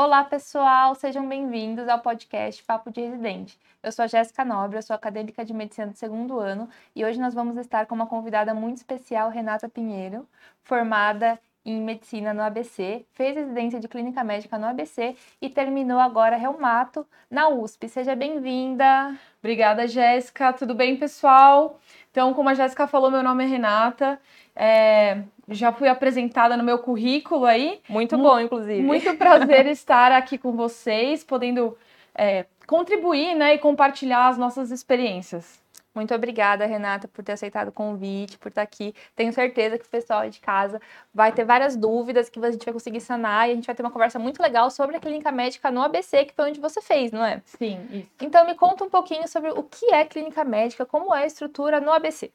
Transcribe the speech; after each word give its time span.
Olá, 0.00 0.22
pessoal, 0.22 0.94
sejam 0.94 1.28
bem-vindos 1.28 1.88
ao 1.88 1.98
podcast 1.98 2.62
Papo 2.62 2.88
de 2.88 3.00
Residente. 3.00 3.58
Eu 3.82 3.90
sou 3.90 4.04
a 4.04 4.06
Jéssica 4.06 4.44
Nobre, 4.44 4.80
sou 4.80 4.94
acadêmica 4.94 5.44
de 5.44 5.52
medicina 5.52 5.88
do 5.88 5.96
segundo 5.96 6.38
ano 6.38 6.68
e 6.94 7.04
hoje 7.04 7.18
nós 7.18 7.34
vamos 7.34 7.56
estar 7.56 7.84
com 7.84 7.96
uma 7.96 8.06
convidada 8.06 8.54
muito 8.54 8.76
especial, 8.76 9.28
Renata 9.28 9.68
Pinheiro, 9.68 10.24
formada 10.62 11.36
em 11.68 11.82
medicina 11.82 12.32
no 12.32 12.42
ABC, 12.42 13.04
fez 13.12 13.36
residência 13.36 13.78
de 13.78 13.86
clínica 13.86 14.24
médica 14.24 14.58
no 14.58 14.66
ABC 14.66 15.14
e 15.40 15.50
terminou 15.50 15.98
agora 15.98 16.34
reumato 16.34 17.06
na 17.30 17.50
USP. 17.50 17.88
Seja 17.88 18.16
bem-vinda. 18.16 19.14
Obrigada, 19.38 19.86
Jéssica. 19.86 20.50
Tudo 20.54 20.74
bem, 20.74 20.96
pessoal? 20.96 21.78
Então, 22.10 22.32
como 22.32 22.48
a 22.48 22.54
Jéssica 22.54 22.86
falou, 22.86 23.10
meu 23.10 23.22
nome 23.22 23.44
é 23.44 23.46
Renata. 23.46 24.18
É, 24.56 25.18
já 25.50 25.70
fui 25.70 25.88
apresentada 25.88 26.56
no 26.56 26.64
meu 26.64 26.78
currículo 26.78 27.44
aí. 27.44 27.80
Muito 27.86 28.16
bom, 28.16 28.40
inclusive. 28.40 28.80
Muito 28.80 29.14
prazer 29.16 29.66
estar 29.68 30.10
aqui 30.10 30.38
com 30.38 30.52
vocês, 30.52 31.22
podendo 31.22 31.76
é, 32.14 32.46
contribuir 32.66 33.34
né, 33.34 33.54
e 33.54 33.58
compartilhar 33.58 34.28
as 34.28 34.38
nossas 34.38 34.70
experiências. 34.70 35.60
Muito 35.98 36.14
obrigada, 36.14 36.64
Renata, 36.64 37.08
por 37.08 37.24
ter 37.24 37.32
aceitado 37.32 37.68
o 37.68 37.72
convite, 37.72 38.38
por 38.38 38.50
estar 38.50 38.62
aqui. 38.62 38.94
Tenho 39.16 39.32
certeza 39.32 39.76
que 39.76 39.84
o 39.84 39.88
pessoal 39.88 40.30
de 40.30 40.38
casa 40.38 40.80
vai 41.12 41.32
ter 41.32 41.44
várias 41.44 41.74
dúvidas 41.74 42.30
que 42.30 42.38
a 42.38 42.50
gente 42.52 42.64
vai 42.64 42.72
conseguir 42.72 43.00
sanar 43.00 43.48
e 43.48 43.50
a 43.50 43.54
gente 43.56 43.66
vai 43.66 43.74
ter 43.74 43.82
uma 43.82 43.90
conversa 43.90 44.16
muito 44.16 44.40
legal 44.40 44.70
sobre 44.70 44.96
a 44.96 45.00
clínica 45.00 45.32
médica 45.32 45.72
no 45.72 45.82
ABC, 45.82 46.24
que 46.26 46.34
foi 46.34 46.50
onde 46.50 46.60
você 46.60 46.80
fez, 46.80 47.10
não 47.10 47.24
é? 47.24 47.42
Sim, 47.44 47.84
isso. 47.90 48.08
Então 48.20 48.46
me 48.46 48.54
conta 48.54 48.84
um 48.84 48.88
pouquinho 48.88 49.26
sobre 49.26 49.50
o 49.50 49.64
que 49.64 49.92
é 49.92 50.04
clínica 50.04 50.44
médica, 50.44 50.86
como 50.86 51.12
é 51.12 51.24
a 51.24 51.26
estrutura 51.26 51.80
no 51.80 51.90
ABC. 51.90 52.30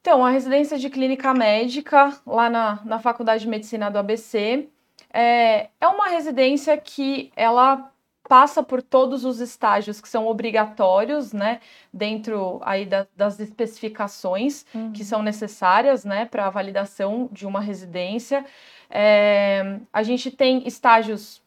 Então, 0.00 0.26
a 0.26 0.30
residência 0.30 0.76
de 0.76 0.90
clínica 0.90 1.32
médica, 1.32 2.18
lá 2.26 2.50
na, 2.50 2.80
na 2.84 2.98
Faculdade 2.98 3.44
de 3.44 3.48
Medicina 3.48 3.88
do 3.90 3.98
ABC, 3.98 4.68
é, 5.12 5.68
é 5.80 5.86
uma 5.86 6.08
residência 6.08 6.76
que 6.76 7.30
ela 7.36 7.92
passa 8.30 8.62
por 8.62 8.80
todos 8.80 9.24
os 9.24 9.40
estágios 9.40 10.00
que 10.00 10.08
são 10.08 10.28
obrigatórios, 10.28 11.32
né, 11.32 11.58
dentro 11.92 12.60
aí 12.62 12.86
da, 12.86 13.04
das 13.16 13.40
especificações 13.40 14.64
uhum. 14.72 14.92
que 14.92 15.04
são 15.04 15.20
necessárias, 15.20 16.04
né, 16.04 16.26
para 16.26 16.46
a 16.46 16.50
validação 16.50 17.28
de 17.32 17.44
uma 17.44 17.60
residência. 17.60 18.46
É, 18.88 19.80
a 19.92 20.04
gente 20.04 20.30
tem 20.30 20.62
estágios 20.64 21.42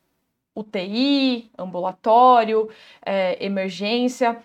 UTI, 0.54 1.50
ambulatório, 1.58 2.70
é, 3.02 3.38
emergência. 3.40 4.36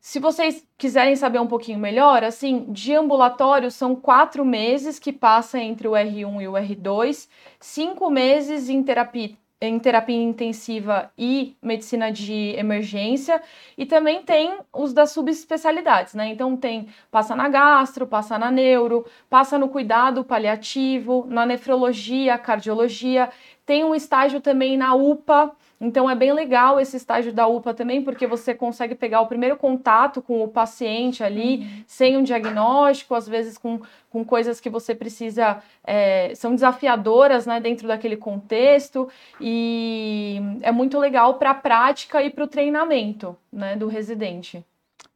Se 0.00 0.20
vocês 0.20 0.64
quiserem 0.78 1.16
saber 1.16 1.40
um 1.40 1.48
pouquinho 1.48 1.80
melhor, 1.80 2.22
assim, 2.22 2.66
de 2.68 2.94
ambulatório 2.94 3.68
são 3.68 3.96
quatro 3.96 4.44
meses 4.44 5.00
que 5.00 5.12
passa 5.12 5.58
entre 5.58 5.88
o 5.88 5.92
R1 5.92 6.40
e 6.40 6.46
o 6.46 6.52
R2, 6.52 7.28
cinco 7.58 8.08
meses 8.08 8.68
em 8.68 8.80
terapia, 8.80 9.34
em 9.60 9.78
terapia 9.78 10.16
intensiva 10.16 11.12
e 11.18 11.54
medicina 11.62 12.10
de 12.10 12.54
emergência, 12.56 13.42
e 13.76 13.84
também 13.84 14.22
tem 14.22 14.58
os 14.72 14.94
das 14.94 15.10
subespecialidades, 15.12 16.14
né? 16.14 16.28
Então 16.28 16.56
tem 16.56 16.88
passa 17.10 17.36
na 17.36 17.48
gastro, 17.48 18.06
passa 18.06 18.38
na 18.38 18.50
neuro, 18.50 19.04
passa 19.28 19.58
no 19.58 19.68
cuidado 19.68 20.24
paliativo, 20.24 21.26
na 21.28 21.44
nefrologia, 21.44 22.38
cardiologia, 22.38 23.28
tem 23.66 23.84
um 23.84 23.94
estágio 23.94 24.40
também 24.40 24.76
na 24.76 24.94
UPA, 24.94 25.52
então 25.80 26.10
é 26.10 26.14
bem 26.14 26.32
legal 26.32 26.78
esse 26.78 26.96
estágio 26.96 27.32
da 27.32 27.46
UPA 27.46 27.72
também, 27.72 28.02
porque 28.02 28.26
você 28.26 28.54
consegue 28.54 28.94
pegar 28.94 29.22
o 29.22 29.26
primeiro 29.26 29.56
contato 29.56 30.20
com 30.20 30.44
o 30.44 30.48
paciente 30.48 31.24
ali, 31.24 31.56
uhum. 31.56 31.84
sem 31.86 32.16
um 32.18 32.22
diagnóstico, 32.22 33.14
às 33.14 33.26
vezes 33.26 33.56
com, 33.56 33.80
com 34.10 34.24
coisas 34.24 34.60
que 34.60 34.68
você 34.68 34.94
precisa, 34.94 35.62
é, 35.82 36.34
são 36.34 36.54
desafiadoras 36.54 37.46
né, 37.46 37.58
dentro 37.60 37.88
daquele 37.88 38.16
contexto, 38.16 39.08
e 39.40 40.40
é 40.60 40.70
muito 40.70 40.98
legal 40.98 41.34
para 41.34 41.52
a 41.52 41.54
prática 41.54 42.22
e 42.22 42.28
para 42.28 42.44
o 42.44 42.48
treinamento 42.48 43.34
né, 43.50 43.74
do 43.74 43.86
residente. 43.86 44.62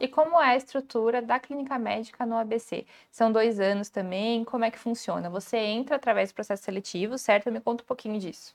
E 0.04 0.08
como 0.08 0.38
é 0.38 0.50
a 0.50 0.56
estrutura 0.56 1.22
da 1.22 1.40
clínica 1.40 1.78
médica 1.78 2.26
no 2.26 2.36
ABC? 2.36 2.84
São 3.10 3.32
dois 3.32 3.58
anos 3.58 3.88
também, 3.88 4.44
como 4.44 4.62
é 4.62 4.70
que 4.70 4.78
funciona? 4.78 5.30
Você 5.30 5.56
entra 5.56 5.96
através 5.96 6.30
do 6.30 6.34
processo 6.34 6.62
seletivo, 6.62 7.16
certo? 7.16 7.50
Me 7.50 7.58
conta 7.58 7.82
um 7.82 7.86
pouquinho 7.86 8.20
disso. 8.20 8.54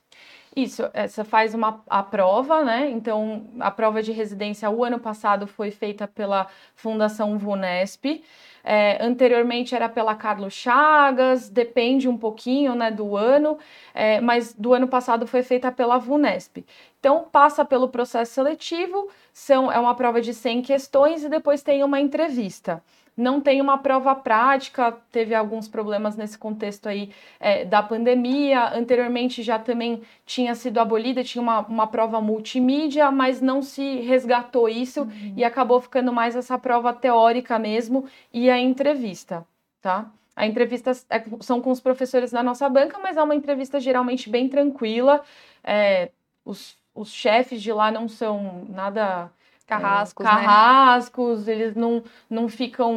Isso, 0.54 0.84
você 1.08 1.24
faz 1.24 1.52
uma, 1.52 1.82
a 1.88 2.04
prova, 2.04 2.64
né? 2.64 2.88
Então, 2.90 3.48
a 3.58 3.68
prova 3.68 4.00
de 4.00 4.12
residência 4.12 4.70
o 4.70 4.84
ano 4.84 5.00
passado 5.00 5.44
foi 5.48 5.72
feita 5.72 6.06
pela 6.06 6.46
Fundação 6.76 7.36
VUNESP. 7.36 8.22
É, 8.62 9.02
anteriormente 9.04 9.74
era 9.74 9.88
pela 9.88 10.14
Carlos 10.14 10.52
Chagas, 10.52 11.48
depende 11.48 12.08
um 12.08 12.16
pouquinho 12.16 12.74
né, 12.74 12.90
do 12.90 13.16
ano, 13.16 13.58
é, 13.94 14.20
mas 14.20 14.52
do 14.54 14.72
ano 14.72 14.86
passado 14.88 15.26
foi 15.26 15.42
feita 15.42 15.72
pela 15.72 15.98
VUNESP. 15.98 16.64
Então, 16.98 17.26
passa 17.32 17.64
pelo 17.64 17.88
processo 17.88 18.32
seletivo, 18.34 19.08
são, 19.32 19.72
é 19.72 19.78
uma 19.78 19.94
prova 19.94 20.20
de 20.20 20.34
100 20.34 20.62
questões 20.62 21.24
e 21.24 21.28
depois 21.28 21.62
tem 21.62 21.82
uma 21.82 21.98
entrevista 22.00 22.82
não 23.16 23.40
tem 23.40 23.60
uma 23.60 23.78
prova 23.78 24.14
prática, 24.14 24.96
teve 25.12 25.34
alguns 25.34 25.68
problemas 25.68 26.16
nesse 26.16 26.38
contexto 26.38 26.88
aí 26.88 27.10
é, 27.38 27.64
da 27.64 27.82
pandemia. 27.82 28.74
Anteriormente 28.74 29.42
já 29.42 29.58
também 29.58 30.02
tinha 30.24 30.54
sido 30.54 30.78
abolida, 30.78 31.22
tinha 31.22 31.42
uma, 31.42 31.60
uma 31.60 31.86
prova 31.86 32.20
multimídia, 32.20 33.10
mas 33.10 33.40
não 33.40 33.62
se 33.62 34.00
resgatou 34.00 34.68
isso 34.68 35.02
uhum. 35.02 35.34
e 35.36 35.44
acabou 35.44 35.80
ficando 35.80 36.12
mais 36.12 36.34
essa 36.34 36.58
prova 36.58 36.92
teórica 36.92 37.58
mesmo 37.58 38.06
e 38.32 38.48
a 38.48 38.58
entrevista, 38.58 39.46
tá? 39.82 40.10
A 40.34 40.46
entrevista 40.46 40.92
é, 41.10 41.22
são 41.40 41.60
com 41.60 41.70
os 41.70 41.80
professores 41.80 42.30
da 42.30 42.42
nossa 42.42 42.68
banca, 42.68 42.98
mas 42.98 43.16
é 43.16 43.22
uma 43.22 43.34
entrevista 43.34 43.78
geralmente 43.78 44.30
bem 44.30 44.48
tranquila. 44.48 45.22
É, 45.62 46.10
os, 46.44 46.78
os 46.94 47.12
chefes 47.12 47.60
de 47.60 47.72
lá 47.72 47.90
não 47.90 48.08
são 48.08 48.64
nada 48.68 49.30
Carrascos, 49.70 50.26
é, 50.26 50.28
carrascos, 50.28 51.46
né? 51.46 51.52
eles 51.52 51.76
não, 51.76 52.02
não 52.28 52.48
ficam 52.48 52.92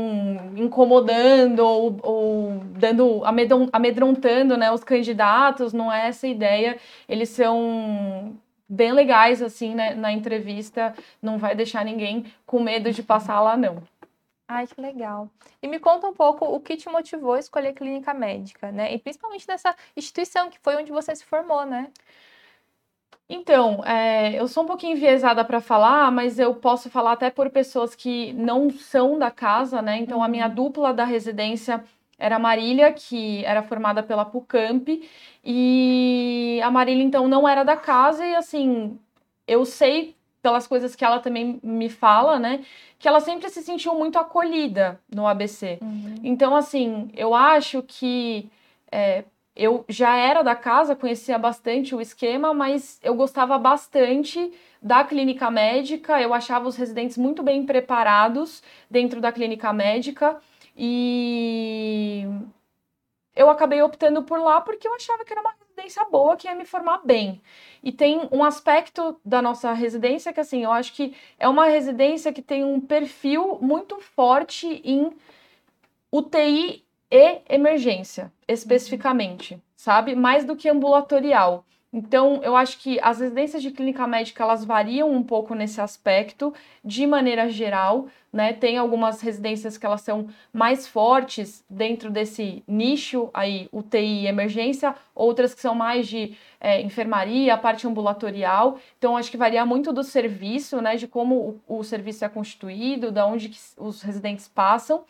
incomodando 0.56 1.60
ou, 1.60 2.00
ou 2.02 2.60
dando 2.78 3.22
amedrontando 3.72 4.58
né, 4.58 4.72
os 4.72 4.84
candidatos, 4.84 5.72
não 5.72 5.92
é 5.92 6.08
essa 6.08 6.28
ideia. 6.28 6.80
Eles 7.08 7.30
são 7.30 8.36
bem 8.68 8.92
legais 8.92 9.42
assim 9.42 9.76
né, 9.76 9.94
na 9.94 10.12
entrevista, 10.12 10.96
não 11.22 11.38
vai 11.38 11.56
deixar 11.56 11.86
ninguém 11.86 12.26
com 12.46 12.60
medo 12.60 12.92
de 12.92 13.04
passar 13.04 13.40
lá 13.40 13.56
não. 13.56 13.84
Ai, 14.48 14.68
que 14.68 14.82
legal. 14.82 15.30
E 15.62 15.68
me 15.68 15.80
conta 15.80 16.08
um 16.08 16.14
pouco 16.14 16.46
o 16.46 16.60
que 16.60 16.76
te 16.76 16.90
motivou 16.90 17.34
a 17.34 17.40
escolher 17.40 17.74
clínica 17.74 18.14
médica, 18.14 18.72
né? 18.72 18.94
E 18.94 19.00
principalmente 19.00 19.48
dessa 19.48 19.76
instituição 19.96 20.50
que 20.50 20.60
foi 20.60 20.76
onde 20.76 20.92
você 20.92 21.16
se 21.16 21.24
formou, 21.24 21.66
né? 21.66 21.90
Então, 23.34 23.84
é, 23.84 24.40
eu 24.40 24.48
sou 24.48 24.64
um 24.64 24.68
pouquinho 24.68 24.96
enviesada 24.96 25.44
para 25.44 25.60
falar, 25.60 26.12
mas 26.12 26.38
eu 26.38 26.54
posso 26.54 26.88
falar 26.88 27.14
até 27.14 27.32
por 27.32 27.50
pessoas 27.50 27.96
que 27.96 28.32
não 28.34 28.70
são 28.70 29.18
da 29.18 29.32
casa, 29.32 29.82
né? 29.82 29.98
Então, 29.98 30.22
a 30.24 30.28
minha 30.28 30.48
uhum. 30.48 30.54
dupla 30.54 30.94
da 30.94 31.04
residência 31.04 31.84
era 32.20 32.36
a 32.36 32.40
Marília, 32.40 32.94
que 32.94 33.44
era 33.44 33.64
formada 33.64 34.04
pela 34.04 34.24
PUCAMP, 34.24 35.10
e 35.44 36.62
a 36.64 36.70
Marília, 36.70 37.04
então, 37.04 37.28
não 37.28 37.50
era 37.50 37.64
da 37.64 37.76
casa, 37.76 38.24
e 38.24 38.36
assim, 38.36 39.00
eu 39.48 39.66
sei 39.66 40.16
pelas 40.40 40.68
coisas 40.68 40.96
que 40.96 41.04
ela 41.04 41.20
também 41.20 41.60
me 41.64 41.90
fala, 41.90 42.38
né? 42.38 42.64
Que 43.00 43.08
ela 43.08 43.20
sempre 43.20 43.50
se 43.50 43.64
sentiu 43.64 43.96
muito 43.96 44.20
acolhida 44.20 45.00
no 45.12 45.26
ABC. 45.26 45.80
Uhum. 45.82 46.16
Então, 46.24 46.56
assim, 46.56 47.10
eu 47.16 47.34
acho 47.34 47.82
que 47.82 48.48
é, 48.92 49.24
eu 49.56 49.86
já 49.88 50.16
era 50.18 50.42
da 50.44 50.56
casa, 50.56 50.96
conhecia 50.96 51.38
bastante 51.38 51.94
o 51.96 52.02
esquema, 52.02 52.54
mas 52.54 53.00
eu 53.04 53.16
gostava 53.16 53.58
bastante 53.58 54.52
da 54.82 55.04
clínica 55.04 55.50
médica, 55.52 56.22
eu 56.22 56.34
achava 56.34 56.68
os 56.68 56.76
residentes 56.76 57.18
muito 57.18 57.44
bem 57.44 57.66
preparados 57.66 58.64
dentro 58.90 59.22
da 59.22 59.32
clínica 59.32 59.72
médica 59.72 60.40
e 60.76 62.26
eu 63.36 63.50
acabei 63.50 63.82
optando 63.82 64.24
por 64.24 64.40
lá 64.40 64.62
porque 64.62 64.88
eu 64.88 64.96
achava 64.96 65.24
que 65.24 65.32
era 65.32 65.42
uma 65.42 65.54
residência 65.60 66.06
boa, 66.06 66.36
que 66.36 66.48
ia 66.48 66.56
me 66.56 66.66
formar 66.66 67.02
bem. 67.04 67.42
E 67.84 67.92
tem 67.92 68.28
um 68.32 68.44
aspecto 68.44 69.20
da 69.26 69.42
nossa 69.42 69.74
residência 69.74 70.32
que, 70.34 70.40
assim, 70.40 70.64
eu 70.64 70.72
acho 70.72 70.94
que 70.94 71.16
é 71.38 71.48
uma 71.48 71.66
residência 71.66 72.32
que 72.32 72.42
tem 72.42 72.64
um 72.64 72.80
perfil 72.80 73.58
muito 73.62 74.00
forte 74.00 74.82
em 74.84 75.12
UTI 76.12 76.84
e 77.16 77.42
emergência, 77.48 78.34
especificamente, 78.48 79.62
sabe? 79.76 80.16
Mais 80.16 80.44
do 80.44 80.56
que 80.56 80.68
ambulatorial. 80.68 81.64
Então, 81.94 82.42
eu 82.42 82.56
acho 82.56 82.80
que 82.80 83.00
as 83.04 83.20
residências 83.20 83.62
de 83.62 83.70
clínica 83.70 84.08
médica 84.08 84.44
elas 84.44 84.66
variam 84.66 85.12
um 85.12 85.22
pouco 85.22 85.54
nesse 85.54 85.80
aspecto, 85.80 86.52
de 86.84 87.06
maneira 87.06 87.48
geral, 87.50 88.08
né? 88.32 88.52
Tem 88.52 88.80
algumas 88.80 89.22
residências 89.22 89.78
que 89.78 89.86
elas 89.86 90.02
são 90.02 90.28
mais 90.52 90.88
fortes 90.88 91.64
dentro 91.70 92.10
desse 92.10 92.64
nicho 92.68 93.30
aí, 93.32 93.70
UTI 93.72 94.24
e 94.24 94.28
emergência, 94.28 94.96
outras 95.14 95.54
que 95.54 95.62
são 95.62 95.76
mais 95.76 96.08
de 96.08 96.36
é, 96.60 96.82
enfermaria, 96.82 97.56
parte 97.60 97.86
ambulatorial. 97.86 98.80
Então, 98.98 99.16
acho 99.16 99.30
que 99.30 99.38
varia 99.38 99.64
muito 99.64 99.94
do 99.94 100.04
serviço, 100.04 100.82
né? 100.82 100.96
De 100.96 101.08
como 101.08 101.62
o, 101.68 101.78
o 101.78 101.84
serviço 101.84 102.26
é 102.26 102.30
constituído, 102.30 103.12
da 103.12 103.28
onde 103.28 103.52
os 103.78 104.02
residentes 104.02 104.48
passam. 104.48 105.04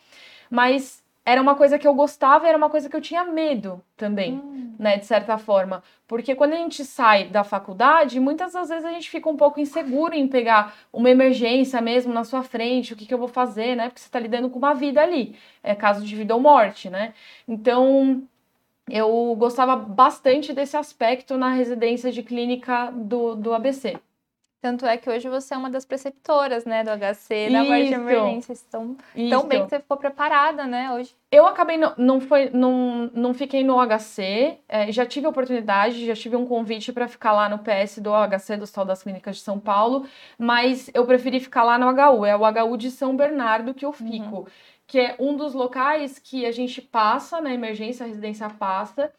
Mas 0.50 1.02
era 1.24 1.40
uma 1.40 1.54
coisa 1.54 1.78
que 1.78 1.88
eu 1.88 1.94
gostava 1.94 2.44
e 2.44 2.48
era 2.48 2.58
uma 2.58 2.68
coisa 2.68 2.88
que 2.88 2.94
eu 2.94 3.00
tinha 3.00 3.24
medo 3.24 3.82
também, 3.96 4.34
hum. 4.34 4.74
né, 4.78 4.98
de 4.98 5.06
certa 5.06 5.38
forma. 5.38 5.82
Porque 6.06 6.34
quando 6.34 6.52
a 6.52 6.56
gente 6.56 6.84
sai 6.84 7.28
da 7.28 7.42
faculdade, 7.42 8.20
muitas 8.20 8.52
das 8.52 8.68
vezes 8.68 8.84
a 8.84 8.92
gente 8.92 9.08
fica 9.08 9.28
um 9.28 9.36
pouco 9.36 9.58
inseguro 9.58 10.14
em 10.14 10.28
pegar 10.28 10.74
uma 10.92 11.08
emergência 11.08 11.80
mesmo 11.80 12.12
na 12.12 12.24
sua 12.24 12.42
frente, 12.42 12.92
o 12.92 12.96
que, 12.96 13.06
que 13.06 13.14
eu 13.14 13.18
vou 13.18 13.28
fazer, 13.28 13.74
né? 13.74 13.88
Porque 13.88 14.00
você 14.00 14.08
está 14.08 14.20
lidando 14.20 14.50
com 14.50 14.58
uma 14.58 14.74
vida 14.74 15.00
ali, 15.00 15.34
é 15.62 15.74
caso 15.74 16.04
de 16.04 16.14
vida 16.14 16.34
ou 16.34 16.40
morte, 16.40 16.90
né? 16.90 17.14
Então, 17.48 18.22
eu 18.88 19.34
gostava 19.38 19.76
bastante 19.76 20.52
desse 20.52 20.76
aspecto 20.76 21.38
na 21.38 21.54
residência 21.54 22.12
de 22.12 22.22
clínica 22.22 22.90
do, 22.92 23.34
do 23.34 23.54
ABC. 23.54 23.96
Tanto 24.64 24.86
é 24.86 24.96
que 24.96 25.10
hoje 25.10 25.28
você 25.28 25.52
é 25.52 25.58
uma 25.58 25.68
das 25.68 25.84
preceptoras, 25.84 26.64
né, 26.64 26.82
do 26.82 26.88
HC, 26.88 27.50
da 27.50 27.66
parte 27.66 27.88
de 27.88 27.92
emergência. 27.92 28.54
Tão, 28.70 28.96
tão 29.28 29.46
bem 29.46 29.62
que 29.62 29.68
você 29.68 29.78
ficou 29.78 29.98
preparada, 29.98 30.64
né, 30.64 30.90
hoje. 30.90 31.14
Eu 31.30 31.46
acabei, 31.46 31.76
não, 31.76 31.92
não, 31.98 32.18
foi, 32.18 32.48
não, 32.48 33.10
não 33.12 33.34
fiquei 33.34 33.62
no 33.62 33.76
HC, 33.76 34.56
é, 34.66 34.90
já 34.90 35.04
tive 35.04 35.26
a 35.26 35.28
oportunidade, 35.28 36.06
já 36.06 36.14
tive 36.14 36.34
um 36.34 36.46
convite 36.46 36.94
para 36.94 37.06
ficar 37.06 37.32
lá 37.32 37.46
no 37.46 37.58
PS 37.58 37.98
do 37.98 38.10
HC, 38.10 38.56
do 38.56 38.62
Hospital 38.62 38.86
das 38.86 39.02
Clínicas 39.02 39.36
de 39.36 39.42
São 39.42 39.60
Paulo, 39.60 40.06
mas 40.38 40.90
eu 40.94 41.04
preferi 41.04 41.40
ficar 41.40 41.62
lá 41.62 41.76
no 41.76 41.86
HU, 41.90 42.24
é 42.24 42.34
o 42.34 42.40
HU 42.40 42.78
de 42.78 42.90
São 42.90 43.14
Bernardo 43.14 43.74
que 43.74 43.84
eu 43.84 43.92
fico, 43.92 44.36
uhum. 44.38 44.46
que 44.86 44.98
é 44.98 45.14
um 45.18 45.36
dos 45.36 45.52
locais 45.52 46.18
que 46.18 46.46
a 46.46 46.52
gente 46.52 46.80
passa 46.80 47.38
na 47.38 47.52
emergência, 47.52 48.04
a 48.04 48.08
residência 48.08 48.48
passa, 48.48 49.12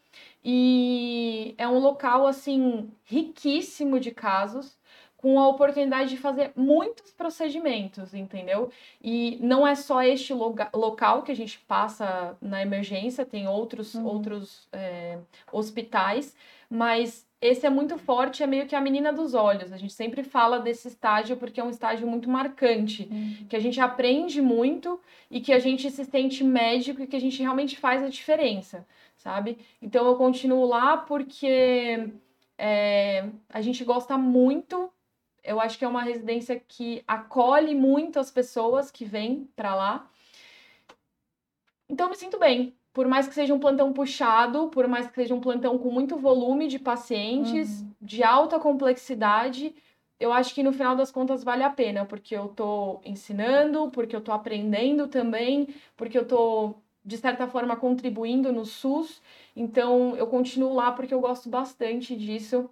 e 0.43 1.53
é 1.55 1.67
um 1.67 1.77
local, 1.77 2.25
assim, 2.25 2.89
riquíssimo 3.03 3.99
de 3.99 4.09
casos, 4.09 4.75
com 5.17 5.39
a 5.39 5.47
oportunidade 5.47 6.09
de 6.11 6.17
fazer 6.17 6.51
muitos 6.55 7.11
procedimentos, 7.11 8.13
entendeu? 8.13 8.69
E 9.01 9.39
não 9.41 9.65
é 9.65 9.73
só 9.73 10.03
este 10.03 10.33
local 10.33 11.23
que 11.23 11.31
a 11.31 11.35
gente 11.35 11.59
passa 11.59 12.37
na 12.41 12.61
emergência, 12.61 13.25
tem 13.25 13.47
outros, 13.47 13.95
uhum. 13.95 14.05
outros 14.05 14.67
é, 14.71 15.17
hospitais, 15.51 16.35
mas 16.69 17.25
esse 17.41 17.65
é 17.65 17.69
muito 17.69 17.97
forte, 17.97 18.43
é 18.43 18.47
meio 18.47 18.65
que 18.65 18.75
a 18.75 18.81
menina 18.81 19.13
dos 19.13 19.33
olhos. 19.33 19.71
A 19.71 19.77
gente 19.77 19.93
sempre 19.93 20.23
fala 20.23 20.59
desse 20.59 20.87
estágio 20.87 21.37
porque 21.37 21.59
é 21.59 21.63
um 21.63 21.69
estágio 21.69 22.07
muito 22.07 22.29
marcante, 22.29 23.07
uhum. 23.09 23.45
que 23.47 23.55
a 23.55 23.59
gente 23.59 23.79
aprende 23.79 24.41
muito 24.41 24.99
e 25.29 25.39
que 25.39 25.53
a 25.53 25.59
gente 25.59 25.89
se 25.91 26.05
sente 26.05 26.43
médico 26.43 27.01
e 27.01 27.07
que 27.07 27.15
a 27.15 27.21
gente 27.21 27.41
realmente 27.41 27.77
faz 27.77 28.03
a 28.03 28.09
diferença, 28.09 28.85
sabe? 29.15 29.57
Então 29.81 30.05
eu 30.05 30.15
continuo 30.15 30.65
lá 30.65 30.97
porque 30.97 32.09
é, 32.57 33.25
a 33.49 33.61
gente 33.61 33.83
gosta 33.83 34.17
muito 34.17 34.89
eu 35.45 35.61
acho 35.61 35.77
que 35.77 35.85
é 35.85 35.87
uma 35.87 36.01
residência 36.01 36.59
que 36.59 37.03
acolhe 37.07 37.75
muito 37.75 38.19
as 38.19 38.31
pessoas 38.31 38.89
que 38.91 39.05
vêm 39.05 39.47
para 39.55 39.75
lá. 39.75 40.09
Então, 41.87 42.07
eu 42.07 42.09
me 42.09 42.17
sinto 42.17 42.39
bem. 42.39 42.75
Por 42.91 43.07
mais 43.07 43.27
que 43.27 43.33
seja 43.35 43.53
um 43.53 43.59
plantão 43.59 43.93
puxado, 43.93 44.69
por 44.69 44.87
mais 44.87 45.07
que 45.07 45.15
seja 45.15 45.35
um 45.35 45.41
plantão 45.41 45.77
com 45.77 45.91
muito 45.91 46.17
volume 46.17 46.67
de 46.67 46.79
pacientes, 46.79 47.81
uhum. 47.81 47.91
de 48.01 48.23
alta 48.23 48.59
complexidade, 48.59 49.75
eu 50.19 50.31
acho 50.31 50.55
que 50.55 50.63
no 50.63 50.71
final 50.71 50.95
das 50.95 51.11
contas 51.11 51.43
vale 51.43 51.63
a 51.63 51.69
pena, 51.69 52.05
porque 52.05 52.35
eu 52.35 52.47
tô 52.47 53.01
ensinando, 53.03 53.91
porque 53.91 54.15
eu 54.15 54.21
tô 54.21 54.31
aprendendo 54.31 55.07
também, 55.07 55.67
porque 55.97 56.17
eu 56.17 56.25
tô, 56.25 56.75
de 57.03 57.17
certa 57.17 57.47
forma, 57.47 57.75
contribuindo 57.75 58.51
no 58.51 58.65
SUS. 58.65 59.21
Então, 59.55 60.15
eu 60.15 60.25
continuo 60.27 60.73
lá 60.73 60.91
porque 60.91 61.13
eu 61.13 61.19
gosto 61.19 61.49
bastante 61.49 62.15
disso. 62.15 62.69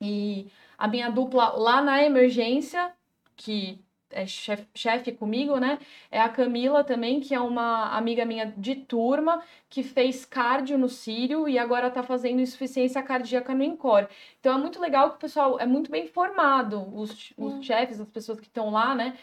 E 0.00 0.46
a 0.78 0.88
minha 0.88 1.10
dupla 1.10 1.50
lá 1.50 1.80
na 1.80 2.02
emergência, 2.02 2.92
que 3.36 3.84
é 4.14 4.26
chefe, 4.26 4.66
chefe 4.74 5.12
comigo, 5.12 5.58
né? 5.58 5.78
É 6.10 6.20
a 6.20 6.28
Camila 6.28 6.84
também, 6.84 7.20
que 7.20 7.34
é 7.34 7.40
uma 7.40 7.96
amiga 7.96 8.24
minha 8.24 8.46
de 8.56 8.76
turma, 8.76 9.42
que 9.68 9.82
fez 9.82 10.24
cardio 10.24 10.78
no 10.78 10.88
Sírio 10.88 11.48
e 11.48 11.58
agora 11.58 11.90
tá 11.90 12.02
fazendo 12.02 12.40
insuficiência 12.40 13.02
cardíaca 13.02 13.54
no 13.54 13.64
INCOR. 13.64 14.08
Então 14.40 14.54
é 14.56 14.58
muito 14.58 14.80
legal 14.80 15.10
que 15.10 15.16
o 15.16 15.18
pessoal 15.18 15.58
é 15.58 15.66
muito 15.66 15.90
bem 15.90 16.06
formado, 16.06 16.80
os, 16.94 17.32
os 17.36 17.54
hum. 17.54 17.62
chefes, 17.62 18.00
as 18.00 18.08
pessoas 18.08 18.38
que 18.40 18.46
estão 18.46 18.70
lá, 18.70 18.94
né? 18.94 19.16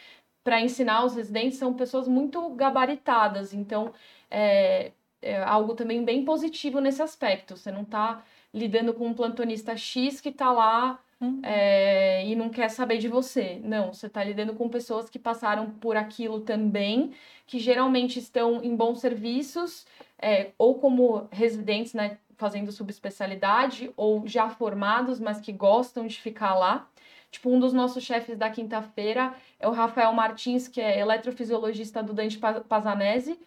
Para 0.44 0.62
ensinar 0.62 1.06
os 1.06 1.16
residentes, 1.16 1.58
são 1.58 1.74
pessoas 1.74 2.08
muito 2.08 2.50
gabaritadas. 2.52 3.54
Então 3.54 3.94
é, 4.30 4.92
é 5.22 5.42
algo 5.44 5.74
também 5.76 6.04
bem 6.04 6.26
positivo 6.26 6.80
nesse 6.82 7.02
aspecto. 7.02 7.56
Você 7.56 7.72
não 7.72 7.86
tá 7.86 8.24
lidando 8.54 8.94
com 8.94 9.08
um 9.08 9.14
plantonista 9.14 9.78
X 9.78 10.20
que 10.20 10.32
tá 10.32 10.52
lá 10.52 11.00
Uhum. 11.22 11.40
É, 11.44 12.26
e 12.26 12.36
não 12.36 12.50
quer 12.50 12.70
saber 12.70 12.98
de 12.98 13.08
você. 13.08 13.62
Não, 13.64 13.94
você 13.94 14.08
está 14.08 14.24
lidando 14.24 14.56
com 14.56 14.68
pessoas 14.68 15.10
que 15.10 15.20
passaram 15.20 15.70
por 15.70 15.96
aquilo 15.96 16.42
também, 16.42 17.14
que 17.46 17.60
geralmente 17.60 18.18
estão 18.18 18.64
em 18.64 18.76
bons 18.76 19.00
serviços, 19.00 19.86
é, 20.18 20.52
ou 20.58 20.80
como 20.80 21.28
residentes, 21.32 21.94
né, 21.94 22.18
fazendo 22.38 22.72
subespecialidade, 22.72 23.92
ou 23.96 24.28
já 24.28 24.50
formados, 24.50 25.20
mas 25.20 25.40
que 25.40 25.52
gostam 25.52 26.08
de 26.08 26.20
ficar 26.20 26.56
lá. 26.56 26.90
Tipo, 27.30 27.52
um 27.52 27.60
dos 27.60 27.72
nossos 27.72 28.04
chefes 28.04 28.36
da 28.38 28.50
quinta-feira 28.50 29.34
é 29.60 29.68
o 29.68 29.72
Rafael 29.72 30.12
Martins, 30.14 30.68
que 30.68 30.82
é 30.82 31.00
eletrofisiologista 31.00 32.02
do 32.02 32.14
Dante 32.14 32.40
Pazanese. 32.68 33.40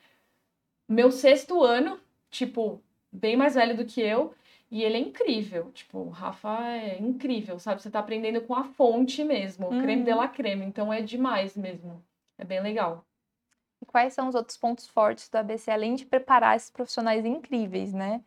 Meu 0.88 1.10
sexto 1.10 1.62
ano, 1.62 1.98
tipo, 2.30 2.80
bem 3.12 3.36
mais 3.36 3.54
velho 3.54 3.76
do 3.76 3.84
que 3.84 4.00
eu. 4.00 4.32
E 4.74 4.82
ele 4.82 4.96
é 4.96 4.98
incrível. 4.98 5.70
Tipo, 5.70 5.98
o 5.98 6.08
Rafa 6.08 6.60
é 6.66 6.98
incrível, 7.00 7.60
sabe? 7.60 7.80
Você 7.80 7.88
tá 7.88 8.00
aprendendo 8.00 8.40
com 8.40 8.56
a 8.56 8.64
fonte 8.64 9.22
mesmo, 9.22 9.68
uhum. 9.68 9.80
creme 9.80 10.02
de 10.02 10.12
la 10.12 10.26
creme. 10.26 10.64
Então 10.64 10.92
é 10.92 11.00
demais 11.00 11.56
mesmo. 11.56 12.02
É 12.36 12.44
bem 12.44 12.60
legal. 12.60 13.06
E 13.80 13.86
quais 13.86 14.14
são 14.14 14.26
os 14.26 14.34
outros 14.34 14.56
pontos 14.56 14.88
fortes 14.88 15.28
do 15.28 15.36
ABC, 15.36 15.70
além 15.70 15.94
de 15.94 16.04
preparar 16.04 16.56
esses 16.56 16.70
profissionais 16.70 17.24
incríveis, 17.24 17.92
né? 17.92 18.20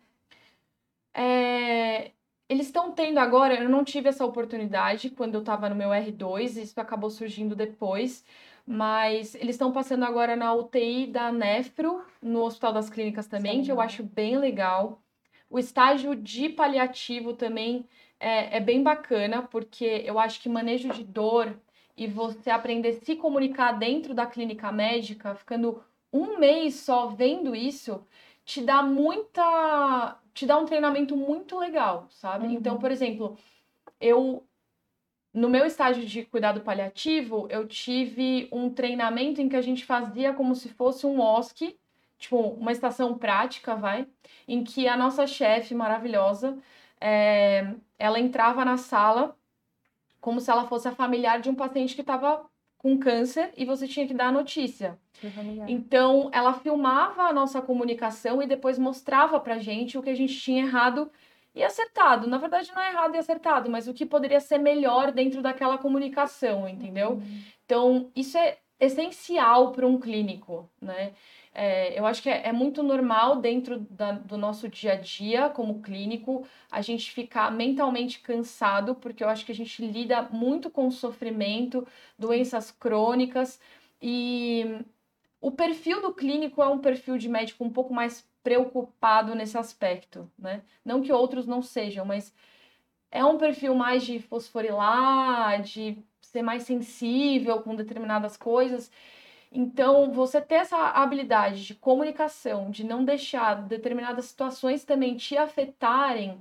É... 1.14 2.12
Eles 2.48 2.68
estão 2.68 2.94
tendo 2.94 3.18
agora, 3.18 3.56
eu 3.56 3.68
não 3.68 3.84
tive 3.84 4.08
essa 4.08 4.24
oportunidade 4.24 5.10
quando 5.10 5.34
eu 5.34 5.42
estava 5.42 5.68
no 5.68 5.76
meu 5.76 5.90
R2, 5.90 6.64
isso 6.64 6.80
acabou 6.80 7.10
surgindo 7.10 7.58
depois, 7.58 8.24
mas 8.66 9.36
eles 9.36 9.56
estão 9.56 9.74
passando 9.74 10.06
agora 10.06 10.34
na 10.38 10.54
UTI 10.54 11.08
da 11.08 11.30
Nefro, 11.30 12.02
no 12.22 12.44
Hospital 12.44 12.72
das 12.72 12.90
Clínicas 12.90 13.28
também, 13.28 13.60
Sim. 13.60 13.64
que 13.66 13.72
eu 13.74 13.82
acho 13.82 14.02
bem 14.02 14.38
legal. 14.38 15.02
O 15.50 15.58
estágio 15.58 16.16
de 16.16 16.50
paliativo 16.50 17.34
também 17.34 17.88
é, 18.20 18.58
é 18.58 18.60
bem 18.60 18.84
bacana, 18.84 19.44
porque 19.44 20.04
eu 20.06 20.20
acho 20.20 20.42
que 20.42 20.50
manejo 20.50 20.90
de 20.90 21.04
dor 21.04 21.58
e 21.96 22.06
você 22.06 22.50
aprender 22.50 22.90
a 22.90 23.06
se 23.06 23.16
comunicar 23.16 23.72
dentro 23.72 24.14
da 24.14 24.26
clínica 24.26 24.72
médica, 24.72 25.34
ficando 25.36 25.84
um 26.12 26.38
mês 26.38 26.76
só 26.76 27.08
vendo 27.08 27.56
isso, 27.56 28.06
te 28.46 28.62
dá 28.62 28.82
muita. 28.84 30.20
te 30.34 30.46
dá 30.46 30.58
um 30.58 30.66
treinamento 30.66 31.16
muito 31.18 31.58
legal, 31.58 32.08
sabe? 32.10 32.48
Uhum. 32.48 32.54
Então, 32.54 32.78
por 32.78 32.92
exemplo, 32.92 33.38
eu. 34.00 34.44
No 35.34 35.50
meu 35.50 35.66
estágio 35.66 36.04
de 36.06 36.26
cuidado 36.26 36.62
paliativo, 36.62 37.48
eu 37.52 37.68
tive 37.68 38.48
um 38.52 38.72
treinamento 38.72 39.40
em 39.40 39.48
que 39.48 39.56
a 39.56 39.62
gente 39.62 39.86
fazia 39.86 40.34
como 40.34 40.56
se 40.56 40.70
fosse 40.70 41.06
um 41.06 41.20
OSC, 41.20 41.78
tipo, 42.18 42.38
uma 42.38 42.72
estação 42.72 43.18
prática, 43.18 43.76
vai, 43.76 44.08
em 44.48 44.64
que 44.64 44.88
a 44.88 44.98
nossa 44.98 45.28
chefe 45.28 45.74
maravilhosa, 45.76 46.58
é, 47.00 47.74
ela 47.98 48.20
entrava 48.20 48.66
na 48.66 48.78
sala 48.78 49.36
como 50.20 50.40
se 50.42 50.50
ela 50.50 50.66
fosse 50.68 50.88
a 50.88 50.92
familiar 50.92 51.40
de 51.40 51.50
um 51.50 51.56
paciente 51.56 51.96
que 51.96 52.02
estava 52.02 52.46
com 52.78 52.98
câncer 52.98 53.54
e 53.56 53.66
você 53.66 53.88
tinha 53.88 54.08
que 54.08 54.14
dar 54.14 54.28
a 54.28 54.32
notícia. 54.32 54.98
Então, 55.68 56.30
ela 56.32 56.54
filmava 56.54 57.24
a 57.24 57.34
nossa 57.34 57.62
comunicação 57.62 58.42
e 58.42 58.48
depois 58.48 58.78
mostrava 58.78 59.40
pra 59.40 59.58
gente 59.58 59.98
o 59.98 60.02
que 60.02 60.10
a 60.10 60.16
gente 60.16 60.40
tinha 60.40 60.64
errado 60.64 61.12
e 61.56 61.64
acertado. 61.64 62.28
Na 62.28 62.38
verdade, 62.38 62.72
não 62.74 62.82
é 62.82 62.92
errado 62.92 63.16
e 63.16 63.18
acertado, 63.18 63.70
mas 63.70 63.88
o 63.88 63.94
que 63.94 64.06
poderia 64.06 64.40
ser 64.40 64.60
melhor 64.60 65.12
dentro 65.12 65.42
daquela 65.42 65.78
comunicação, 65.78 66.68
entendeu? 66.68 67.14
Uhum. 67.14 67.42
Então, 67.66 68.12
isso 68.16 68.38
é 68.38 68.58
essencial 68.80 69.72
para 69.72 69.88
um 69.88 70.00
clínico, 70.00 70.70
né? 70.80 71.14
É, 71.60 71.98
eu 72.00 72.06
acho 72.06 72.22
que 72.22 72.30
é, 72.30 72.50
é 72.50 72.54
muito 72.54 72.84
normal 72.84 73.38
dentro 73.42 73.80
da, 73.80 74.12
do 74.12 74.38
nosso 74.38 74.70
dia 74.70 74.92
a 74.94 74.96
dia, 74.96 75.50
como 75.50 75.82
clínico, 75.82 76.48
a 76.72 76.82
gente 76.82 77.12
ficar 77.12 77.52
mentalmente 77.52 78.20
cansado, 78.20 78.94
porque 78.94 79.24
eu 79.24 79.28
acho 79.30 79.44
que 79.44 79.52
a 79.52 79.56
gente 79.56 79.84
lida 79.84 80.22
muito 80.32 80.70
com 80.70 80.92
sofrimento, 80.92 81.88
doenças 82.18 82.70
crônicas, 82.70 83.60
e 84.00 84.86
o 85.42 85.50
perfil 85.50 86.00
do 86.00 86.14
clínico 86.14 86.62
é 86.62 86.68
um 86.68 86.78
perfil 86.78 87.18
de 87.18 87.28
médico 87.28 87.64
um 87.64 87.72
pouco 87.72 87.92
mais 87.92 88.24
preocupado 88.44 89.34
nesse 89.34 89.58
aspecto, 89.58 90.32
né? 90.38 90.62
Não 90.86 91.02
que 91.02 91.12
outros 91.12 91.48
não 91.48 91.64
sejam, 91.64 92.06
mas 92.06 92.32
é 93.12 93.26
um 93.26 93.38
perfil 93.40 93.74
mais 93.74 94.04
de 94.06 94.20
fosforilar, 94.20 95.62
de 95.64 95.98
ser 96.22 96.44
mais 96.44 96.64
sensível 96.64 97.62
com 97.64 97.76
determinadas 97.76 98.38
coisas. 98.38 98.92
Então, 99.52 100.12
você 100.12 100.42
ter 100.42 100.56
essa 100.56 100.78
habilidade 100.78 101.66
de 101.66 101.76
comunicação, 101.76 102.70
de 102.70 102.84
não 102.84 103.04
deixar 103.06 103.56
determinadas 103.68 104.26
situações 104.26 104.84
também 104.84 105.16
te 105.18 105.38
afetarem, 105.38 106.40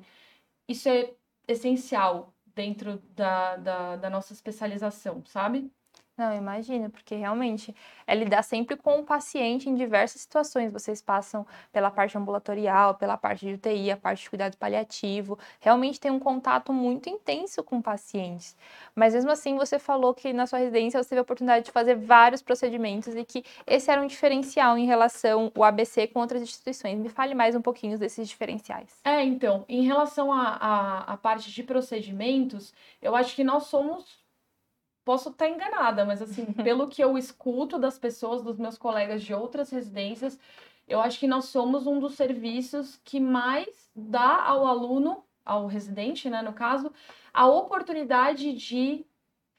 isso 0.68 0.88
é 0.88 1.14
essencial 1.48 2.34
dentro 2.54 2.98
da, 3.14 3.56
da, 3.56 3.96
da 3.96 4.10
nossa 4.10 4.32
especialização, 4.32 5.24
sabe? 5.26 5.70
Não, 6.16 6.34
imagina, 6.34 6.88
porque 6.88 7.14
realmente 7.14 7.76
é 8.06 8.14
lidar 8.14 8.42
sempre 8.42 8.74
com 8.74 9.00
o 9.00 9.04
paciente 9.04 9.68
em 9.68 9.74
diversas 9.74 10.22
situações. 10.22 10.72
Vocês 10.72 11.02
passam 11.02 11.46
pela 11.70 11.90
parte 11.90 12.16
ambulatorial, 12.16 12.94
pela 12.94 13.18
parte 13.18 13.44
de 13.44 13.52
UTI, 13.52 13.90
a 13.90 13.98
parte 13.98 14.22
de 14.22 14.30
cuidado 14.30 14.56
paliativo. 14.56 15.38
Realmente 15.60 16.00
tem 16.00 16.10
um 16.10 16.18
contato 16.18 16.72
muito 16.72 17.10
intenso 17.10 17.62
com 17.62 17.82
pacientes. 17.82 18.56
Mas 18.94 19.12
mesmo 19.12 19.30
assim, 19.30 19.56
você 19.58 19.78
falou 19.78 20.14
que 20.14 20.32
na 20.32 20.46
sua 20.46 20.60
residência 20.60 21.02
você 21.02 21.10
teve 21.10 21.18
a 21.18 21.22
oportunidade 21.22 21.66
de 21.66 21.70
fazer 21.70 21.94
vários 21.96 22.40
procedimentos 22.40 23.14
e 23.14 23.22
que 23.22 23.44
esse 23.66 23.90
era 23.90 24.00
um 24.00 24.06
diferencial 24.06 24.78
em 24.78 24.86
relação 24.86 25.52
ao 25.54 25.64
ABC 25.64 26.06
com 26.06 26.20
outras 26.20 26.40
instituições. 26.40 26.98
Me 26.98 27.10
fale 27.10 27.34
mais 27.34 27.54
um 27.54 27.60
pouquinho 27.60 27.98
desses 27.98 28.26
diferenciais. 28.26 29.00
É, 29.04 29.22
então, 29.22 29.66
em 29.68 29.82
relação 29.82 30.32
à 30.32 31.18
parte 31.20 31.52
de 31.52 31.62
procedimentos, 31.62 32.72
eu 33.02 33.14
acho 33.14 33.36
que 33.36 33.44
nós 33.44 33.64
somos 33.64 34.24
posso 35.06 35.30
estar 35.30 35.48
enganada, 35.48 36.04
mas 36.04 36.20
assim, 36.20 36.44
pelo 36.64 36.88
que 36.88 37.02
eu 37.02 37.16
escuto 37.16 37.78
das 37.78 37.96
pessoas, 37.96 38.42
dos 38.42 38.58
meus 38.58 38.76
colegas 38.76 39.22
de 39.22 39.32
outras 39.32 39.70
residências, 39.70 40.36
eu 40.88 41.00
acho 41.00 41.20
que 41.20 41.28
nós 41.28 41.44
somos 41.46 41.86
um 41.86 42.00
dos 42.00 42.14
serviços 42.14 43.00
que 43.04 43.20
mais 43.20 43.88
dá 43.94 44.42
ao 44.42 44.66
aluno, 44.66 45.24
ao 45.44 45.68
residente, 45.68 46.28
né, 46.28 46.42
no 46.42 46.52
caso, 46.52 46.92
a 47.32 47.46
oportunidade 47.46 48.52
de 48.52 49.06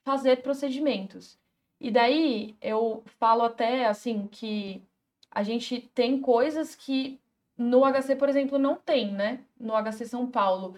fazer 0.03 0.41
procedimentos. 0.41 1.39
E 1.79 1.89
daí 1.89 2.57
eu 2.61 3.03
falo 3.17 3.43
até 3.43 3.85
assim 3.85 4.27
que 4.27 4.83
a 5.31 5.43
gente 5.43 5.79
tem 5.93 6.19
coisas 6.19 6.75
que 6.75 7.21
no 7.57 7.85
HC, 7.85 8.15
por 8.17 8.27
exemplo, 8.27 8.59
não 8.59 8.75
tem, 8.75 9.11
né? 9.11 9.41
No 9.59 9.73
HC 9.73 10.05
São 10.05 10.27
Paulo. 10.27 10.75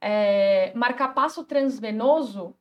É, 0.00 0.72
marcapasso 0.74 1.44
transvenoso, 1.44 2.54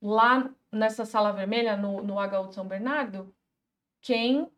lá 0.00 0.50
nessa 0.74 1.04
sala 1.04 1.32
vermelha, 1.32 1.76
no, 1.76 2.02
no 2.02 2.14
HU 2.14 2.48
de 2.48 2.54
São 2.54 2.66
Bernardo, 2.66 3.32
quem 4.00 4.50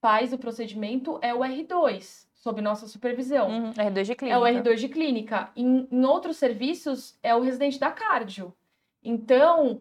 faz 0.00 0.32
o 0.32 0.38
procedimento 0.38 1.18
é 1.22 1.34
o 1.34 1.38
R2, 1.38 2.26
sob 2.34 2.60
nossa 2.60 2.86
supervisão. 2.86 3.48
Uhum, 3.48 3.72
R2 3.72 4.04
de 4.04 4.14
clínica. 4.14 4.36
É 4.36 4.38
o 4.38 4.42
R2 4.42 4.76
de 4.76 4.88
clínica. 4.88 5.50
Em, 5.56 5.88
em 5.90 6.04
outros 6.04 6.36
serviços, 6.36 7.18
é 7.22 7.34
o 7.34 7.40
residente 7.40 7.78
da 7.78 7.90
cardio. 7.90 8.54
Então, 9.02 9.80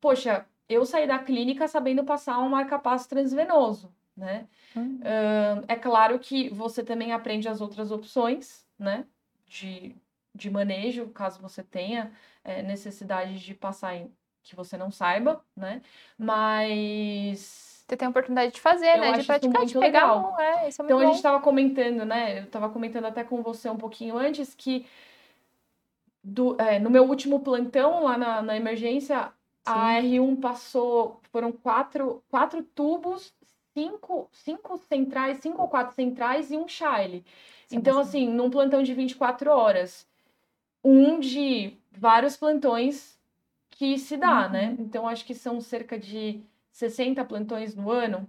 poxa, 0.00 0.46
eu 0.68 0.86
saí 0.86 1.06
da 1.06 1.18
clínica 1.18 1.68
sabendo 1.68 2.04
passar 2.04 2.38
um 2.38 2.48
marcapasso 2.48 3.08
transvenoso, 3.08 3.92
né? 4.16 4.46
Uhum. 4.74 4.96
Uh, 5.00 5.64
é 5.66 5.76
claro 5.76 6.18
que 6.18 6.48
você 6.48 6.82
também 6.82 7.12
aprende 7.12 7.48
as 7.48 7.60
outras 7.60 7.90
opções, 7.90 8.66
né? 8.78 9.04
De, 9.46 9.96
de 10.34 10.48
manejo, 10.48 11.08
caso 11.08 11.42
você 11.42 11.62
tenha 11.62 12.12
é, 12.44 12.62
necessidade 12.62 13.40
de 13.40 13.52
passar 13.52 13.96
em 13.96 14.12
que 14.42 14.56
você 14.56 14.76
não 14.76 14.90
saiba, 14.90 15.44
né? 15.56 15.82
Mas 16.18 17.84
você 17.88 17.96
tem 17.96 18.06
a 18.06 18.10
oportunidade 18.10 18.52
de 18.52 18.60
fazer, 18.60 18.96
né? 18.98 19.12
De 19.12 19.24
praticar, 19.24 19.66
de 19.66 19.74
pegar 19.74 20.12
legal. 20.14 20.32
um, 20.34 20.40
é, 20.40 20.68
isso 20.68 20.80
é 20.80 20.84
Então 20.84 20.98
bom. 20.98 21.02
a 21.02 21.06
gente 21.06 21.16
estava 21.16 21.40
comentando, 21.40 22.04
né? 22.04 22.40
Eu 22.40 22.44
estava 22.44 22.68
comentando 22.68 23.06
até 23.06 23.24
com 23.24 23.42
você 23.42 23.68
um 23.68 23.76
pouquinho 23.76 24.16
antes 24.16 24.54
que 24.54 24.86
do, 26.22 26.60
é, 26.60 26.78
no 26.78 26.90
meu 26.90 27.04
último 27.04 27.40
plantão 27.40 28.04
lá 28.04 28.16
na, 28.16 28.42
na 28.42 28.56
emergência, 28.56 29.24
Sim. 29.24 29.30
a 29.66 30.00
R1 30.02 30.40
passou, 30.40 31.20
foram 31.32 31.50
quatro, 31.50 32.22
quatro 32.28 32.62
tubos, 32.62 33.34
cinco, 33.74 34.28
cinco 34.32 34.76
centrais, 34.76 35.38
cinco 35.38 35.62
ou 35.62 35.68
quatro 35.68 35.94
centrais 35.94 36.50
e 36.50 36.56
um 36.56 36.68
chile. 36.68 37.24
Então, 37.72 37.98
assim, 37.98 38.28
num 38.28 38.50
plantão 38.50 38.82
de 38.82 38.92
24 38.92 39.50
horas, 39.50 40.06
um 40.82 41.20
de 41.20 41.76
vários 41.92 42.36
plantões 42.36 43.19
que 43.80 43.98
se 43.98 44.18
dá, 44.18 44.46
né? 44.46 44.64
uhum. 44.64 44.68
né? 44.72 44.76
Então, 44.80 45.08
acho 45.08 45.24
que 45.24 45.32
são 45.32 45.58
cerca 45.58 45.98
de 45.98 46.42
60 46.70 47.24
plantões 47.24 47.74
no 47.74 47.90
ano. 47.90 48.28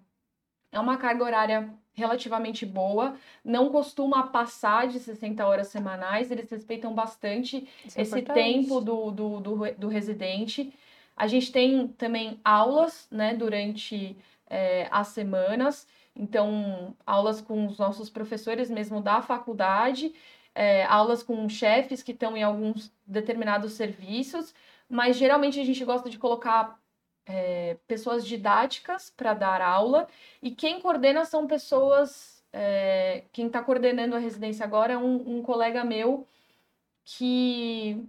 É 0.71 0.79
uma 0.79 0.95
carga 0.95 1.25
horária 1.25 1.69
relativamente 1.91 2.65
boa, 2.65 3.17
não 3.43 3.69
costuma 3.69 4.27
passar 4.27 4.87
de 4.87 4.97
60 4.97 5.45
horas 5.45 5.67
semanais, 5.67 6.31
eles 6.31 6.49
respeitam 6.49 6.93
bastante 6.93 7.67
Isso 7.85 7.99
é 7.99 8.01
esse 8.01 8.19
é 8.19 8.21
tempo 8.21 8.79
do, 8.79 9.11
do, 9.11 9.39
do, 9.41 9.71
do, 9.77 9.87
residente. 9.89 10.73
A 11.17 11.27
gente 11.27 11.51
tem 11.51 11.89
também 11.89 12.39
aulas, 12.45 13.09
né, 13.11 13.33
durante 13.33 14.15
é, 14.49 14.87
as 14.89 15.09
semanas, 15.09 15.85
então, 16.15 16.95
aulas 17.05 17.41
com 17.41 17.65
os 17.65 17.77
nossos 17.77 18.09
professores 18.09 18.69
mesmo 18.69 19.01
da 19.01 19.21
faculdade, 19.21 20.13
é, 20.55 20.85
aulas 20.85 21.21
com 21.21 21.49
chefes 21.49 22.01
que 22.01 22.13
estão 22.13 22.37
em 22.37 22.43
alguns 22.43 22.89
determinados 23.05 23.73
serviços, 23.73 24.53
mas 24.91 25.15
geralmente 25.15 25.59
a 25.59 25.63
gente 25.63 25.83
gosta 25.85 26.09
de 26.09 26.19
colocar 26.19 26.77
é, 27.25 27.77
pessoas 27.87 28.25
didáticas 28.25 29.09
para 29.09 29.33
dar 29.33 29.61
aula 29.61 30.07
e 30.41 30.51
quem 30.51 30.81
coordena 30.81 31.23
são 31.23 31.47
pessoas. 31.47 32.43
É, 32.53 33.23
quem 33.31 33.47
está 33.47 33.63
coordenando 33.63 34.13
a 34.13 34.19
residência 34.19 34.65
agora 34.65 34.93
é 34.93 34.97
um, 34.97 35.37
um 35.37 35.41
colega 35.41 35.85
meu 35.85 36.27
que 37.05 38.05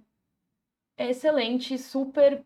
é 0.97 1.11
excelente, 1.11 1.79
super 1.79 2.45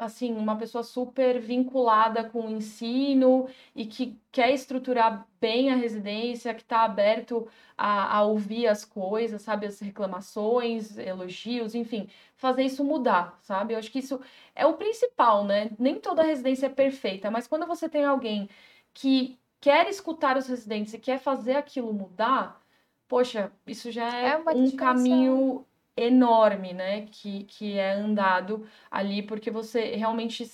assim, 0.00 0.32
uma 0.32 0.56
pessoa 0.56 0.82
super 0.82 1.38
vinculada 1.38 2.24
com 2.24 2.46
o 2.46 2.50
ensino 2.50 3.48
e 3.76 3.84
que 3.84 4.18
quer 4.32 4.52
estruturar 4.52 5.26
bem 5.40 5.70
a 5.70 5.76
residência, 5.76 6.54
que 6.54 6.62
está 6.62 6.84
aberto 6.84 7.46
a, 7.76 8.16
a, 8.16 8.22
ouvir 8.24 8.66
as 8.66 8.84
coisas, 8.84 9.42
sabe, 9.42 9.66
as 9.66 9.78
reclamações, 9.78 10.96
elogios, 10.96 11.74
enfim, 11.74 12.08
fazer 12.34 12.62
isso 12.64 12.82
mudar, 12.82 13.38
sabe? 13.42 13.74
Eu 13.74 13.78
acho 13.78 13.92
que 13.92 13.98
isso 13.98 14.20
é 14.54 14.64
o 14.66 14.74
principal, 14.74 15.44
né? 15.44 15.70
Nem 15.78 16.00
toda 16.00 16.22
residência 16.22 16.66
é 16.66 16.70
perfeita, 16.70 17.30
mas 17.30 17.46
quando 17.46 17.66
você 17.66 17.88
tem 17.88 18.04
alguém 18.04 18.48
que 18.94 19.38
quer 19.60 19.88
escutar 19.88 20.36
os 20.38 20.46
residentes 20.46 20.94
e 20.94 20.98
quer 20.98 21.18
fazer 21.18 21.56
aquilo 21.56 21.92
mudar, 21.92 22.60
poxa, 23.06 23.52
isso 23.66 23.90
já 23.90 24.08
é, 24.16 24.30
é 24.30 24.38
um 24.54 24.70
caminho 24.72 25.66
enorme, 26.00 26.72
né, 26.72 27.06
que, 27.10 27.44
que 27.44 27.78
é 27.78 27.92
andado 27.92 28.66
ali, 28.90 29.22
porque 29.22 29.50
você 29.50 29.96
realmente 29.96 30.50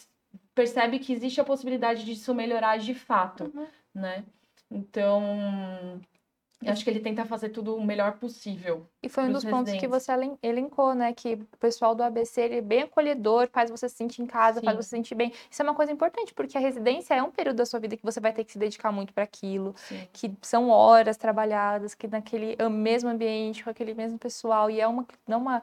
percebe 0.55 0.99
que 0.99 1.13
existe 1.13 1.41
a 1.41 1.45
possibilidade 1.45 2.05
disso 2.05 2.35
melhorar 2.35 2.79
de 2.79 2.95
fato, 2.95 3.53
uhum. 3.55 3.67
né? 3.95 4.25
Então, 4.71 6.01
eu 6.63 6.73
acho 6.73 6.83
que 6.83 6.89
ele 6.89 7.01
tenta 7.01 7.25
fazer 7.27 7.51
tudo 7.51 7.77
o 7.77 7.85
melhor 7.85 8.13
possível. 8.19 8.89
E 9.03 9.09
foi 9.09 9.25
um 9.25 9.33
dos 9.33 9.45
pontos 9.45 9.75
que 9.75 9.87
você 9.87 10.11
elencou, 10.43 10.95
né? 10.95 11.13
Que 11.13 11.35
o 11.35 11.57
pessoal 11.59 11.95
do 11.95 12.03
ABC 12.03 12.41
ele 12.41 12.57
é 12.57 12.61
bem 12.63 12.83
acolhedor, 12.83 13.49
faz 13.53 13.71
você 13.71 13.89
se 13.89 13.97
sentir 13.97 14.23
em 14.23 14.27
casa, 14.27 14.61
Sim. 14.61 14.65
faz 14.65 14.77
você 14.77 14.85
se 14.85 14.89
sentir 14.91 15.15
bem. 15.15 15.33
Isso 15.51 15.61
é 15.61 15.65
uma 15.65 15.75
coisa 15.75 15.93
importante, 15.93 16.33
porque 16.33 16.57
a 16.57 16.61
residência 16.61 17.15
é 17.15 17.23
um 17.23 17.31
período 17.31 17.57
da 17.57 17.67
sua 17.67 17.79
vida 17.79 17.97
que 17.97 18.03
você 18.03 18.21
vai 18.21 18.33
ter 18.33 18.43
que 18.43 18.53
se 18.53 18.59
dedicar 18.59 18.91
muito 18.91 19.13
para 19.13 19.25
aquilo, 19.25 19.75
Sim. 19.77 20.09
que 20.13 20.33
são 20.41 20.71
horas 20.71 21.19
trabalhadas, 21.19 21.95
que 21.95 22.09
naquele 22.09 22.57
mesmo 22.71 23.11
ambiente, 23.11 23.63
com 23.63 23.69
aquele 23.69 23.93
mesmo 23.93 24.19
pessoal, 24.19 24.71
e 24.71 24.81
é 24.81 24.87
uma, 24.87 25.07
não 25.29 25.39
uma 25.39 25.63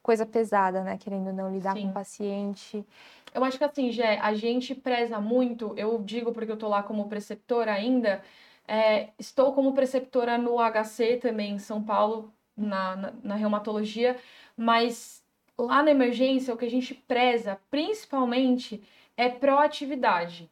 coisa 0.00 0.24
pesada, 0.24 0.84
né? 0.84 0.96
Querendo 0.98 1.32
não 1.32 1.52
lidar 1.52 1.74
Sim. 1.74 1.82
com 1.82 1.88
o 1.88 1.92
paciente. 1.92 2.86
Eu 3.34 3.42
acho 3.42 3.58
que 3.58 3.64
assim, 3.64 3.90
Gé, 3.90 4.18
a 4.20 4.32
gente 4.34 4.72
preza 4.72 5.20
muito, 5.20 5.74
eu 5.76 6.00
digo 6.00 6.32
porque 6.32 6.50
eu 6.50 6.56
tô 6.56 6.68
lá 6.68 6.82
como 6.82 7.08
preceptora 7.08 7.72
ainda 7.72 8.22
é, 8.68 9.08
estou 9.18 9.54
como 9.54 9.72
preceptora 9.72 10.36
no 10.36 10.58
HC 10.58 11.16
também 11.16 11.54
em 11.54 11.58
São 11.58 11.82
Paulo, 11.82 12.32
na, 12.54 12.94
na, 12.94 13.12
na 13.22 13.34
reumatologia, 13.34 14.18
mas 14.54 15.24
lá 15.56 15.82
na 15.82 15.90
emergência 15.90 16.52
o 16.52 16.56
que 16.56 16.66
a 16.66 16.70
gente 16.70 16.94
preza 16.94 17.58
principalmente 17.70 18.82
é 19.16 19.28
proatividade. 19.28 20.50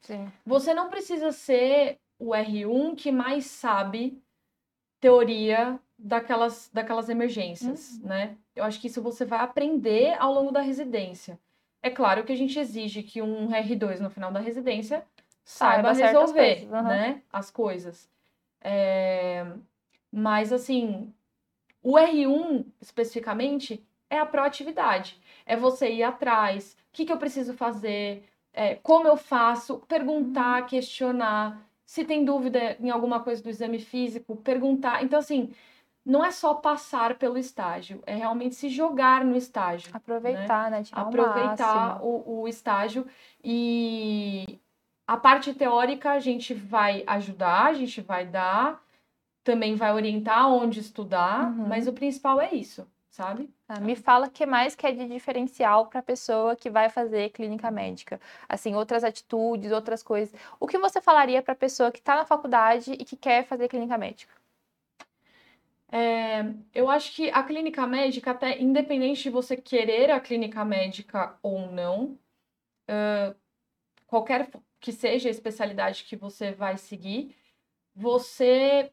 Sim. 0.00 0.32
Você 0.46 0.72
não 0.72 0.88
precisa 0.88 1.30
ser 1.30 1.98
o 2.18 2.30
R1 2.30 2.96
que 2.96 3.12
mais 3.12 3.46
sabe 3.46 4.20
teoria 4.98 5.78
daquelas, 5.98 6.70
daquelas 6.72 7.08
emergências, 7.08 7.98
uhum. 7.98 8.08
né? 8.08 8.36
Eu 8.56 8.64
acho 8.64 8.80
que 8.80 8.86
isso 8.86 9.02
você 9.02 9.24
vai 9.24 9.40
aprender 9.40 10.16
ao 10.18 10.32
longo 10.32 10.50
da 10.50 10.60
residência. 10.60 11.38
É 11.82 11.90
claro 11.90 12.24
que 12.24 12.32
a 12.32 12.36
gente 12.36 12.58
exige 12.58 13.02
que 13.02 13.22
um 13.22 13.48
R2 13.48 14.00
no 14.00 14.10
final 14.10 14.32
da 14.32 14.40
residência 14.40 15.04
saiba, 15.48 15.92
resolver, 15.92 16.56
coisas, 16.56 16.70
uhum. 16.70 16.82
né? 16.82 17.22
As 17.32 17.50
coisas. 17.50 18.10
É... 18.60 19.46
Mas, 20.12 20.52
assim, 20.52 21.12
o 21.82 21.94
R1, 21.94 22.66
especificamente, 22.80 23.82
é 24.10 24.18
a 24.18 24.26
proatividade. 24.26 25.18
É 25.46 25.56
você 25.56 25.90
ir 25.90 26.02
atrás, 26.02 26.76
o 26.90 26.92
que, 26.92 27.06
que 27.06 27.12
eu 27.12 27.16
preciso 27.16 27.54
fazer, 27.54 28.24
é, 28.52 28.74
como 28.76 29.08
eu 29.08 29.16
faço, 29.16 29.78
perguntar, 29.88 30.62
uhum. 30.62 30.68
questionar. 30.68 31.66
Se 31.86 32.04
tem 32.04 32.24
dúvida 32.24 32.76
em 32.78 32.90
alguma 32.90 33.20
coisa 33.20 33.42
do 33.42 33.48
exame 33.48 33.78
físico, 33.78 34.36
perguntar. 34.36 35.02
Então, 35.02 35.18
assim, 35.18 35.50
não 36.04 36.22
é 36.22 36.30
só 36.30 36.54
passar 36.54 37.16
pelo 37.16 37.38
estágio, 37.38 38.02
é 38.06 38.14
realmente 38.14 38.54
se 38.54 38.68
jogar 38.68 39.24
no 39.24 39.34
estágio. 39.34 39.90
Aproveitar, 39.94 40.70
né? 40.70 40.80
né? 40.80 40.84
Aproveitar 40.92 42.02
o, 42.02 42.42
o, 42.42 42.48
estágio 42.48 43.06
e 43.42 44.58
a 45.08 45.16
parte 45.16 45.54
teórica 45.54 46.10
a 46.10 46.18
gente 46.20 46.52
vai 46.52 47.02
ajudar, 47.06 47.68
a 47.68 47.72
gente 47.72 48.02
vai 48.02 48.26
dar, 48.26 48.84
também 49.42 49.74
vai 49.74 49.90
orientar 49.90 50.52
onde 50.52 50.80
estudar, 50.80 51.46
uhum. 51.46 51.66
mas 51.66 51.88
o 51.88 51.94
principal 51.94 52.38
é 52.38 52.54
isso, 52.54 52.86
sabe? 53.08 53.48
Ah, 53.66 53.80
me 53.80 53.96
fala 53.96 54.26
o 54.26 54.30
que 54.30 54.44
mais 54.44 54.74
que 54.74 54.86
é 54.86 54.92
de 54.92 55.08
diferencial 55.08 55.86
para 55.86 56.00
a 56.00 56.02
pessoa 56.02 56.54
que 56.54 56.68
vai 56.68 56.90
fazer 56.90 57.30
clínica 57.30 57.70
médica. 57.70 58.20
Assim, 58.46 58.74
outras 58.74 59.02
atitudes, 59.02 59.72
outras 59.72 60.02
coisas. 60.02 60.38
O 60.60 60.66
que 60.66 60.76
você 60.76 61.00
falaria 61.00 61.40
para 61.40 61.54
a 61.54 61.56
pessoa 61.56 61.90
que 61.90 62.00
está 62.00 62.14
na 62.14 62.26
faculdade 62.26 62.92
e 62.92 63.02
que 63.02 63.16
quer 63.16 63.46
fazer 63.46 63.66
clínica 63.66 63.96
médica? 63.96 64.34
É, 65.90 66.44
eu 66.74 66.90
acho 66.90 67.16
que 67.16 67.30
a 67.30 67.42
clínica 67.42 67.86
médica, 67.86 68.32
até 68.32 68.60
independente 68.60 69.22
de 69.22 69.30
você 69.30 69.56
querer 69.56 70.10
a 70.10 70.20
clínica 70.20 70.62
médica 70.66 71.38
ou 71.42 71.72
não, 71.72 72.18
uh, 72.90 73.34
qualquer 74.06 74.50
que 74.80 74.92
seja 74.92 75.28
a 75.28 75.30
especialidade 75.30 76.04
que 76.04 76.16
você 76.16 76.52
vai 76.52 76.76
seguir, 76.76 77.34
você 77.94 78.90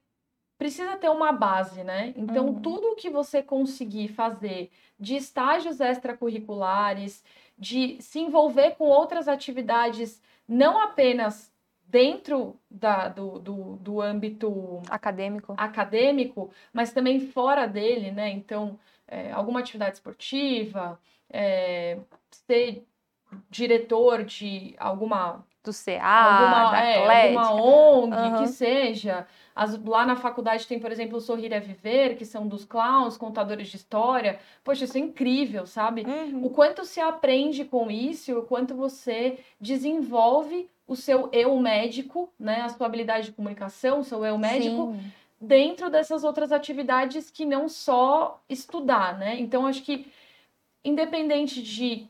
precisa 0.57 0.95
ter 0.97 1.09
uma 1.09 1.31
base, 1.31 1.83
né? 1.83 2.13
Então, 2.15 2.47
uhum. 2.47 2.61
tudo 2.61 2.95
que 2.95 3.09
você 3.09 3.43
conseguir 3.43 4.07
fazer 4.07 4.71
de 4.99 5.15
estágios 5.15 5.79
extracurriculares, 5.81 7.23
de 7.57 8.01
se 8.01 8.19
envolver 8.19 8.71
com 8.71 8.85
outras 8.85 9.27
atividades, 9.27 10.21
não 10.47 10.79
apenas 10.79 11.53
dentro 11.87 12.59
da, 12.69 13.07
do, 13.07 13.39
do, 13.39 13.75
do 13.77 14.01
âmbito 14.01 14.81
acadêmico. 14.89 15.53
acadêmico, 15.57 16.51
mas 16.73 16.91
também 16.91 17.19
fora 17.19 17.67
dele, 17.67 18.11
né? 18.11 18.29
Então, 18.29 18.79
é, 19.07 19.31
alguma 19.31 19.59
atividade 19.59 19.95
esportiva, 19.95 20.99
é, 21.29 21.99
ser 22.47 22.85
diretor 23.49 24.23
de 24.23 24.75
alguma 24.77 25.45
do 25.65 25.71
CA, 25.73 26.01
alguma, 26.01 26.71
da 26.71 26.83
é, 26.83 27.35
alguma 27.35 27.53
ONG, 27.53 28.15
uhum. 28.15 28.41
que 28.41 28.47
seja. 28.47 29.27
As, 29.55 29.81
lá 29.83 30.05
na 30.05 30.15
faculdade 30.15 30.67
tem, 30.67 30.79
por 30.79 30.91
exemplo, 30.91 31.17
o 31.17 31.21
Sorrir 31.21 31.51
é 31.53 31.59
Viver, 31.59 32.15
que 32.17 32.25
são 32.25 32.47
dos 32.47 32.65
clowns, 32.65 33.17
contadores 33.17 33.69
de 33.69 33.77
história. 33.77 34.39
Poxa, 34.63 34.83
isso 34.83 34.97
é 34.97 35.01
incrível, 35.01 35.65
sabe? 35.65 36.05
Uhum. 36.05 36.45
O 36.45 36.49
quanto 36.49 36.83
se 36.85 36.99
aprende 36.99 37.65
com 37.65 37.89
isso, 37.89 38.37
o 38.37 38.43
quanto 38.43 38.75
você 38.75 39.39
desenvolve 39.59 40.69
o 40.87 40.95
seu 40.95 41.29
eu 41.31 41.57
médico, 41.59 42.31
né? 42.39 42.61
A 42.61 42.69
sua 42.69 42.85
habilidade 42.85 43.27
de 43.27 43.31
comunicação, 43.31 44.01
o 44.01 44.03
seu 44.03 44.23
eu 44.25 44.37
médico, 44.37 44.93
Sim. 44.93 45.11
dentro 45.39 45.89
dessas 45.89 46.23
outras 46.23 46.51
atividades 46.51 47.31
que 47.31 47.45
não 47.45 47.67
só 47.67 48.43
estudar, 48.49 49.17
né? 49.17 49.39
Então, 49.39 49.65
acho 49.65 49.81
que, 49.83 50.05
independente 50.83 51.63
de 51.63 52.07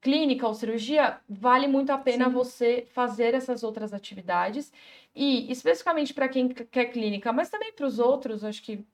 clínica 0.00 0.46
ou 0.46 0.54
cirurgia, 0.54 1.18
vale 1.28 1.66
muito 1.66 1.90
a 1.90 1.98
pena 1.98 2.26
Sim. 2.26 2.32
você 2.32 2.86
fazer 2.90 3.34
essas 3.34 3.62
outras 3.62 3.92
atividades. 3.92 4.72
E, 5.14 5.50
especificamente 5.50 6.12
para 6.12 6.28
quem 6.28 6.48
quer 6.48 6.86
clínica, 6.86 7.32
mas 7.32 7.48
também 7.48 7.72
para 7.72 7.86
os 7.86 7.98
outros, 7.98 8.44
acho 8.44 8.62
que 8.62 8.84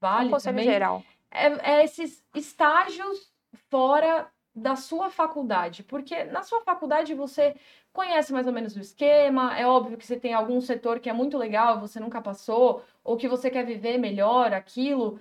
vale 0.00 0.32
um 0.32 0.38
também. 0.38 0.64
geral. 0.64 1.02
É, 1.30 1.72
é 1.72 1.84
esses 1.84 2.24
estágios 2.34 3.32
fora 3.68 4.30
da 4.54 4.76
sua 4.76 5.08
faculdade, 5.08 5.82
porque 5.84 6.24
na 6.24 6.42
sua 6.42 6.60
faculdade 6.62 7.14
você 7.14 7.54
conhece 7.92 8.32
mais 8.32 8.46
ou 8.46 8.52
menos 8.52 8.76
o 8.76 8.80
esquema, 8.80 9.56
é 9.56 9.66
óbvio 9.66 9.96
que 9.96 10.06
você 10.06 10.18
tem 10.18 10.34
algum 10.34 10.60
setor 10.60 11.00
que 11.00 11.08
é 11.08 11.12
muito 11.12 11.38
legal, 11.38 11.80
você 11.80 12.00
nunca 12.00 12.20
passou, 12.20 12.82
ou 13.04 13.16
que 13.16 13.28
você 13.28 13.50
quer 13.50 13.64
viver 13.64 13.98
melhor 13.98 14.52
aquilo, 14.52 15.20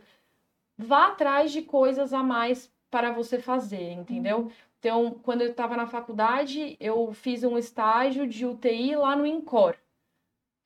vá 0.77 1.07
atrás 1.07 1.51
de 1.51 1.61
coisas 1.61 2.13
a 2.13 2.23
mais 2.23 2.71
para 2.89 3.11
você 3.11 3.39
fazer, 3.39 3.91
entendeu? 3.91 4.51
Então, 4.79 5.11
quando 5.23 5.41
eu 5.41 5.51
estava 5.51 5.75
na 5.75 5.87
faculdade, 5.87 6.77
eu 6.79 7.11
fiz 7.13 7.43
um 7.43 7.57
estágio 7.57 8.27
de 8.27 8.45
UTI 8.45 8.95
lá 8.95 9.15
no 9.15 9.25
INCOR. 9.25 9.75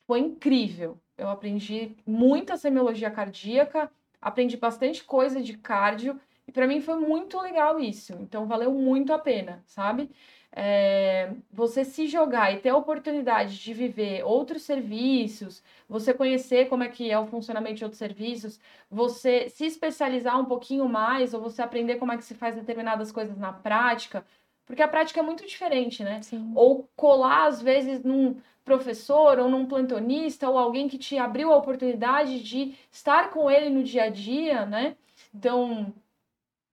Foi 0.06 0.20
incrível. 0.20 1.00
Eu 1.18 1.30
aprendi 1.30 1.96
muita 2.06 2.58
semiologia 2.58 3.10
cardíaca, 3.10 3.92
aprendi 4.22 4.58
bastante 4.58 5.04
coisa 5.04 5.42
de 5.42 5.58
cardio, 5.58 6.20
e 6.48 6.52
para 6.52 6.68
mim 6.68 6.82
foi 6.82 6.96
muito 6.96 7.40
legal 7.40 7.80
isso. 7.80 8.14
Então, 8.20 8.48
valeu 8.48 8.74
muito 8.74 9.14
a 9.14 9.20
pena, 9.20 9.64
sabe? 9.66 10.10
É, 10.54 11.32
você 11.52 11.86
se 11.86 12.08
jogar 12.08 12.52
e 12.54 12.60
ter 12.60 12.70
a 12.70 12.78
oportunidade 12.78 13.58
de 13.58 13.74
viver 13.74 14.24
outros 14.24 14.64
serviços, 14.64 15.64
você 15.88 16.14
conhecer 16.14 16.68
como 16.68 16.84
é 16.84 16.90
que 16.90 17.10
é 17.10 17.18
o 17.18 17.28
funcionamento 17.28 17.76
de 17.76 17.84
outros 17.84 18.00
serviços, 18.00 18.60
você 18.90 19.50
se 19.50 19.66
especializar 19.66 20.40
um 20.40 20.46
pouquinho 20.46 20.88
mais, 20.90 21.34
ou 21.34 21.42
você 21.42 21.62
aprender 21.62 21.96
como 21.96 22.12
é 22.12 22.18
que 22.18 22.24
se 22.24 22.36
faz 22.36 22.56
determinadas 22.56 23.12
coisas 23.12 23.38
na 23.38 23.54
prática, 23.54 24.26
porque 24.66 24.82
a 24.82 24.88
prática 24.88 25.20
é 25.20 25.24
muito 25.24 25.46
diferente, 25.46 26.04
né? 26.04 26.22
Sim. 26.22 26.52
Ou 26.56 26.88
colar, 26.96 27.48
às 27.48 27.62
vezes, 27.62 28.04
num 28.04 28.40
professor 28.64 29.40
ou 29.40 29.50
num 29.50 29.66
plantonista 29.66 30.50
ou 30.50 30.58
alguém 30.58 30.88
que 30.88 30.98
te 30.98 31.18
abriu 31.18 31.52
a 31.52 31.58
oportunidade 31.58 32.42
de 32.44 32.76
estar 32.92 33.32
com 33.32 33.50
ele 33.50 33.70
no 33.70 33.84
dia 33.84 34.04
a 34.04 34.10
dia, 34.10 34.66
né? 34.66 34.96
Então, 35.34 35.94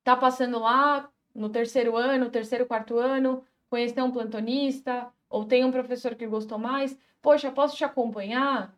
tá 0.05 0.17
passando 0.17 0.59
lá 0.59 1.09
no 1.35 1.49
terceiro 1.49 1.97
ano, 1.97 2.31
terceiro, 2.31 2.67
quarto 2.67 2.99
ano, 2.99 3.45
conhecer 3.71 4.03
um 4.03 4.11
plantonista, 4.11 5.13
ou 5.29 5.45
tem 5.45 5.65
um 5.65 5.71
professor 5.73 6.15
que 6.15 6.27
gostou 6.27 6.59
mais, 6.59 6.99
poxa, 7.21 7.51
posso 7.51 7.77
te 7.77 7.85
acompanhar 7.85 8.75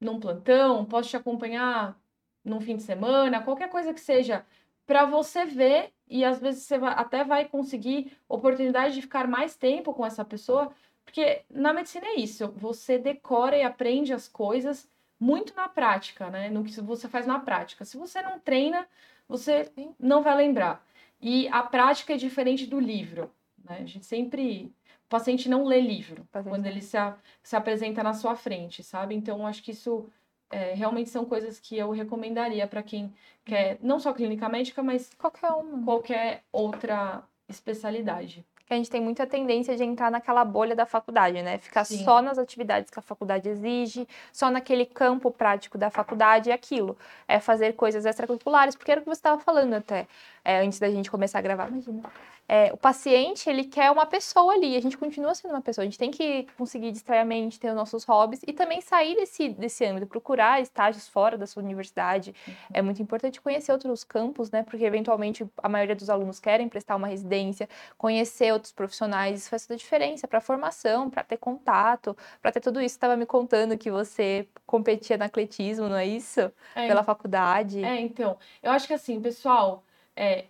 num 0.00 0.20
plantão, 0.20 0.84
posso 0.84 1.10
te 1.10 1.16
acompanhar 1.16 1.98
num 2.44 2.60
fim 2.60 2.76
de 2.76 2.82
semana, 2.82 3.42
qualquer 3.42 3.68
coisa 3.68 3.92
que 3.92 4.00
seja, 4.00 4.44
para 4.86 5.04
você 5.04 5.44
ver 5.44 5.92
e 6.08 6.24
às 6.24 6.40
vezes 6.40 6.62
você 6.62 6.78
vai, 6.78 6.94
até 6.96 7.24
vai 7.24 7.46
conseguir 7.46 8.16
oportunidade 8.28 8.94
de 8.94 9.02
ficar 9.02 9.26
mais 9.26 9.56
tempo 9.56 9.92
com 9.92 10.06
essa 10.06 10.24
pessoa, 10.24 10.70
porque 11.04 11.42
na 11.50 11.72
medicina 11.72 12.06
é 12.06 12.20
isso, 12.20 12.48
você 12.52 12.98
decora 12.98 13.56
e 13.56 13.62
aprende 13.62 14.12
as 14.12 14.28
coisas 14.28 14.88
muito 15.18 15.54
na 15.56 15.68
prática, 15.68 16.30
né? 16.30 16.50
No 16.50 16.62
que 16.62 16.80
você 16.80 17.08
faz 17.08 17.26
na 17.26 17.38
prática. 17.38 17.84
Se 17.84 17.96
você 17.96 18.20
não 18.22 18.38
treina, 18.38 18.86
você 19.28 19.70
não 19.98 20.22
vai 20.22 20.36
lembrar. 20.36 20.84
E 21.20 21.48
a 21.48 21.62
prática 21.62 22.12
é 22.14 22.16
diferente 22.16 22.66
do 22.66 22.78
livro. 22.78 23.30
Né? 23.68 23.78
A 23.80 23.86
gente 23.86 24.06
sempre. 24.06 24.72
O 25.04 25.08
paciente 25.08 25.48
não 25.48 25.64
lê 25.64 25.80
livro 25.80 26.26
quando 26.32 26.66
ele 26.66 26.82
se, 26.82 26.96
a, 26.96 27.16
se 27.40 27.54
apresenta 27.54 28.02
na 28.02 28.12
sua 28.12 28.34
frente, 28.34 28.82
sabe? 28.82 29.14
Então, 29.14 29.46
acho 29.46 29.62
que 29.62 29.70
isso 29.70 30.10
é, 30.50 30.74
realmente 30.74 31.10
são 31.10 31.24
coisas 31.24 31.60
que 31.60 31.76
eu 31.76 31.92
recomendaria 31.92 32.66
para 32.66 32.82
quem 32.82 33.14
quer, 33.44 33.78
não 33.80 34.00
só 34.00 34.12
clínica 34.12 34.48
médica, 34.48 34.82
mas 34.82 35.14
qualquer 35.14 35.50
uma. 35.50 35.84
qualquer 35.84 36.42
outra 36.50 37.22
especialidade 37.48 38.44
que 38.66 38.74
a 38.74 38.76
gente 38.76 38.90
tem 38.90 39.00
muita 39.00 39.24
tendência 39.26 39.76
de 39.76 39.84
entrar 39.84 40.10
naquela 40.10 40.44
bolha 40.44 40.74
da 40.74 40.84
faculdade, 40.84 41.40
né? 41.40 41.56
Ficar 41.58 41.84
Sim. 41.84 42.02
só 42.02 42.20
nas 42.20 42.36
atividades 42.36 42.90
que 42.90 42.98
a 42.98 43.02
faculdade 43.02 43.48
exige, 43.48 44.08
só 44.32 44.50
naquele 44.50 44.84
campo 44.84 45.30
prático 45.30 45.78
da 45.78 45.88
faculdade 45.88 46.50
e 46.50 46.52
aquilo. 46.52 46.98
É 47.28 47.38
fazer 47.38 47.74
coisas 47.74 48.04
extracurriculares, 48.04 48.74
porque 48.74 48.90
era 48.90 49.00
o 49.00 49.04
que 49.04 49.08
você 49.08 49.20
estava 49.20 49.40
falando 49.40 49.74
até, 49.74 50.08
é, 50.46 50.60
antes 50.60 50.78
da 50.78 50.88
gente 50.88 51.10
começar 51.10 51.40
a 51.40 51.42
gravar, 51.42 51.68
imagina. 51.68 52.02
É, 52.48 52.72
o 52.72 52.76
paciente, 52.76 53.50
ele 53.50 53.64
quer 53.64 53.90
uma 53.90 54.06
pessoa 54.06 54.54
ali, 54.54 54.76
a 54.76 54.80
gente 54.80 54.96
continua 54.96 55.34
sendo 55.34 55.50
uma 55.50 55.60
pessoa, 55.60 55.82
a 55.82 55.84
gente 55.84 55.98
tem 55.98 56.12
que 56.12 56.46
conseguir 56.56 56.92
distrair 56.92 57.18
a 57.18 57.24
mente, 57.24 57.58
ter 57.58 57.70
os 57.70 57.74
nossos 57.74 58.04
hobbies 58.04 58.42
e 58.46 58.52
também 58.52 58.80
sair 58.80 59.16
desse, 59.16 59.48
desse 59.48 59.84
âmbito, 59.84 60.06
procurar 60.06 60.60
estágios 60.60 61.08
fora 61.08 61.36
da 61.36 61.48
sua 61.48 61.64
universidade. 61.64 62.32
Uhum. 62.46 62.54
É 62.72 62.80
muito 62.80 63.02
importante 63.02 63.40
conhecer 63.40 63.72
outros 63.72 64.04
campos, 64.04 64.52
né, 64.52 64.62
porque 64.62 64.84
eventualmente 64.84 65.44
a 65.60 65.68
maioria 65.68 65.96
dos 65.96 66.08
alunos 66.08 66.38
querem 66.38 66.68
prestar 66.68 66.94
uma 66.94 67.08
residência, 67.08 67.68
conhecer 67.98 68.52
outros 68.52 68.70
profissionais, 68.70 69.40
isso 69.40 69.50
faz 69.50 69.66
toda 69.66 69.74
a 69.74 69.78
diferença 69.78 70.28
para 70.28 70.38
a 70.38 70.40
formação, 70.40 71.10
para 71.10 71.24
ter 71.24 71.38
contato, 71.38 72.16
para 72.40 72.52
ter 72.52 72.60
tudo 72.60 72.80
isso. 72.80 72.94
Estava 72.94 73.16
me 73.16 73.26
contando 73.26 73.76
que 73.76 73.90
você 73.90 74.46
competia 74.64 75.16
no 75.16 75.24
atletismo, 75.24 75.88
não 75.88 75.96
é 75.96 76.06
isso? 76.06 76.40
É, 76.76 76.86
Pela 76.86 77.02
faculdade. 77.02 77.82
É, 77.82 78.00
então, 78.00 78.38
eu 78.62 78.70
acho 78.70 78.86
que 78.86 78.94
assim, 78.94 79.20
pessoal, 79.20 79.82
é, 80.16 80.46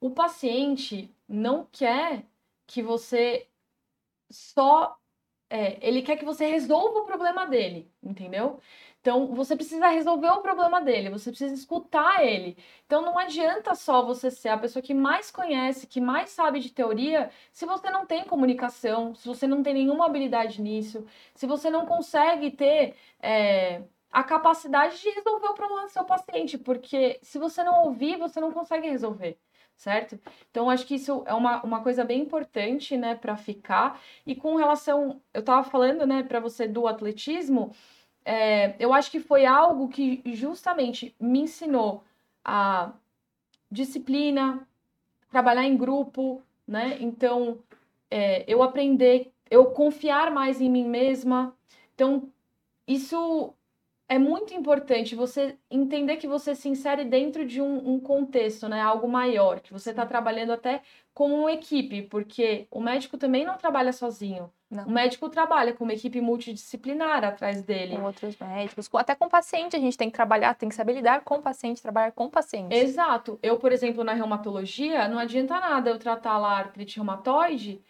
o 0.00 0.10
paciente 0.10 1.14
não 1.28 1.66
quer 1.70 2.24
que 2.66 2.82
você 2.82 3.48
só. 4.30 4.96
É, 5.50 5.78
ele 5.86 6.02
quer 6.02 6.16
que 6.18 6.24
você 6.26 6.46
resolva 6.46 7.00
o 7.00 7.06
problema 7.06 7.46
dele, 7.46 7.90
entendeu? 8.02 8.60
Então, 9.00 9.34
você 9.34 9.56
precisa 9.56 9.88
resolver 9.88 10.28
o 10.28 10.42
problema 10.42 10.80
dele, 10.82 11.08
você 11.08 11.30
precisa 11.30 11.54
escutar 11.54 12.22
ele. 12.24 12.56
Então, 12.84 13.00
não 13.02 13.18
adianta 13.18 13.74
só 13.74 14.04
você 14.04 14.30
ser 14.30 14.50
a 14.50 14.58
pessoa 14.58 14.82
que 14.82 14.92
mais 14.92 15.30
conhece, 15.30 15.86
que 15.86 16.00
mais 16.00 16.30
sabe 16.30 16.60
de 16.60 16.70
teoria, 16.70 17.30
se 17.52 17.64
você 17.64 17.90
não 17.90 18.04
tem 18.04 18.24
comunicação, 18.24 19.14
se 19.14 19.26
você 19.26 19.46
não 19.46 19.62
tem 19.62 19.72
nenhuma 19.74 20.06
habilidade 20.06 20.60
nisso, 20.60 21.06
se 21.34 21.46
você 21.46 21.70
não 21.70 21.86
consegue 21.86 22.50
ter 22.50 22.96
é, 23.22 23.82
a 24.10 24.22
capacidade 24.24 25.00
de 25.00 25.10
resolver 25.10 25.48
o 25.48 25.54
problema 25.54 25.84
do 25.84 25.90
seu 25.90 26.04
paciente, 26.04 26.58
porque 26.58 27.18
se 27.22 27.38
você 27.38 27.62
não 27.62 27.84
ouvir, 27.84 28.16
você 28.16 28.40
não 28.40 28.52
consegue 28.52 28.88
resolver 28.88 29.38
certo? 29.78 30.18
Então, 30.50 30.68
acho 30.68 30.84
que 30.84 30.96
isso 30.96 31.22
é 31.24 31.32
uma, 31.32 31.62
uma 31.62 31.80
coisa 31.82 32.04
bem 32.04 32.20
importante, 32.20 32.96
né, 32.96 33.14
para 33.14 33.36
ficar. 33.36 34.00
E 34.26 34.34
com 34.34 34.56
relação, 34.56 35.22
eu 35.32 35.38
estava 35.38 35.62
falando, 35.62 36.04
né, 36.04 36.24
para 36.24 36.40
você 36.40 36.66
do 36.66 36.88
atletismo, 36.88 37.72
é, 38.24 38.74
eu 38.78 38.92
acho 38.92 39.10
que 39.10 39.20
foi 39.20 39.46
algo 39.46 39.88
que 39.88 40.20
justamente 40.34 41.14
me 41.18 41.40
ensinou 41.40 42.04
a 42.44 42.92
disciplina, 43.70 44.66
trabalhar 45.30 45.64
em 45.64 45.76
grupo, 45.76 46.42
né? 46.66 46.98
Então, 47.00 47.58
é, 48.10 48.44
eu 48.46 48.62
aprender, 48.62 49.32
eu 49.50 49.66
confiar 49.66 50.30
mais 50.30 50.60
em 50.60 50.70
mim 50.70 50.86
mesma. 50.86 51.54
Então, 51.94 52.30
isso 52.86 53.54
é 54.08 54.18
muito 54.18 54.54
importante 54.54 55.14
você 55.14 55.56
entender 55.70 56.16
que 56.16 56.26
você 56.26 56.54
se 56.54 56.68
insere 56.68 57.04
dentro 57.04 57.44
de 57.44 57.60
um, 57.60 57.94
um 57.94 58.00
contexto, 58.00 58.68
né? 58.68 58.80
Algo 58.80 59.06
maior, 59.06 59.60
que 59.60 59.72
você 59.72 59.90
está 59.90 60.06
trabalhando 60.06 60.52
até 60.52 60.80
como 61.12 61.34
uma 61.34 61.52
equipe, 61.52 62.02
porque 62.02 62.66
o 62.70 62.80
médico 62.80 63.18
também 63.18 63.44
não 63.44 63.58
trabalha 63.58 63.92
sozinho. 63.92 64.50
Não. 64.70 64.84
O 64.84 64.90
médico 64.90 65.28
trabalha 65.28 65.72
com 65.72 65.84
uma 65.84 65.92
equipe 65.92 66.20
multidisciplinar 66.20 67.24
atrás 67.24 67.62
dele. 67.62 67.96
Com 67.96 68.04
outros 68.04 68.38
médicos, 68.38 68.88
até 68.94 69.14
com 69.14 69.28
paciente 69.28 69.76
a 69.76 69.78
gente 69.78 69.96
tem 69.96 70.10
que 70.10 70.16
trabalhar, 70.16 70.54
tem 70.54 70.68
que 70.68 70.74
saber 70.74 70.94
lidar 70.94 71.22
com 71.22 71.36
o 71.36 71.42
paciente, 71.42 71.82
trabalhar 71.82 72.12
com 72.12 72.26
o 72.26 72.30
paciente. 72.30 72.74
Exato. 72.74 73.38
Eu, 73.42 73.58
por 73.58 73.72
exemplo, 73.72 74.04
na 74.04 74.12
reumatologia, 74.12 75.08
não 75.08 75.18
adianta 75.18 75.58
nada 75.58 75.90
eu 75.90 75.98
tratar 75.98 76.38
lá 76.38 76.58
artrite 76.58 76.96
reumatoide 76.96 77.82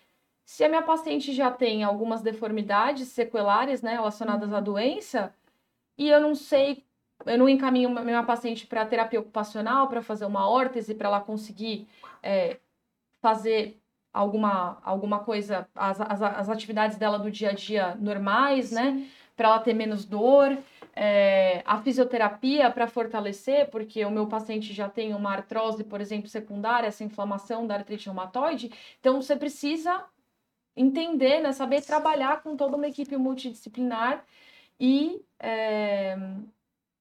se 0.44 0.64
a 0.64 0.68
minha 0.68 0.82
paciente 0.82 1.32
já 1.32 1.50
tem 1.50 1.84
algumas 1.84 2.22
deformidades 2.22 3.08
sequelares, 3.08 3.82
né, 3.82 3.92
relacionadas 3.92 4.50
à 4.50 4.56
uhum. 4.56 4.64
doença, 4.64 5.34
e 5.98 6.08
eu 6.08 6.20
não 6.20 6.34
sei, 6.34 6.84
eu 7.26 7.36
não 7.36 7.48
encaminho 7.48 7.90
minha 7.90 8.22
paciente 8.22 8.66
para 8.66 8.86
terapia 8.86 9.18
ocupacional, 9.18 9.88
para 9.88 10.00
fazer 10.00 10.24
uma 10.24 10.48
órtese, 10.48 10.94
para 10.94 11.08
ela 11.08 11.20
conseguir 11.20 11.88
é, 12.22 12.58
fazer 13.20 13.80
alguma, 14.12 14.78
alguma 14.84 15.18
coisa, 15.20 15.68
as, 15.74 16.00
as, 16.00 16.22
as, 16.22 16.48
atividades 16.48 16.96
dela 16.96 17.18
do 17.18 17.30
dia 17.30 17.50
a 17.50 17.52
dia 17.52 17.96
normais, 17.96 18.70
né? 18.70 19.06
Para 19.36 19.48
ela 19.48 19.58
ter 19.58 19.74
menos 19.74 20.04
dor. 20.04 20.56
É, 20.94 21.62
a 21.64 21.78
fisioterapia 21.78 22.70
para 22.70 22.88
fortalecer, 22.88 23.70
porque 23.70 24.04
o 24.04 24.10
meu 24.10 24.26
paciente 24.26 24.72
já 24.72 24.88
tem 24.88 25.14
uma 25.14 25.30
artrose, 25.30 25.84
por 25.84 26.00
exemplo, 26.00 26.28
secundária, 26.28 26.88
essa 26.88 27.04
inflamação 27.04 27.66
da 27.66 27.74
artrite 27.74 28.06
reumatoide. 28.06 28.72
Então, 28.98 29.22
você 29.22 29.36
precisa 29.36 30.04
entender, 30.76 31.40
né? 31.40 31.52
Saber 31.52 31.82
trabalhar 31.82 32.42
com 32.42 32.56
toda 32.56 32.76
uma 32.76 32.88
equipe 32.88 33.16
multidisciplinar 33.16 34.24
e 34.80 35.24
é, 35.38 36.16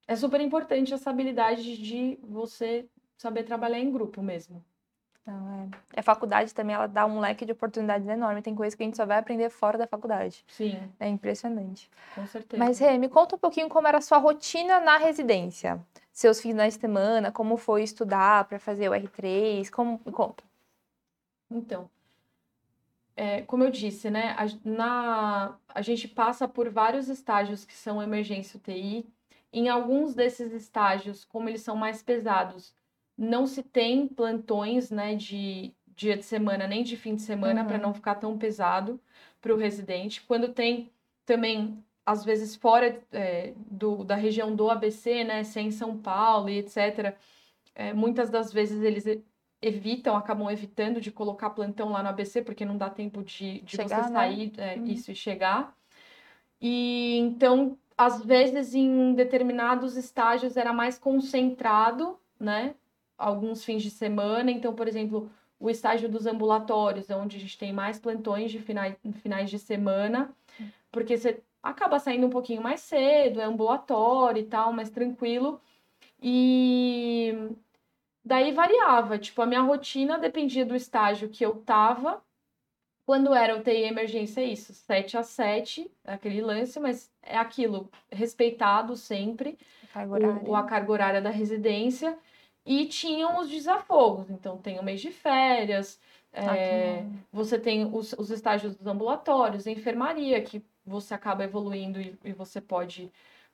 é 0.08 0.16
super 0.16 0.42
importante 0.42 0.94
essa 0.94 1.10
habilidade 1.10 1.78
de 1.78 2.20
você 2.24 2.88
saber 3.18 3.44
trabalhar 3.44 3.80
em 3.80 3.92
grupo 3.92 4.22
mesmo. 4.22 4.64
Não, 5.26 5.70
é. 5.94 6.00
A 6.00 6.02
faculdade 6.02 6.54
também 6.54 6.74
ela 6.74 6.88
dá 6.88 7.06
um 7.06 7.20
leque 7.20 7.46
de 7.46 7.52
oportunidades 7.52 8.08
enorme. 8.08 8.42
Tem 8.42 8.56
coisas 8.56 8.74
que 8.74 8.84
a 8.84 8.86
gente 8.86 8.96
só 8.96 9.06
vai 9.06 9.18
aprender 9.18 9.50
fora 9.50 9.78
da 9.78 9.86
faculdade. 9.86 10.46
Sim. 10.48 10.80
É 10.98 11.08
impressionante. 11.08 11.92
Com 12.16 12.26
certeza. 12.26 12.64
Mas, 12.64 12.80
Rê, 12.80 12.98
me 12.98 13.10
conta 13.10 13.36
um 13.36 13.40
pouquinho 13.40 13.68
como 13.68 13.88
era 13.90 13.98
a 13.98 14.02
sua 14.02 14.20
rotina 14.20 14.80
na 14.80 14.98
residência. 14.98 15.86
Seus 16.14 16.40
finais 16.40 16.76
de 16.76 16.80
semana, 16.80 17.30
como 17.30 17.58
foi 17.58 17.84
estudar 17.84 18.46
para 18.46 18.58
fazer 18.58 18.88
o 18.88 18.94
R3, 18.94 19.70
como... 19.70 20.00
Me 20.06 20.14
conta. 20.14 20.46
Então, 21.52 21.90
é, 23.18 23.42
como 23.42 23.64
eu 23.64 23.72
disse, 23.72 24.12
né, 24.12 24.36
a, 24.38 24.46
na, 24.64 25.58
a 25.68 25.82
gente 25.82 26.08
passa 26.08 26.48
por 26.48 26.70
vários 26.70 27.10
estágios 27.10 27.66
que 27.66 27.74
são 27.74 28.02
emergência 28.02 28.58
UTI. 28.58 29.10
Em 29.52 29.70
alguns 29.70 30.14
desses 30.14 30.54
estágios, 30.54 31.26
como 31.26 31.50
eles 31.50 31.62
são 31.62 31.76
mais 31.76 32.04
pesados, 32.04 32.76
não 33.18 33.48
se 33.48 33.64
tem 33.64 34.08
plantões, 34.08 34.92
né, 34.92 35.16
de 35.16 35.74
dia 35.96 36.16
de 36.16 36.24
semana 36.24 36.68
nem 36.68 36.84
de 36.84 36.96
fim 36.96 37.16
de 37.16 37.24
semana 37.24 37.62
uhum. 37.62 37.68
para 37.68 37.80
não 37.80 37.92
ficar 37.92 38.16
tão 38.16 38.38
pesado 38.38 39.02
para 39.42 39.52
o 39.52 39.58
residente. 39.58 40.22
Quando 40.22 40.54
tem 40.54 40.92
também 41.26 41.84
às 42.06 42.24
vezes 42.24 42.56
fora 42.56 43.02
é, 43.12 43.54
do, 43.58 44.04
da 44.04 44.16
região 44.16 44.56
do 44.56 44.70
ABC, 44.70 45.24
né, 45.24 45.44
sem 45.44 45.72
São 45.72 45.98
Paulo 45.98 46.50
e 46.50 46.60
etc. 46.60 47.18
É, 47.74 47.94
muitas 47.94 48.30
das 48.30 48.54
vezes 48.54 48.82
eles 48.84 49.06
evitam, 49.62 50.16
acabam 50.16 50.50
evitando 50.50 51.02
de 51.02 51.12
colocar 51.12 51.50
plantão 51.50 51.90
lá 51.90 52.04
no 52.04 52.10
ABC, 52.10 52.42
porque 52.42 52.66
não 52.66 52.78
dá 52.78 52.90
tempo 52.90 53.24
de, 53.24 53.62
de 53.62 53.76
chegar, 53.76 54.04
você 54.04 54.10
né? 54.10 54.16
sair 54.16 54.54
né? 54.56 54.76
é, 54.76 54.78
uhum. 54.78 54.86
isso 54.86 55.12
e 55.12 55.16
chegar. 55.16 55.76
E 56.62 57.18
então, 57.20 57.78
às 57.98 58.24
vezes, 58.24 58.74
em 58.74 59.14
determinados 59.14 59.96
estágios 59.98 60.58
era 60.58 60.74
mais 60.74 60.98
concentrado, 60.98 62.18
né? 62.40 62.76
Alguns 63.18 63.64
fins 63.64 63.82
de 63.82 63.90
semana. 63.90 64.52
Então, 64.52 64.74
por 64.74 64.88
exemplo, 64.88 65.30
o 65.60 65.70
estágio 65.70 66.08
dos 66.08 66.28
ambulatórios, 66.28 67.10
onde 67.10 67.38
a 67.38 67.40
gente 67.40 67.58
tem 67.58 67.74
mais 67.74 68.00
plantões 68.00 68.52
de 68.52 68.60
finais, 68.60 68.96
finais 69.22 69.50
de 69.50 69.58
semana, 69.58 70.32
porque 70.92 71.18
você 71.18 71.42
acaba 71.62 72.00
saindo 72.00 72.28
um 72.28 72.30
pouquinho 72.30 72.62
mais 72.62 72.82
cedo, 72.82 73.42
é 73.42 73.44
ambulatório 73.44 74.42
e 74.42 74.46
tal, 74.46 74.72
mais 74.72 74.90
tranquilo. 74.90 75.60
E 76.22 77.52
Daí 78.28 78.52
variava, 78.52 79.18
tipo, 79.18 79.42
a 79.42 79.46
minha 79.46 79.62
rotina 79.62 80.20
dependia 80.20 80.66
do 80.66 80.76
estágio 80.76 81.30
que 81.30 81.46
eu 81.46 81.56
tava. 81.62 82.22
Quando 83.06 83.34
era 83.34 83.56
UTI 83.56 83.84
emergência, 83.84 84.42
é 84.42 84.44
isso, 84.44 84.74
7 84.74 85.18
a 85.18 85.24
7, 85.24 85.90
aquele 86.04 86.42
lance, 86.42 86.78
mas 86.78 87.10
é 87.24 87.38
aquilo, 87.38 87.90
respeitado 88.12 88.98
sempre, 88.98 89.58
a 89.96 90.04
o, 90.46 90.54
a 90.58 90.64
carga 90.64 90.92
horária 90.92 91.22
da 91.22 91.30
residência. 91.30 92.18
E 92.66 92.86
tinham 92.88 93.40
os 93.40 93.50
desafogos, 93.50 94.30
então 94.30 94.58
tem 94.58 94.78
o 94.78 94.84
mês 94.84 95.00
de 95.00 95.10
férias, 95.10 95.98
é, 96.34 97.06
você 97.32 97.58
tem 97.58 97.86
os, 97.86 98.12
os 98.12 98.30
estágios 98.30 98.76
dos 98.76 98.88
ambulatórios, 98.88 99.68
enfermaria, 99.68 100.42
que 100.42 100.62
você 100.86 101.14
acaba 101.14 101.46
evoluindo 101.46 102.02
e, 102.02 102.14
e 102.26 102.34
você 102.34 102.60
pode 102.60 103.10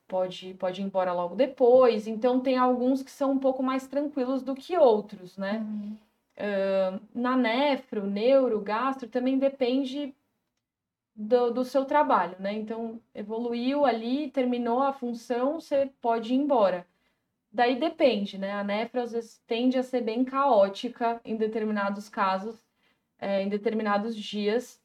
pode, 0.08 0.54
pode 0.56 0.82
ir 0.82 0.86
embora 0.86 1.13
logo 1.13 1.36
depois. 1.36 2.08
Então, 2.08 2.39
tem 2.39 2.58
alguns 2.58 3.02
que 3.02 3.12
são 3.12 3.32
um 3.32 3.39
pouco 3.39 3.63
mais 3.63 3.88
tranquilos 3.88 4.44
do 4.44 4.56
que 4.56 4.78
outros, 4.78 5.38
né? 5.38 5.60
Uhum. 5.60 5.98
Uh, 6.36 7.02
na 7.13 7.38
nefro, 7.38 8.06
neuro, 8.06 8.60
gastro, 8.60 9.08
também 9.08 9.38
depende 9.38 10.16
do, 11.16 11.52
do 11.52 11.63
seu 11.63 11.86
trabalho, 11.86 12.36
né? 12.39 12.54
Então, 12.54 13.00
evoluiu 13.13 13.86
ali, 13.86 14.32
terminou 14.32 14.82
a 14.82 14.94
função, 14.94 15.60
você 15.60 15.92
pode 16.02 16.34
ir 16.34 16.38
embora. 16.38 16.88
Daí 17.52 17.76
depende, 17.80 18.38
né? 18.38 18.52
A 18.54 18.63
nefro 18.63 19.00
às 19.02 19.12
vezes 19.12 19.39
tende 19.46 19.78
a 19.78 19.84
ser 19.84 20.02
bem 20.02 20.26
caótica 20.26 21.22
em 21.24 21.38
determinados 21.38 22.10
casos, 22.10 22.66
é, 23.20 23.44
em 23.44 23.50
determinados 23.50 24.16
dias 24.16 24.83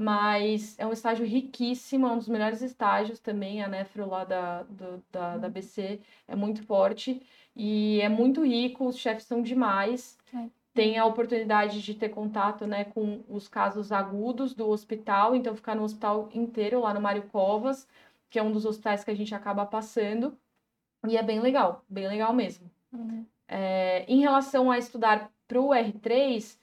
mas 0.00 0.78
é 0.78 0.86
um 0.86 0.92
estágio 0.92 1.26
riquíssimo, 1.26 2.06
é 2.06 2.12
um 2.12 2.18
dos 2.18 2.28
melhores 2.28 2.62
estágios 2.62 3.18
também, 3.18 3.64
a 3.64 3.66
nefro 3.66 4.08
lá 4.08 4.22
da, 4.22 4.62
do, 4.62 5.02
da, 5.10 5.36
da 5.38 5.48
BC 5.48 5.98
é 6.28 6.36
muito 6.36 6.62
forte 6.62 7.20
e 7.56 8.00
é 8.00 8.08
muito 8.08 8.44
rico, 8.46 8.86
os 8.86 8.96
chefes 8.96 9.24
são 9.24 9.42
demais, 9.42 10.16
é. 10.32 10.48
tem 10.72 10.98
a 10.98 11.04
oportunidade 11.04 11.82
de 11.82 11.94
ter 11.94 12.10
contato 12.10 12.64
né, 12.64 12.84
com 12.84 13.24
os 13.28 13.48
casos 13.48 13.90
agudos 13.90 14.54
do 14.54 14.68
hospital, 14.68 15.34
então 15.34 15.56
ficar 15.56 15.74
no 15.74 15.82
hospital 15.82 16.28
inteiro, 16.32 16.82
lá 16.82 16.94
no 16.94 17.00
Mário 17.00 17.24
Covas, 17.32 17.84
que 18.30 18.38
é 18.38 18.42
um 18.42 18.52
dos 18.52 18.64
hospitais 18.64 19.02
que 19.02 19.10
a 19.10 19.16
gente 19.16 19.34
acaba 19.34 19.66
passando, 19.66 20.38
e 21.08 21.16
é 21.16 21.22
bem 21.24 21.40
legal, 21.40 21.84
bem 21.88 22.06
legal 22.06 22.32
mesmo. 22.32 22.70
Uhum. 22.92 23.26
É, 23.48 24.04
em 24.06 24.20
relação 24.20 24.70
a 24.70 24.78
estudar 24.78 25.28
para 25.48 25.60
o 25.60 25.70
R3, 25.70 26.56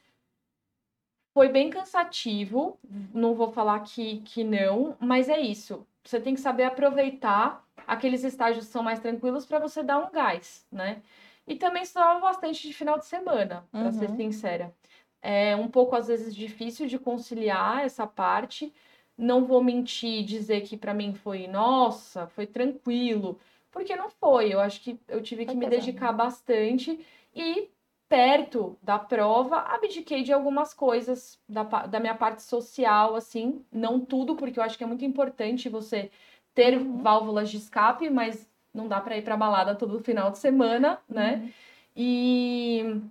foi 1.36 1.50
bem 1.50 1.70
cansativo, 1.70 2.80
não 3.14 3.36
vou 3.36 3.52
falar 3.52 3.82
que, 3.82 4.22
que 4.22 4.42
não, 4.42 4.96
mas 5.02 5.28
é 5.28 5.38
isso. 5.38 5.86
Você 6.02 6.18
tem 6.18 6.34
que 6.34 6.40
saber 6.40 6.64
aproveitar 6.64 7.62
aqueles 7.86 8.24
estágios 8.24 8.68
que 8.68 8.72
são 8.72 8.82
mais 8.82 9.02
tranquilos 9.02 9.46
para 9.46 9.60
você 9.60 9.84
dar 9.84 9.98
um 9.98 10.10
gás, 10.10 10.66
né? 10.72 11.02
E 11.46 11.58
também 11.58 11.84
estudava 11.84 12.22
bastante 12.22 12.66
de 12.66 12.74
final 12.74 12.98
de 12.98 13.06
semana, 13.06 13.68
para 13.70 13.82
uhum. 13.82 13.92
ser 13.92 14.10
sincera. 14.12 14.74
É 15.22 15.58
um 15.58 15.68
pouco, 15.68 15.94
às 15.94 16.08
vezes, 16.08 16.34
difícil 16.34 16.88
de 16.88 16.98
conciliar 16.98 17.84
essa 17.84 18.08
parte. 18.08 18.74
Não 19.18 19.44
vou 19.44 19.62
mentir 19.62 20.24
dizer 20.24 20.62
que 20.62 20.78
para 20.78 20.94
mim 20.94 21.14
foi, 21.14 21.48
nossa, 21.48 22.28
foi 22.28 22.48
tranquilo, 22.48 23.38
porque 23.72 23.94
não 23.98 24.10
foi. 24.10 24.54
Eu 24.54 24.62
acho 24.62 24.80
que 24.80 24.98
eu 25.06 25.22
tive 25.22 25.44
foi 25.44 25.54
que 25.54 25.60
me 25.60 25.68
dedicar 25.68 26.14
bastante 26.14 27.06
e 27.36 27.68
perto 28.08 28.78
da 28.82 29.00
prova, 29.00 29.58
abdiquei 29.62 30.24
de 30.24 30.32
algumas 30.32 30.74
coisas 30.74 31.40
da, 31.50 31.64
da 31.64 32.00
minha 32.00 32.16
parte 32.16 32.44
social, 32.44 33.16
assim, 33.16 33.64
não 33.72 34.00
tudo, 34.00 34.36
porque 34.36 34.60
eu 34.60 34.64
acho 34.64 34.78
que 34.78 34.84
é 34.84 34.88
muito 34.88 35.04
importante 35.04 35.70
você 35.70 36.12
ter 36.54 36.78
uhum. 36.78 37.02
válvulas 37.02 37.50
de 37.50 37.58
escape, 37.58 38.10
mas 38.10 38.48
não 38.74 38.88
dá 38.88 39.02
para 39.02 39.18
ir 39.18 39.24
para 39.24 39.38
balada 39.38 39.76
todo 39.76 40.04
final 40.04 40.32
de 40.32 40.38
semana, 40.38 41.00
né? 41.10 41.36
Uhum. 41.36 41.52
E 41.96 43.02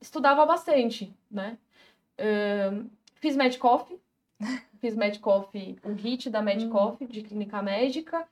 estudava 0.00 0.46
bastante, 0.46 1.12
né? 1.30 1.58
Uh, 2.18 2.88
fiz 3.16 3.36
Medcoff, 3.36 3.98
fiz 4.80 4.94
Medcoff, 4.94 5.78
o 5.84 5.92
HIT 5.92 6.30
da 6.30 6.40
Medcoff, 6.40 7.02
uhum. 7.02 7.10
de 7.10 7.22
clínica 7.22 7.60
médica, 7.60 8.26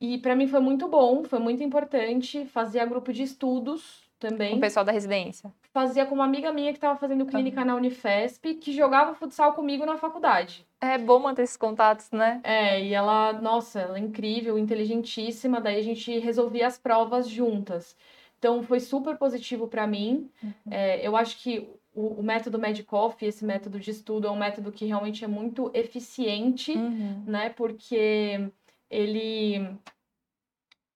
e 0.00 0.18
para 0.18 0.34
mim 0.34 0.48
foi 0.48 0.60
muito 0.60 0.88
bom, 0.88 1.22
foi 1.22 1.38
muito 1.38 1.62
importante. 1.62 2.44
Fazia 2.46 2.84
grupo 2.84 3.12
de 3.12 3.22
estudos 3.22 4.10
também. 4.22 4.50
Com 4.50 4.56
o 4.58 4.60
pessoal 4.60 4.84
da 4.84 4.92
residência? 4.92 5.52
Fazia 5.72 6.06
com 6.06 6.14
uma 6.14 6.24
amiga 6.24 6.52
minha 6.52 6.72
que 6.72 6.78
estava 6.78 6.98
fazendo 6.98 7.26
clínica 7.26 7.60
uhum. 7.60 7.66
na 7.66 7.74
Unifesp, 7.74 8.54
que 8.54 8.72
jogava 8.72 9.14
futsal 9.14 9.52
comigo 9.52 9.84
na 9.84 9.96
faculdade. 9.96 10.66
É 10.80 10.96
bom 10.96 11.18
manter 11.18 11.42
esses 11.42 11.56
contatos, 11.56 12.10
né? 12.10 12.40
É, 12.44 12.82
e 12.82 12.94
ela, 12.94 13.32
nossa, 13.32 13.80
ela 13.80 13.98
é 13.98 14.00
incrível, 14.00 14.58
inteligentíssima, 14.58 15.60
daí 15.60 15.78
a 15.78 15.82
gente 15.82 16.18
resolvia 16.18 16.66
as 16.66 16.78
provas 16.78 17.28
juntas. 17.28 17.96
Então 18.38 18.62
foi 18.62 18.80
super 18.80 19.16
positivo 19.16 19.68
para 19.68 19.86
mim. 19.86 20.30
Uhum. 20.42 20.52
É, 20.70 21.06
eu 21.06 21.16
acho 21.16 21.38
que 21.38 21.68
o, 21.94 22.20
o 22.20 22.22
método 22.22 22.58
Medcoff, 22.58 23.24
esse 23.24 23.44
método 23.44 23.78
de 23.78 23.90
estudo, 23.90 24.26
é 24.26 24.30
um 24.30 24.38
método 24.38 24.72
que 24.72 24.84
realmente 24.84 25.24
é 25.24 25.28
muito 25.28 25.70
eficiente, 25.74 26.72
uhum. 26.72 27.22
né? 27.26 27.50
Porque 27.50 28.50
ele 28.90 29.78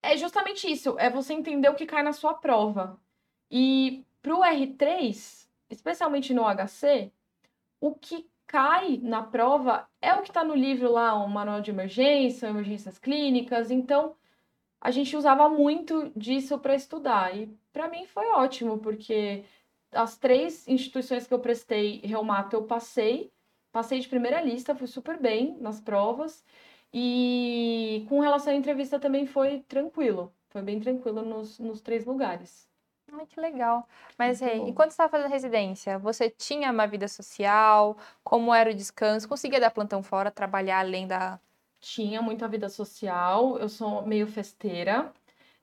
é 0.01 0.15
justamente 0.15 0.71
isso, 0.71 0.95
é 0.97 1.09
você 1.09 1.33
entender 1.33 1.69
o 1.69 1.75
que 1.75 1.85
cai 1.85 2.03
na 2.03 2.13
sua 2.13 2.33
prova. 2.33 2.97
E 3.51 4.05
para 4.21 4.35
o 4.35 4.41
R3, 4.41 5.47
especialmente 5.69 6.33
no 6.33 6.43
HC, 6.43 7.11
o 7.79 7.93
que 7.95 8.29
cai 8.47 8.97
na 9.03 9.21
prova 9.23 9.87
é 10.01 10.13
o 10.13 10.21
que 10.21 10.29
está 10.29 10.43
no 10.43 10.55
livro 10.55 10.91
lá, 10.91 11.13
o 11.15 11.29
manual 11.29 11.61
de 11.61 11.71
emergência, 11.71 12.47
emergências 12.47 12.97
clínicas. 12.97 13.69
Então, 13.71 14.15
a 14.81 14.91
gente 14.91 15.15
usava 15.15 15.49
muito 15.49 16.11
disso 16.15 16.57
para 16.59 16.75
estudar. 16.75 17.35
E 17.35 17.47
para 17.73 17.89
mim 17.89 18.05
foi 18.05 18.27
ótimo, 18.27 18.79
porque 18.79 19.43
as 19.91 20.17
três 20.17 20.67
instituições 20.67 21.27
que 21.27 21.33
eu 21.33 21.39
prestei 21.39 21.99
reumato 22.01 22.55
eu 22.55 22.63
passei, 22.63 23.31
passei 23.71 23.99
de 23.99 24.09
primeira 24.09 24.41
lista, 24.41 24.75
fui 24.75 24.87
super 24.87 25.19
bem 25.19 25.57
nas 25.59 25.81
provas. 25.81 26.43
E 26.93 28.05
com 28.09 28.19
relação 28.21 28.53
à 28.53 28.55
entrevista 28.55 28.99
também 28.99 29.25
foi 29.25 29.59
tranquilo, 29.67 30.33
foi 30.49 30.61
bem 30.61 30.79
tranquilo 30.79 31.21
nos, 31.23 31.59
nos 31.59 31.81
três 31.81 32.05
lugares. 32.05 32.66
Que 33.29 33.39
legal. 33.39 33.87
Mas 34.17 34.41
hey, 34.41 34.57
enquanto 34.59 34.89
você 34.91 34.95
estava 34.95 35.09
fazendo 35.09 35.31
residência, 35.31 35.97
você 35.97 36.29
tinha 36.29 36.71
uma 36.71 36.85
vida 36.87 37.07
social? 37.07 37.97
Como 38.23 38.53
era 38.53 38.69
o 38.71 38.73
descanso? 38.73 39.27
Conseguia 39.27 39.59
dar 39.59 39.71
plantão 39.71 40.03
fora, 40.03 40.29
trabalhar 40.31 40.79
além 40.79 41.07
da. 41.07 41.39
Tinha 41.79 42.21
muita 42.21 42.47
vida 42.47 42.69
social, 42.69 43.57
eu 43.59 43.69
sou 43.69 44.05
meio 44.05 44.27
festeira. 44.27 45.13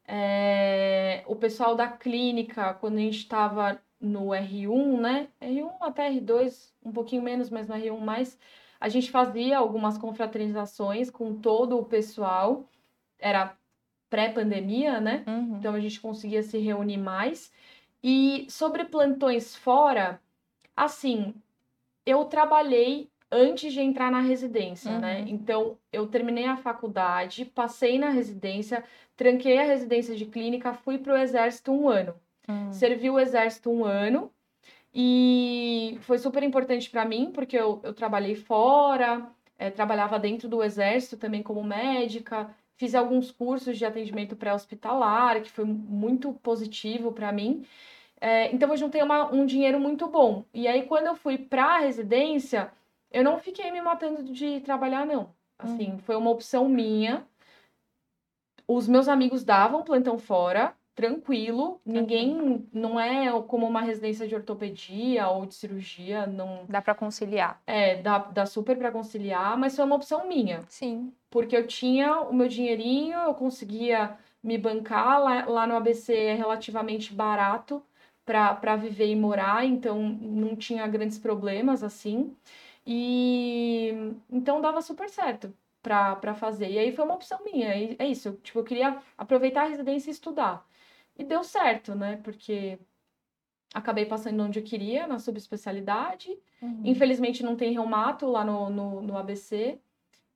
É... 0.06 1.24
O 1.26 1.36
pessoal 1.36 1.74
da 1.76 1.88
clínica, 1.88 2.74
quando 2.74 2.96
a 2.98 3.00
gente 3.00 3.18
estava 3.18 3.80
no 4.00 4.28
R1, 4.28 5.00
né? 5.00 5.28
R1 5.40 5.76
até 5.80 6.10
R2, 6.10 6.72
um 6.84 6.92
pouquinho 6.92 7.22
menos, 7.22 7.50
mas 7.50 7.68
no 7.68 7.74
R1 7.74 7.98
mais. 8.00 8.38
A 8.80 8.88
gente 8.88 9.10
fazia 9.10 9.58
algumas 9.58 9.98
confraternizações 9.98 11.10
com 11.10 11.34
todo 11.40 11.78
o 11.78 11.84
pessoal. 11.84 12.64
Era 13.18 13.56
pré-pandemia, 14.14 15.00
né? 15.00 15.24
Uhum. 15.26 15.56
Então 15.58 15.74
a 15.74 15.80
gente 15.80 16.00
conseguia 16.00 16.40
se 16.40 16.56
reunir 16.58 16.98
mais. 16.98 17.52
E 18.00 18.46
sobre 18.48 18.84
plantões 18.84 19.56
fora, 19.56 20.20
assim, 20.76 21.34
eu 22.06 22.24
trabalhei 22.26 23.08
antes 23.28 23.72
de 23.72 23.80
entrar 23.80 24.12
na 24.12 24.20
residência, 24.20 24.98
né? 25.00 25.18
uhum. 25.18 25.24
né? 25.24 25.30
Então 25.32 25.76
eu 25.92 26.06
terminei 26.06 26.46
a 26.46 26.56
faculdade, 26.56 27.44
passei 27.44 27.98
na 27.98 28.10
residência, 28.10 28.84
tranquei 29.16 29.58
a 29.58 29.64
residência 29.64 30.14
de 30.14 30.26
clínica, 30.26 30.72
fui 30.72 30.96
para 30.96 31.14
o 31.14 31.16
exército 31.16 31.72
um 31.72 31.88
ano. 31.88 32.14
Uhum. 32.48 32.72
Servi 32.72 33.10
o 33.10 33.18
exército 33.18 33.68
um 33.68 33.84
ano 33.84 34.30
e 34.94 35.98
foi 36.02 36.18
super 36.18 36.44
importante 36.44 36.88
para 36.88 37.04
mim, 37.04 37.32
porque 37.34 37.56
eu, 37.56 37.80
eu 37.82 37.92
trabalhei 37.92 38.36
fora, 38.36 39.26
é, 39.58 39.70
trabalhava 39.70 40.20
dentro 40.20 40.48
do 40.48 40.62
exército 40.62 41.16
também 41.16 41.42
como 41.42 41.64
médica, 41.64 42.54
fiz 42.76 42.94
alguns 42.94 43.30
cursos 43.30 43.78
de 43.78 43.84
atendimento 43.84 44.36
pré-hospitalar, 44.36 45.42
que 45.42 45.50
foi 45.50 45.64
muito 45.64 46.32
positivo 46.34 47.12
para 47.12 47.32
mim. 47.32 47.64
É, 48.20 48.52
então 48.54 48.70
eu 48.70 48.76
juntei 48.76 49.02
uma, 49.02 49.32
um 49.32 49.44
dinheiro 49.46 49.78
muito 49.78 50.06
bom. 50.08 50.44
E 50.52 50.66
aí, 50.66 50.84
quando 50.86 51.06
eu 51.06 51.14
fui 51.14 51.38
para 51.38 51.76
a 51.76 51.78
residência, 51.78 52.72
eu 53.10 53.22
não 53.22 53.38
fiquei 53.38 53.70
me 53.70 53.80
matando 53.80 54.22
de 54.24 54.60
trabalhar, 54.60 55.06
não. 55.06 55.34
Assim, 55.58 55.92
hum. 55.92 55.98
foi 55.98 56.16
uma 56.16 56.30
opção 56.30 56.68
minha. 56.68 57.26
Os 58.66 58.88
meus 58.88 59.08
amigos 59.08 59.44
davam 59.44 59.82
plantão 59.82 60.18
fora, 60.18 60.74
tranquilo. 60.94 61.80
Ninguém 61.84 62.66
não 62.72 62.98
é 62.98 63.30
como 63.42 63.66
uma 63.66 63.80
residência 63.80 64.26
de 64.26 64.34
ortopedia 64.34 65.28
ou 65.28 65.44
de 65.46 65.54
cirurgia, 65.54 66.26
não 66.26 66.64
dá 66.68 66.80
para 66.80 66.94
conciliar. 66.94 67.60
É, 67.66 68.00
dá, 68.00 68.18
dá 68.18 68.46
super 68.46 68.76
para 68.76 68.92
conciliar, 68.92 69.58
mas 69.58 69.74
foi 69.74 69.84
uma 69.84 69.96
opção 69.96 70.28
minha. 70.28 70.62
Sim. 70.68 71.12
Porque 71.30 71.56
eu 71.56 71.66
tinha 71.66 72.20
o 72.20 72.32
meu 72.32 72.48
dinheirinho, 72.48 73.18
eu 73.18 73.34
conseguia 73.34 74.16
me 74.42 74.56
bancar 74.56 75.20
lá, 75.20 75.44
lá 75.46 75.66
no 75.66 75.74
ABC 75.76 76.14
é 76.14 76.34
relativamente 76.34 77.12
barato 77.12 77.82
para 78.24 78.76
viver 78.76 79.08
e 79.08 79.16
morar, 79.16 79.66
então 79.66 79.98
não 80.00 80.56
tinha 80.56 80.86
grandes 80.86 81.18
problemas 81.18 81.82
assim. 81.82 82.34
E 82.86 83.92
então 84.30 84.60
dava 84.60 84.80
super 84.82 85.08
certo 85.08 85.52
para 85.82 86.34
fazer. 86.34 86.70
E 86.70 86.78
aí 86.78 86.92
foi 86.92 87.04
uma 87.04 87.14
opção 87.14 87.38
minha. 87.44 87.68
É 87.98 88.06
isso. 88.06 88.38
Tipo, 88.42 88.60
eu 88.60 88.64
queria 88.64 88.98
aproveitar 89.18 89.62
a 89.62 89.68
residência 89.68 90.10
e 90.10 90.12
estudar. 90.12 90.66
E 91.16 91.24
deu 91.24 91.44
certo, 91.44 91.94
né? 91.94 92.16
Porque 92.16 92.78
acabei 93.72 94.06
passando 94.06 94.42
onde 94.42 94.58
eu 94.58 94.64
queria, 94.64 95.06
na 95.06 95.18
subespecialidade. 95.18 96.30
Uhum. 96.62 96.82
Infelizmente 96.84 97.42
não 97.42 97.56
tem 97.56 97.72
reumato 97.72 98.26
lá 98.26 98.44
no, 98.44 98.70
no, 98.70 99.02
no, 99.02 99.18
ABC. 99.18 99.78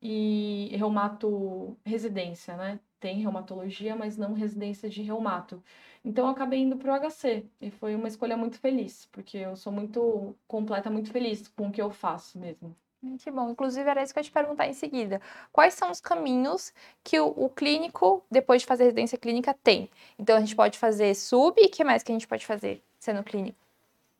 E 0.01 0.71
reumato 0.77 1.77
residência, 1.85 2.57
né? 2.57 2.79
Tem 3.01 3.21
reumatologia, 3.21 3.97
mas 3.97 4.17
não 4.17 4.33
residência 4.33 4.89
de 4.89 5.03
reumato. 5.03 5.63
Então 6.05 6.27
eu 6.27 6.31
acabei 6.31 6.61
indo 6.61 6.77
para 6.77 6.93
o 6.93 7.11
HC. 7.11 7.45
E 7.61 7.71
foi 7.71 7.97
uma 7.97 8.07
escolha 8.07 8.37
muito 8.37 8.59
feliz, 8.61 9.07
porque 9.07 9.39
eu 9.39 9.57
sou 9.57 9.73
muito 9.73 10.37
completa, 10.47 10.89
muito 10.91 11.11
feliz 11.11 11.49
com 11.49 11.69
o 11.69 11.73
que 11.73 11.83
eu 11.83 11.91
faço 11.91 12.39
mesmo. 12.39 12.77
Hum, 13.03 13.17
que 13.17 13.31
bom. 13.31 13.51
Inclusive, 13.51 13.89
era 13.89 14.03
isso 14.03 14.13
que 14.13 14.19
eu 14.19 14.23
ia 14.23 14.25
te 14.25 14.33
perguntar 14.33 14.67
em 14.67 14.73
seguida. 14.73 15.21
Quais 15.53 15.75
são 15.75 15.91
os 15.91 16.01
caminhos 16.01 16.73
que 17.05 17.19
o, 17.21 17.29
o, 17.29 17.49
clínico, 17.49 18.25
depois 18.31 18.63
de 18.63 18.67
fazer 18.67 18.85
residência 18.85 19.17
clínica, 19.17 19.55
tem? 19.55 19.89
Então, 20.19 20.37
a 20.37 20.41
gente 20.41 20.57
pode 20.57 20.79
fazer 20.79 21.15
sub 21.15 21.61
e 21.61 21.67
o 21.67 21.71
que 21.71 21.85
mais 21.85 22.03
que 22.03 22.11
a 22.11 22.15
gente 22.15 22.27
pode 22.27 22.45
fazer 22.45 22.83
sendo 22.99 23.23
clínico? 23.23 23.59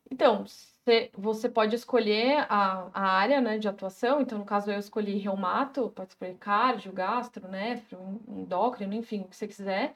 Então, 0.09 0.45
você 1.15 1.47
pode 1.49 1.75
escolher 1.75 2.45
a, 2.49 2.87
a 2.93 3.07
área 3.07 3.41
né, 3.41 3.57
de 3.57 3.67
atuação. 3.67 4.21
Então, 4.21 4.39
no 4.39 4.45
caso, 4.45 4.71
eu 4.71 4.79
escolhi 4.79 5.17
reumato, 5.17 5.91
pode 5.93 6.09
escolher 6.11 6.35
cardio, 6.39 6.91
gastro, 6.91 7.47
nefro, 7.47 7.99
endócrino, 8.27 8.93
enfim, 8.93 9.21
o 9.21 9.25
que 9.25 9.35
você 9.35 9.47
quiser. 9.47 9.93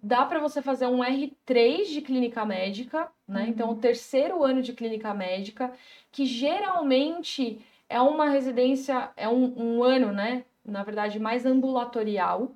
Dá 0.00 0.24
para 0.26 0.38
você 0.38 0.60
fazer 0.60 0.86
um 0.86 0.98
R3 0.98 1.86
de 1.86 2.02
clínica 2.02 2.44
médica, 2.44 3.10
né? 3.26 3.42
Uhum. 3.42 3.48
Então, 3.48 3.70
o 3.70 3.76
terceiro 3.76 4.44
ano 4.44 4.62
de 4.62 4.72
clínica 4.72 5.12
médica, 5.14 5.72
que 6.12 6.26
geralmente 6.26 7.64
é 7.88 8.00
uma 8.00 8.28
residência, 8.28 9.10
é 9.16 9.28
um, 9.28 9.78
um 9.78 9.82
ano, 9.82 10.12
né? 10.12 10.44
Na 10.64 10.82
verdade, 10.82 11.18
mais 11.18 11.46
ambulatorial, 11.46 12.54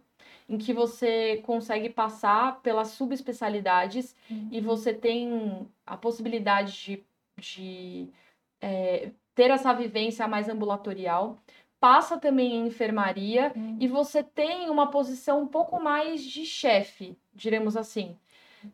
em 0.49 0.59
que 0.59 0.73
você 0.73 1.38
consegue 1.45 1.88
passar 1.88 2.61
pelas 2.61 2.88
subespecialidades 2.88 4.16
uhum. 4.29 4.49
e 4.51 4.61
você 4.61 4.93
tem 4.93 5.69
a 5.87 5.97
possibilidade 5.97 6.73
de, 6.73 7.05
de 7.38 8.09
é, 8.61 9.11
ter 9.35 9.51
essa 9.51 9.73
vivência 9.73 10.27
mais 10.27 10.49
ambulatorial. 10.49 11.38
Passa 11.79 12.19
também 12.19 12.57
em 12.57 12.66
enfermaria 12.66 13.53
uhum. 13.55 13.77
e 13.81 13.87
você 13.87 14.23
tem 14.23 14.69
uma 14.69 14.90
posição 14.90 15.43
um 15.43 15.47
pouco 15.47 15.81
mais 15.81 16.23
de 16.23 16.45
chefe, 16.45 17.16
diremos 17.35 17.77
assim 17.77 18.16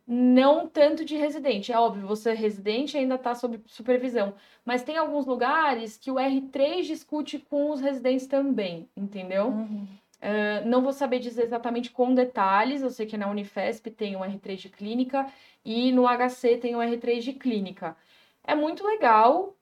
não 0.07 0.67
tanto 0.67 1.05
de 1.05 1.15
residente. 1.15 1.71
É 1.71 1.79
óbvio, 1.79 2.07
você 2.07 2.31
é 2.31 2.33
residente 2.33 2.97
ainda 2.97 3.15
está 3.15 3.33
sob 3.35 3.61
supervisão, 3.65 4.33
mas 4.65 4.83
tem 4.83 4.97
alguns 4.97 5.25
lugares 5.25 5.97
que 5.97 6.11
o 6.11 6.15
R3 6.15 6.83
discute 6.83 7.39
com 7.39 7.71
os 7.71 7.79
residentes 7.79 8.27
também, 8.27 8.89
entendeu? 8.95 9.47
Uhum. 9.47 9.87
Uh, 10.17 10.67
não 10.67 10.81
vou 10.81 10.91
saber 10.91 11.19
dizer 11.19 11.43
exatamente 11.43 11.91
com 11.91 12.13
detalhes, 12.13 12.81
eu 12.81 12.89
sei 12.89 13.05
que 13.05 13.17
na 13.17 13.29
Unifesp 13.29 13.91
tem 13.91 14.15
o 14.15 14.21
R3 14.21 14.55
de 14.55 14.69
clínica 14.69 15.27
e 15.63 15.91
no 15.91 16.07
HC 16.07 16.57
tem 16.57 16.75
o 16.75 16.79
R3 16.79 17.19
de 17.19 17.33
clínica. 17.33 17.95
É 18.43 18.55
muito 18.55 18.85
legal, 18.85 19.55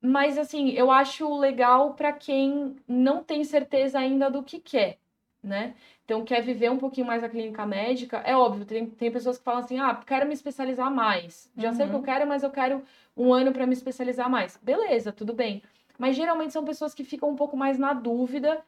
mas 0.00 0.38
assim, 0.38 0.70
eu 0.70 0.90
acho 0.90 1.38
legal 1.38 1.94
para 1.94 2.12
quem 2.12 2.76
não 2.86 3.22
tem 3.22 3.44
certeza 3.44 3.98
ainda 3.98 4.30
do 4.30 4.42
que 4.42 4.58
quer, 4.58 4.98
né? 5.42 5.74
Então, 6.04 6.24
quer 6.24 6.42
viver 6.42 6.70
um 6.70 6.78
pouquinho 6.78 7.06
mais 7.06 7.22
a 7.22 7.28
clínica 7.28 7.64
médica, 7.66 8.18
é 8.18 8.36
óbvio, 8.36 8.64
tem, 8.64 8.86
tem 8.86 9.10
pessoas 9.10 9.38
que 9.38 9.44
falam 9.44 9.60
assim: 9.60 9.78
ah, 9.78 9.94
quero 9.94 10.26
me 10.26 10.34
especializar 10.34 10.90
mais. 10.90 11.50
Já 11.56 11.70
uhum. 11.70 11.74
sei 11.74 11.86
o 11.86 11.88
que 11.88 11.94
eu 11.94 11.98
uhum. 11.98 12.04
quero, 12.04 12.26
mas 12.26 12.42
eu 12.42 12.50
quero 12.50 12.82
um 13.16 13.32
ano 13.32 13.52
para 13.52 13.66
me 13.66 13.72
especializar 13.72 14.28
mais. 14.28 14.58
Beleza, 14.62 15.12
tudo 15.12 15.32
bem. 15.32 15.62
Mas 15.98 16.16
geralmente 16.16 16.52
são 16.52 16.64
pessoas 16.64 16.94
que 16.94 17.04
ficam 17.04 17.28
um 17.28 17.36
pouco 17.36 17.56
mais 17.56 17.78
na 17.78 17.92
dúvida 17.92 18.62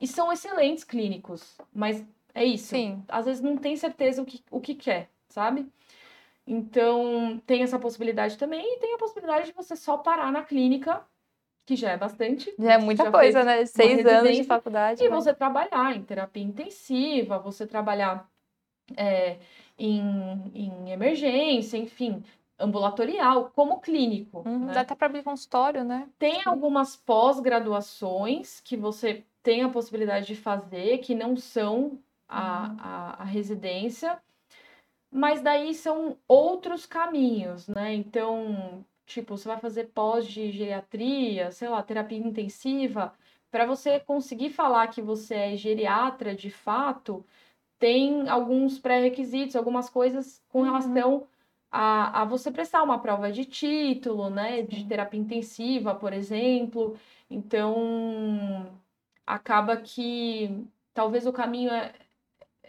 e 0.00 0.06
são 0.06 0.32
excelentes 0.32 0.84
clínicos. 0.84 1.56
Mas 1.72 2.04
é 2.34 2.44
isso. 2.44 2.68
Sim. 2.68 3.02
Às 3.08 3.24
vezes 3.26 3.42
não 3.42 3.56
tem 3.56 3.76
certeza 3.76 4.20
o 4.20 4.26
que, 4.26 4.42
o 4.50 4.60
que 4.60 4.74
quer, 4.74 5.08
sabe? 5.28 5.66
Então, 6.46 7.40
tem 7.46 7.62
essa 7.62 7.78
possibilidade 7.78 8.36
também, 8.36 8.76
e 8.76 8.78
tem 8.78 8.94
a 8.94 8.98
possibilidade 8.98 9.46
de 9.46 9.52
você 9.52 9.74
só 9.74 9.96
parar 9.96 10.30
na 10.30 10.42
clínica 10.42 11.02
que 11.66 11.76
já 11.76 11.92
é 11.92 11.96
bastante. 11.96 12.52
Já 12.58 12.74
é 12.74 12.78
muita 12.78 13.04
já 13.04 13.10
coisa, 13.10 13.44
né? 13.44 13.64
Seis 13.66 14.04
anos 14.06 14.36
de 14.36 14.44
faculdade. 14.44 15.02
E 15.02 15.08
né? 15.08 15.14
você 15.14 15.32
trabalhar 15.32 15.96
em 15.96 16.02
terapia 16.02 16.42
intensiva, 16.42 17.38
você 17.38 17.66
trabalhar 17.66 18.28
é, 18.96 19.38
em, 19.78 20.50
em 20.54 20.90
emergência, 20.90 21.76
enfim, 21.76 22.22
ambulatorial, 22.58 23.50
como 23.54 23.80
clínico. 23.80 24.42
Uhum, 24.46 24.66
né? 24.66 24.74
Dá 24.74 24.80
até 24.80 24.94
para 24.94 25.06
abrir 25.06 25.22
consultório, 25.22 25.84
né? 25.84 26.08
Tem 26.18 26.42
algumas 26.44 26.96
pós-graduações 26.96 28.60
que 28.60 28.76
você 28.76 29.24
tem 29.42 29.62
a 29.62 29.68
possibilidade 29.68 30.26
de 30.26 30.36
fazer, 30.36 30.98
que 30.98 31.14
não 31.14 31.36
são 31.36 31.98
a, 32.28 32.68
uhum. 32.68 32.76
a, 32.80 33.16
a 33.20 33.24
residência, 33.24 34.18
mas 35.10 35.40
daí 35.40 35.74
são 35.74 36.16
outros 36.26 36.86
caminhos, 36.86 37.68
né? 37.68 37.94
Então, 37.94 38.84
Tipo, 39.06 39.36
você 39.36 39.48
vai 39.48 39.60
fazer 39.60 39.86
pós 39.92 40.26
de 40.26 40.50
geriatria, 40.52 41.50
sei 41.52 41.68
lá, 41.68 41.82
terapia 41.82 42.18
intensiva, 42.18 43.14
para 43.50 43.66
você 43.66 44.00
conseguir 44.00 44.50
falar 44.50 44.88
que 44.88 45.02
você 45.02 45.34
é 45.34 45.56
geriatra 45.56 46.34
de 46.34 46.50
fato, 46.50 47.24
tem 47.78 48.28
alguns 48.28 48.78
pré-requisitos, 48.78 49.56
algumas 49.56 49.90
coisas 49.90 50.42
com 50.48 50.60
Uhum. 50.60 50.64
relação 50.66 51.28
a, 51.70 52.22
a 52.22 52.24
você 52.24 52.50
prestar 52.50 52.82
uma 52.82 53.00
prova 53.00 53.32
de 53.32 53.44
título, 53.44 54.30
né? 54.30 54.62
De 54.62 54.82
Sim. 54.82 54.88
terapia 54.88 55.20
intensiva, 55.20 55.94
por 55.94 56.12
exemplo. 56.12 56.96
Então, 57.30 58.80
acaba 59.26 59.76
que 59.76 60.66
talvez 60.94 61.26
o 61.26 61.32
caminho 61.32 61.70
é 61.72 61.92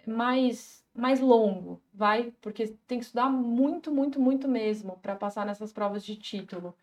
mais, 0.07 0.84
mais 0.95 1.19
longo, 1.19 1.81
vai? 1.93 2.31
Porque 2.41 2.67
tem 2.87 2.99
que 2.99 3.05
estudar 3.05 3.29
muito, 3.29 3.91
muito, 3.91 4.19
muito 4.19 4.47
mesmo 4.47 4.97
para 4.99 5.15
passar 5.15 5.45
nessas 5.45 5.73
provas 5.73 6.03
de 6.03 6.15
título. 6.15 6.75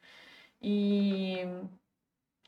E, 0.61 1.38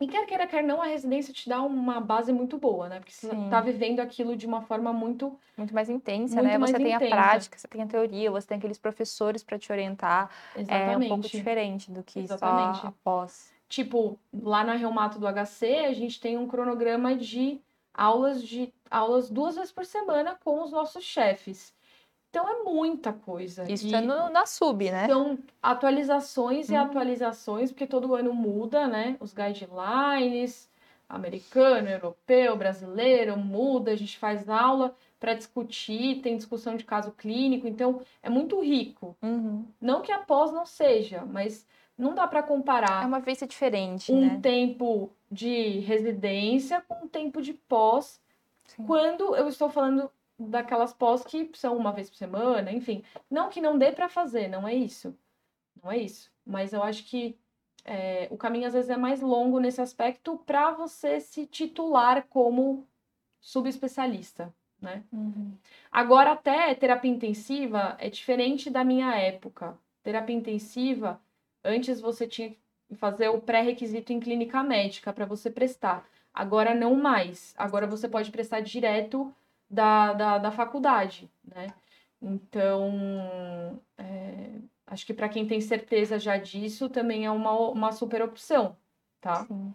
e 0.00 0.09
quer 0.09 0.27
queira, 0.27 0.46
quer 0.46 0.62
não, 0.62 0.83
a 0.83 0.87
residência 0.87 1.33
te 1.33 1.48
dá 1.48 1.62
uma 1.62 2.00
base 2.00 2.33
muito 2.33 2.59
boa, 2.59 2.88
né? 2.88 2.98
Porque 2.98 3.12
você 3.12 3.29
Sim. 3.29 3.48
tá 3.48 3.61
vivendo 3.61 4.00
aquilo 4.00 4.37
de 4.37 4.46
uma 4.46 4.61
forma 4.62 4.92
muito 4.92 5.38
Muito 5.57 5.72
mais 5.74 5.88
intensa, 5.88 6.35
Muito 6.37 6.42
né? 6.42 6.59
mais 6.59 6.70
Você 6.72 6.81
tem 6.81 6.94
intensa. 6.94 7.16
a 7.16 7.16
prática, 7.16 7.59
você 7.59 7.68
tem 7.68 7.83
a 7.83 7.87
teoria, 7.87 8.31
você 8.31 8.46
tem 8.48 8.59
aqueles 8.59 8.79
professores 8.79 9.42
para 9.44 9.59
te 9.59 9.70
orientar. 9.72 10.31
É 10.66 10.96
um 10.96 11.09
pouco 11.09 11.22
exatamente. 11.22 11.37
diferente 11.37 11.90
do 11.92 12.03
que 12.03 12.20
Exatamente. 12.20 12.81
só 12.81 12.88
após. 12.88 13.55
Tipo, 13.68 14.18
lá 14.33 14.62
na 14.64 14.74
Reumato 14.74 15.18
do 15.18 15.27
HC, 15.27 15.87
a 15.87 15.92
gente 15.92 16.20
tem 16.20 16.37
um 16.37 16.46
cronograma 16.46 17.16
de 17.16 17.61
aulas 17.95 18.43
de 18.43 18.73
aulas 18.91 19.31
duas 19.31 19.55
vezes 19.57 19.73
por 19.73 19.85
semana 19.87 20.37
com 20.45 20.63
os 20.63 20.73
nossos 20.73 21.05
chefes. 21.05 21.75
Então 22.31 22.49
é 22.49 22.65
muita 22.65 23.13
coisa. 23.13 23.71
Isso 23.71 23.87
E 23.87 23.95
é 23.95 24.01
no, 24.01 24.29
na 24.29 24.45
sub, 24.45 24.91
né? 24.91 25.07
São 25.07 25.39
atualizações 25.63 26.69
e 26.69 26.75
Uhum. 26.75 26.81
atualizações, 26.81 27.71
porque 27.71 27.87
todo 27.87 28.15
ano 28.15 28.35
muda, 28.35 28.89
né? 28.89 29.17
Os 29.21 29.33
guidelines, 29.33 30.69
americano, 31.09 31.89
europeu, 31.89 32.57
brasileiro, 32.57 33.37
muda, 33.37 33.93
a 33.93 33.97
gente 33.97 34.19
faz 34.19 34.49
aula 34.49 34.95
para 35.21 35.35
discutir, 35.35 36.21
tem 36.23 36.37
discussão 36.37 36.77
de 36.77 36.85
caso 36.85 37.13
clínico, 37.13 37.67
então 37.69 38.03
é 38.23 38.29
muito 38.29 38.61
rico. 38.61 39.17
Uhum. 39.23 39.65
Não 39.81 40.03
que 40.03 40.11
a 40.13 40.19
pós 40.19 40.53
não 40.53 40.67
seja, 40.67 41.25
mas 41.25 41.67
não 41.97 42.15
dá 42.15 42.27
para 42.27 42.43
comparar 42.43 43.03
É 43.03 43.07
uma 43.07 43.21
vivência 43.21 43.47
diferente, 43.47 44.13
um 44.13 44.21
né? 44.21 44.41
tempo 44.43 45.11
de 45.31 45.81
residência 45.81 46.81
com 46.83 47.05
um 47.05 47.09
tempo 47.09 47.41
de 47.41 47.55
pós, 47.55 48.21
Sim. 48.67 48.87
quando 48.87 49.35
eu 49.37 49.49
estou 49.49 49.69
falando 49.69 50.11
daquelas 50.39 50.93
pós 50.93 51.25
que 51.25 51.51
são 51.55 51.77
uma 51.77 51.93
vez 51.93 52.11
por 52.11 52.17
semana, 52.17 52.73
enfim. 52.73 53.03
Não 53.31 53.49
que 53.49 53.61
não 53.61 53.79
dê 53.79 53.93
para 53.93 54.09
fazer, 54.09 54.49
não 54.49 54.67
é 54.67 54.75
isso. 54.75 55.17
Não 55.83 55.91
é 55.91 55.99
isso. 55.99 56.31
Mas 56.45 56.73
eu 56.73 56.83
acho 56.83 57.05
que 57.05 57.39
é, 57.85 58.27
o 58.31 58.37
caminho 58.37 58.67
às 58.67 58.73
vezes 58.73 58.91
é 58.91 58.97
mais 58.97 59.21
longo 59.21 59.61
nesse 59.61 59.81
aspecto 59.81 60.37
para 60.39 60.73
você 60.73 61.21
se 61.21 61.47
titular 61.47 62.27
como 62.29 62.87
subespecialista, 63.41 64.53
né? 64.81 65.05
Uhum. 65.13 65.53
Agora, 65.93 66.33
até 66.33 66.75
terapia 66.75 67.11
intensiva 67.11 67.97
é 68.01 68.09
diferente 68.09 68.71
da 68.71 68.83
minha 68.83 69.15
época. 69.15 69.79
Terapia 70.03 70.35
intensiva, 70.35 71.21
antes 71.64 72.00
você 72.00 72.27
tinha 72.27 72.50
que 72.50 72.59
fazer 72.96 73.29
o 73.29 73.40
pré-requisito 73.40 74.12
em 74.12 74.20
clínica 74.20 74.62
médica 74.62 75.12
para 75.12 75.24
você 75.24 75.50
prestar. 75.50 76.07
Agora 76.33 76.74
não 76.74 76.94
mais. 76.94 77.55
Agora 77.57 77.87
você 77.87 78.09
pode 78.09 78.31
prestar 78.31 78.61
direto 78.61 79.35
da, 79.70 80.12
da, 80.12 80.38
da 80.38 80.50
faculdade, 80.50 81.31
né? 81.44 81.68
Então, 82.20 83.81
é, 83.98 84.59
acho 84.87 85.05
que 85.07 85.14
para 85.14 85.29
quem 85.29 85.46
tem 85.46 85.61
certeza 85.61 86.18
já 86.18 86.37
disso, 86.37 86.88
também 86.88 87.24
é 87.27 87.31
uma, 87.31 87.53
uma 87.70 87.92
super 87.92 88.22
opção, 88.22 88.77
tá? 89.20 89.44
Sim. 89.44 89.74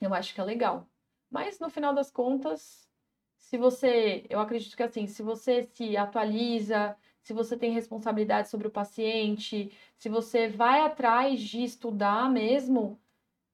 Eu 0.00 0.14
acho 0.14 0.34
que 0.34 0.40
é 0.40 0.44
legal. 0.44 0.86
Mas 1.30 1.58
no 1.58 1.68
final 1.68 1.94
das 1.94 2.10
contas, 2.10 2.88
se 3.36 3.56
você, 3.56 4.24
eu 4.28 4.40
acredito 4.40 4.76
que 4.76 4.82
assim, 4.82 5.06
se 5.06 5.22
você 5.22 5.62
se 5.62 5.96
atualiza, 5.96 6.96
se 7.28 7.34
você 7.34 7.58
tem 7.58 7.72
responsabilidade 7.72 8.48
sobre 8.48 8.68
o 8.68 8.70
paciente, 8.70 9.70
se 9.98 10.08
você 10.08 10.48
vai 10.48 10.80
atrás 10.80 11.38
de 11.38 11.62
estudar 11.62 12.30
mesmo, 12.30 12.98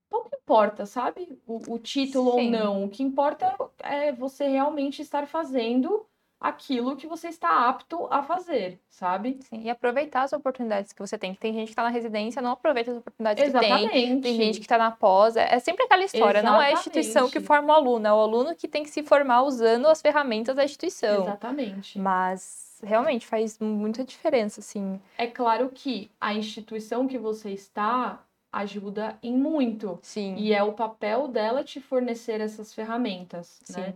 pouco 0.08 0.30
importa, 0.32 0.86
sabe? 0.86 1.36
O, 1.44 1.74
o 1.74 1.78
título 1.80 2.30
ou 2.30 2.38
Sim. 2.38 2.50
não. 2.50 2.84
O 2.84 2.88
que 2.88 3.02
importa 3.02 3.52
é 3.80 4.12
você 4.12 4.46
realmente 4.46 5.02
estar 5.02 5.26
fazendo 5.26 6.06
aquilo 6.38 6.94
que 6.94 7.08
você 7.08 7.26
está 7.26 7.68
apto 7.68 8.06
a 8.12 8.22
fazer, 8.22 8.78
sabe? 8.88 9.40
Sim. 9.40 9.62
E 9.62 9.70
aproveitar 9.70 10.22
as 10.22 10.32
oportunidades 10.32 10.92
que 10.92 11.00
você 11.00 11.18
tem. 11.18 11.34
Que 11.34 11.40
tem 11.40 11.52
gente 11.52 11.66
que 11.66 11.72
está 11.72 11.82
na 11.82 11.88
residência 11.88 12.40
não 12.40 12.52
aproveita 12.52 12.92
as 12.92 12.98
oportunidades 12.98 13.42
que 13.42 13.58
tem. 13.58 13.68
Exatamente. 13.72 14.22
Tem 14.22 14.36
gente 14.36 14.60
que 14.60 14.66
está 14.66 14.78
na 14.78 14.92
pós. 14.92 15.34
É 15.34 15.52
é 15.52 15.58
sempre 15.58 15.82
aquela 15.82 16.04
história. 16.04 16.44
Não 16.44 16.62
é 16.62 16.68
a 16.68 16.72
instituição 16.74 17.28
que 17.28 17.38
Exatamente. 17.38 17.46
forma 17.48 17.72
o 17.72 17.76
aluno, 17.76 18.06
é 18.06 18.12
o 18.12 18.20
aluno 18.20 18.54
que 18.54 18.68
tem 18.68 18.84
que 18.84 18.90
se 18.90 19.02
formar 19.02 19.42
usando 19.42 19.88
as 19.88 20.00
ferramentas 20.00 20.54
da 20.54 20.62
instituição. 20.62 21.24
Exatamente. 21.24 21.98
Mas 21.98 22.63
realmente 22.82 23.26
faz 23.26 23.58
muita 23.58 24.04
diferença, 24.04 24.60
assim. 24.60 25.00
É 25.16 25.26
claro 25.26 25.70
que 25.70 26.10
a 26.20 26.34
instituição 26.34 27.06
que 27.06 27.18
você 27.18 27.50
está 27.50 28.24
ajuda 28.52 29.18
em 29.22 29.36
muito. 29.36 29.98
Sim. 30.02 30.36
E 30.36 30.52
é 30.52 30.62
o 30.62 30.72
papel 30.72 31.28
dela 31.28 31.64
te 31.64 31.80
fornecer 31.80 32.40
essas 32.40 32.72
ferramentas, 32.72 33.60
Sim. 33.64 33.80
né? 33.80 33.94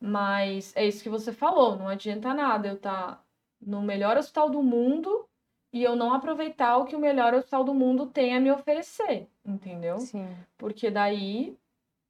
Mas 0.00 0.72
é 0.76 0.86
isso 0.86 1.02
que 1.02 1.08
você 1.08 1.32
falou, 1.32 1.76
não 1.76 1.88
adianta 1.88 2.34
nada 2.34 2.68
eu 2.68 2.74
estar 2.74 3.24
no 3.60 3.80
melhor 3.80 4.18
hospital 4.18 4.50
do 4.50 4.62
mundo 4.62 5.26
e 5.72 5.82
eu 5.82 5.96
não 5.96 6.12
aproveitar 6.12 6.76
o 6.76 6.84
que 6.84 6.94
o 6.94 7.00
melhor 7.00 7.32
hospital 7.32 7.64
do 7.64 7.72
mundo 7.72 8.06
tem 8.06 8.36
a 8.36 8.40
me 8.40 8.50
oferecer, 8.50 9.26
entendeu? 9.44 9.98
Sim. 9.98 10.28
Porque 10.58 10.90
daí 10.90 11.56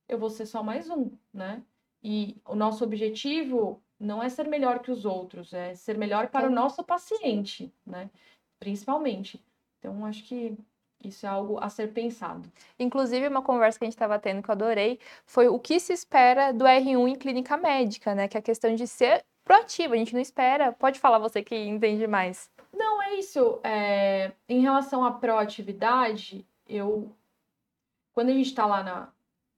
eu 0.09 0.19
vou 0.19 0.29
ser 0.29 0.47
só 0.47 0.63
mais 0.63 0.91
um, 0.91 1.11
né? 1.33 1.63
E 2.03 2.37
o 2.45 2.57
nosso 2.57 2.83
objetivo 2.85 3.81
não 3.99 4.23
é 4.23 4.29
ser 4.29 4.47
melhor 4.49 4.81
que 4.81 4.91
os 4.91 5.05
outros, 5.05 5.53
é 5.53 5.75
ser 5.75 5.97
melhor 5.97 6.29
para 6.29 6.47
o 6.47 6.51
nosso 6.51 6.83
paciente, 6.83 7.73
né? 7.87 8.11
Principalmente. 8.59 9.43
Então, 9.79 10.05
acho 10.07 10.25
que 10.25 10.57
isso 11.03 11.27
é 11.27 11.29
algo 11.29 11.59
a 11.63 11.69
ser 11.69 11.93
pensado. 11.93 12.51
Inclusive, 12.79 13.29
uma 13.29 13.43
conversa 13.43 13.79
que 13.79 13.85
a 13.85 13.87
gente 13.87 13.95
estava 13.95 14.19
tendo 14.19 14.43
que 14.43 14.49
eu 14.49 14.53
adorei 14.55 14.99
foi 15.27 15.49
o 15.49 15.59
que 15.59 15.79
se 15.79 15.93
espera 15.93 16.53
do 16.53 16.65
R1 16.65 17.09
em 17.09 17.15
clínica 17.15 17.57
médica, 17.57 18.15
né? 18.15 18.27
Que 18.27 18.37
é 18.37 18.41
a 18.41 18.43
questão 18.43 18.75
de 18.75 18.87
ser 18.87 19.23
proativo. 19.45 19.93
A 19.93 19.97
gente 19.97 20.15
não 20.15 20.21
espera. 20.21 20.73
Pode 20.73 20.99
falar 20.99 21.19
você 21.19 21.43
que 21.43 21.55
entende 21.55 22.07
mais. 22.07 22.51
Não 22.73 23.03
é 23.03 23.15
isso. 23.17 23.61
É, 23.63 24.33
em 24.49 24.61
relação 24.61 25.05
à 25.05 25.13
proatividade, 25.13 26.47
eu. 26.67 27.11
Quando 28.15 28.31
a 28.31 28.33
gente 28.33 28.47
está 28.47 28.65
lá 28.65 28.83
na, 28.83 29.09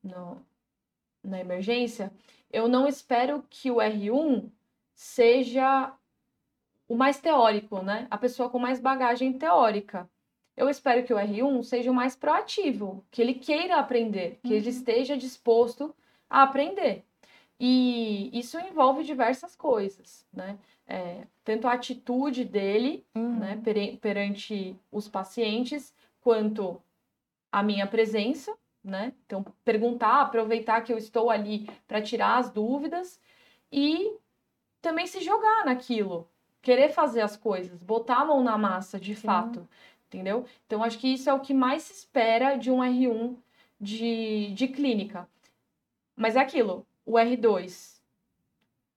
no- 0.03 0.43
na 1.23 1.39
emergência, 1.39 2.11
eu 2.51 2.69
não 2.69 2.87
espero 2.87 3.45
que 3.51 3.71
o 3.71 3.77
R1 3.77 4.51
seja 4.95 5.93
o 6.89 6.97
mais 6.97 7.19
teórico, 7.21 7.83
né? 7.83 8.07
A 8.11 8.17
pessoa 8.19 8.49
com 8.49 8.59
mais 8.59 8.81
bagagem 8.81 9.33
teórica. 9.33 10.09
Eu 10.57 10.69
espero 10.71 11.05
que 11.05 11.13
o 11.13 11.19
R1 11.19 11.63
seja 11.63 11.91
o 11.91 11.95
mais 11.95 12.17
proativo, 12.17 13.05
que 13.11 13.21
ele 13.21 13.35
queira 13.35 13.77
aprender, 13.77 14.39
que 14.43 14.55
ele 14.55 14.65
Uhum. 14.65 14.71
esteja 14.71 15.17
disposto 15.17 15.95
a 16.31 16.43
aprender. 16.45 17.05
E 17.59 18.31
isso 18.39 18.59
envolve 18.59 19.03
diversas 19.05 19.55
coisas, 19.57 20.27
né? 20.33 20.59
É, 20.87 21.27
tanto 21.45 21.67
a 21.67 21.73
atitude 21.73 22.45
dele 22.45 23.05
Uhum. 23.15 23.39
né, 23.39 23.61
perante 24.01 24.77
os 24.93 25.09
pacientes, 25.09 25.93
quanto 26.21 26.81
a 27.51 27.63
minha 27.63 27.87
presença, 27.87 28.57
né? 28.87 29.13
Então, 29.27 29.45
perguntar, 29.65 30.21
aproveitar 30.21 30.81
que 30.83 30.93
eu 30.93 30.97
estou 30.97 31.29
ali 31.29 31.69
para 31.89 32.01
tirar 32.01 32.39
as 32.39 32.51
dúvidas 32.51 33.21
e 33.71 34.17
também 34.81 35.09
se 35.09 35.21
jogar 35.21 35.65
naquilo, 35.65 36.31
querer 36.63 36.91
fazer 36.91 37.21
as 37.21 37.37
coisas, 37.37 37.83
botar 37.83 38.19
a 38.19 38.25
mão 38.25 38.45
na 38.45 38.57
massa 38.57 39.01
de 39.01 39.17
Sim. 39.17 39.27
fato, 39.27 39.69
entendeu? 40.07 40.47
Então, 40.67 40.85
acho 40.85 40.99
que 41.01 41.09
isso 41.09 41.29
é 41.29 41.35
o 41.35 41.41
que 41.41 41.53
mais 41.53 41.83
se 41.83 41.93
espera 41.95 42.57
de 42.57 42.71
um 42.71 42.79
R1 42.79 43.37
de, 43.81 44.53
de 44.55 44.69
clínica. 44.69 45.29
Mas 46.15 46.37
é 46.37 46.41
aquilo, 46.41 46.87
o 47.05 47.15
R2, 47.15 48.01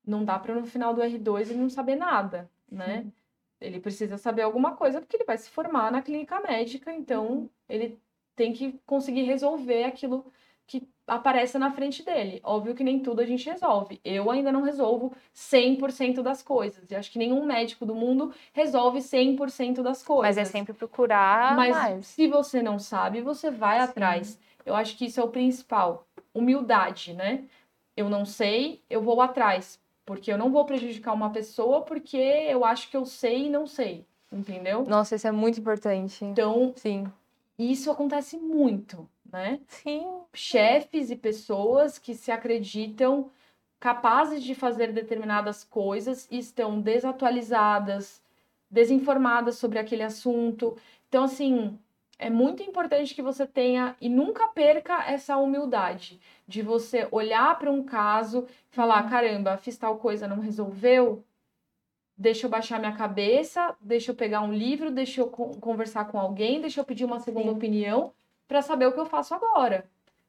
não 0.06 0.24
dá 0.24 0.38
para 0.38 0.54
no 0.54 0.68
final 0.68 0.94
do 0.94 1.02
R2 1.02 1.50
ele 1.50 1.60
não 1.60 1.70
saber 1.70 1.96
nada, 1.96 2.50
né? 2.72 3.02
Sim. 3.02 3.14
Ele 3.60 3.80
precisa 3.80 4.18
saber 4.18 4.44
alguma 4.44 4.76
coisa 4.76 5.02
porque 5.02 5.18
ele 5.18 5.26
vai 5.26 5.38
se 5.38 5.50
formar 5.50 5.92
na 5.92 6.02
clínica 6.02 6.40
médica, 6.40 6.94
então 6.94 7.50
ele 7.68 8.00
tem 8.40 8.54
que 8.54 8.80
conseguir 8.86 9.24
resolver 9.24 9.84
aquilo 9.84 10.26
que 10.66 10.88
aparece 11.06 11.58
na 11.58 11.72
frente 11.74 12.06
dele. 12.06 12.40
Óbvio 12.42 12.74
que 12.74 12.86
nem 12.86 12.98
tudo 13.02 13.20
a 13.20 13.26
gente 13.26 13.50
resolve. 13.50 14.00
Eu 14.02 14.32
ainda 14.32 14.50
não 14.50 14.62
resolvo 14.62 15.12
100% 15.36 16.22
das 16.22 16.42
coisas. 16.42 16.90
E 16.90 16.96
acho 16.96 17.12
que 17.12 17.20
nenhum 17.20 17.44
médico 17.46 17.86
do 17.86 17.94
mundo 17.94 18.34
resolve 18.54 19.00
100% 19.00 19.82
das 19.82 20.02
coisas. 20.02 20.38
Mas 20.38 20.38
é 20.38 20.46
sempre 20.46 20.74
procurar 20.74 21.54
Mas 21.58 21.76
mais. 21.76 22.06
se 22.08 22.28
você 22.28 22.62
não 22.62 22.80
sabe, 22.80 23.20
você 23.20 23.52
vai 23.52 23.80
Sim. 23.80 23.84
atrás. 23.84 24.40
Eu 24.66 24.74
acho 24.74 24.96
que 24.96 25.08
isso 25.08 25.20
é 25.20 25.24
o 25.24 25.28
principal. 25.28 26.08
Humildade, 26.34 27.14
né? 27.14 27.44
Eu 27.98 28.10
não 28.10 28.24
sei, 28.24 28.82
eu 28.90 29.02
vou 29.02 29.20
atrás. 29.20 29.78
Porque 30.06 30.32
eu 30.32 30.38
não 30.38 30.50
vou 30.50 30.64
prejudicar 30.64 31.12
uma 31.12 31.30
pessoa 31.30 31.82
porque 31.82 32.16
eu 32.16 32.64
acho 32.64 32.90
que 32.90 32.96
eu 32.96 33.06
sei 33.06 33.48
e 33.48 33.50
não 33.50 33.68
sei. 33.68 34.06
Entendeu? 34.32 34.86
Nossa, 34.88 35.18
isso 35.18 35.28
é 35.28 35.32
muito 35.32 35.60
importante. 35.60 36.24
Então, 36.24 36.72
Sim. 36.78 37.12
Isso 37.60 37.92
acontece 37.92 38.38
muito, 38.38 39.10
né? 39.32 39.60
Sim. 39.68 40.22
Chefes 40.34 41.10
e 41.12 41.16
pessoas 41.16 41.98
que 41.98 42.14
se 42.14 42.32
acreditam 42.32 43.30
capazes 43.80 44.44
de 44.44 44.54
fazer 44.54 44.92
determinadas 44.92 45.64
coisas 45.64 46.28
e 46.30 46.38
estão 46.38 46.80
desatualizadas, 46.82 48.22
desinformadas 48.70 49.58
sobre 49.58 49.80
aquele 49.80 50.04
assunto. 50.04 50.78
Então, 51.08 51.24
assim, 51.24 51.80
é 52.18 52.30
muito 52.30 52.62
importante 52.62 53.16
que 53.16 53.22
você 53.22 53.48
tenha 53.48 53.96
e 54.02 54.10
nunca 54.10 54.48
perca 54.50 55.06
essa 55.06 55.38
humildade 55.38 56.20
de 56.46 56.62
você 56.62 57.08
olhar 57.12 57.58
para 57.58 57.72
um 57.72 57.84
caso 57.84 58.46
e 58.72 58.76
falar: 58.76 59.04
uhum. 59.04 59.10
caramba, 59.10 59.58
fiz 59.58 59.78
tal 59.78 59.98
coisa, 59.98 60.28
não 60.28 60.40
resolveu. 60.40 61.24
Deixa 62.20 62.46
eu 62.46 62.50
baixar 62.50 62.80
minha 62.80 62.92
cabeça, 62.92 63.74
deixa 63.80 64.12
eu 64.12 64.16
pegar 64.16 64.42
um 64.42 64.52
livro, 64.52 64.92
deixa 64.92 65.22
eu 65.22 65.28
conversar 65.28 66.04
com 66.12 66.20
alguém, 66.20 66.60
deixa 66.60 66.82
eu 66.82 66.84
pedir 66.84 67.06
uma 67.06 67.22
segunda 67.22 67.46
Sim. 67.48 67.56
opinião 67.56 68.12
para 68.46 68.62
saber 68.62 68.88
o 68.88 68.92
que 68.92 69.00
eu 69.00 69.06
faço 69.06 69.34
agora. 69.34 69.86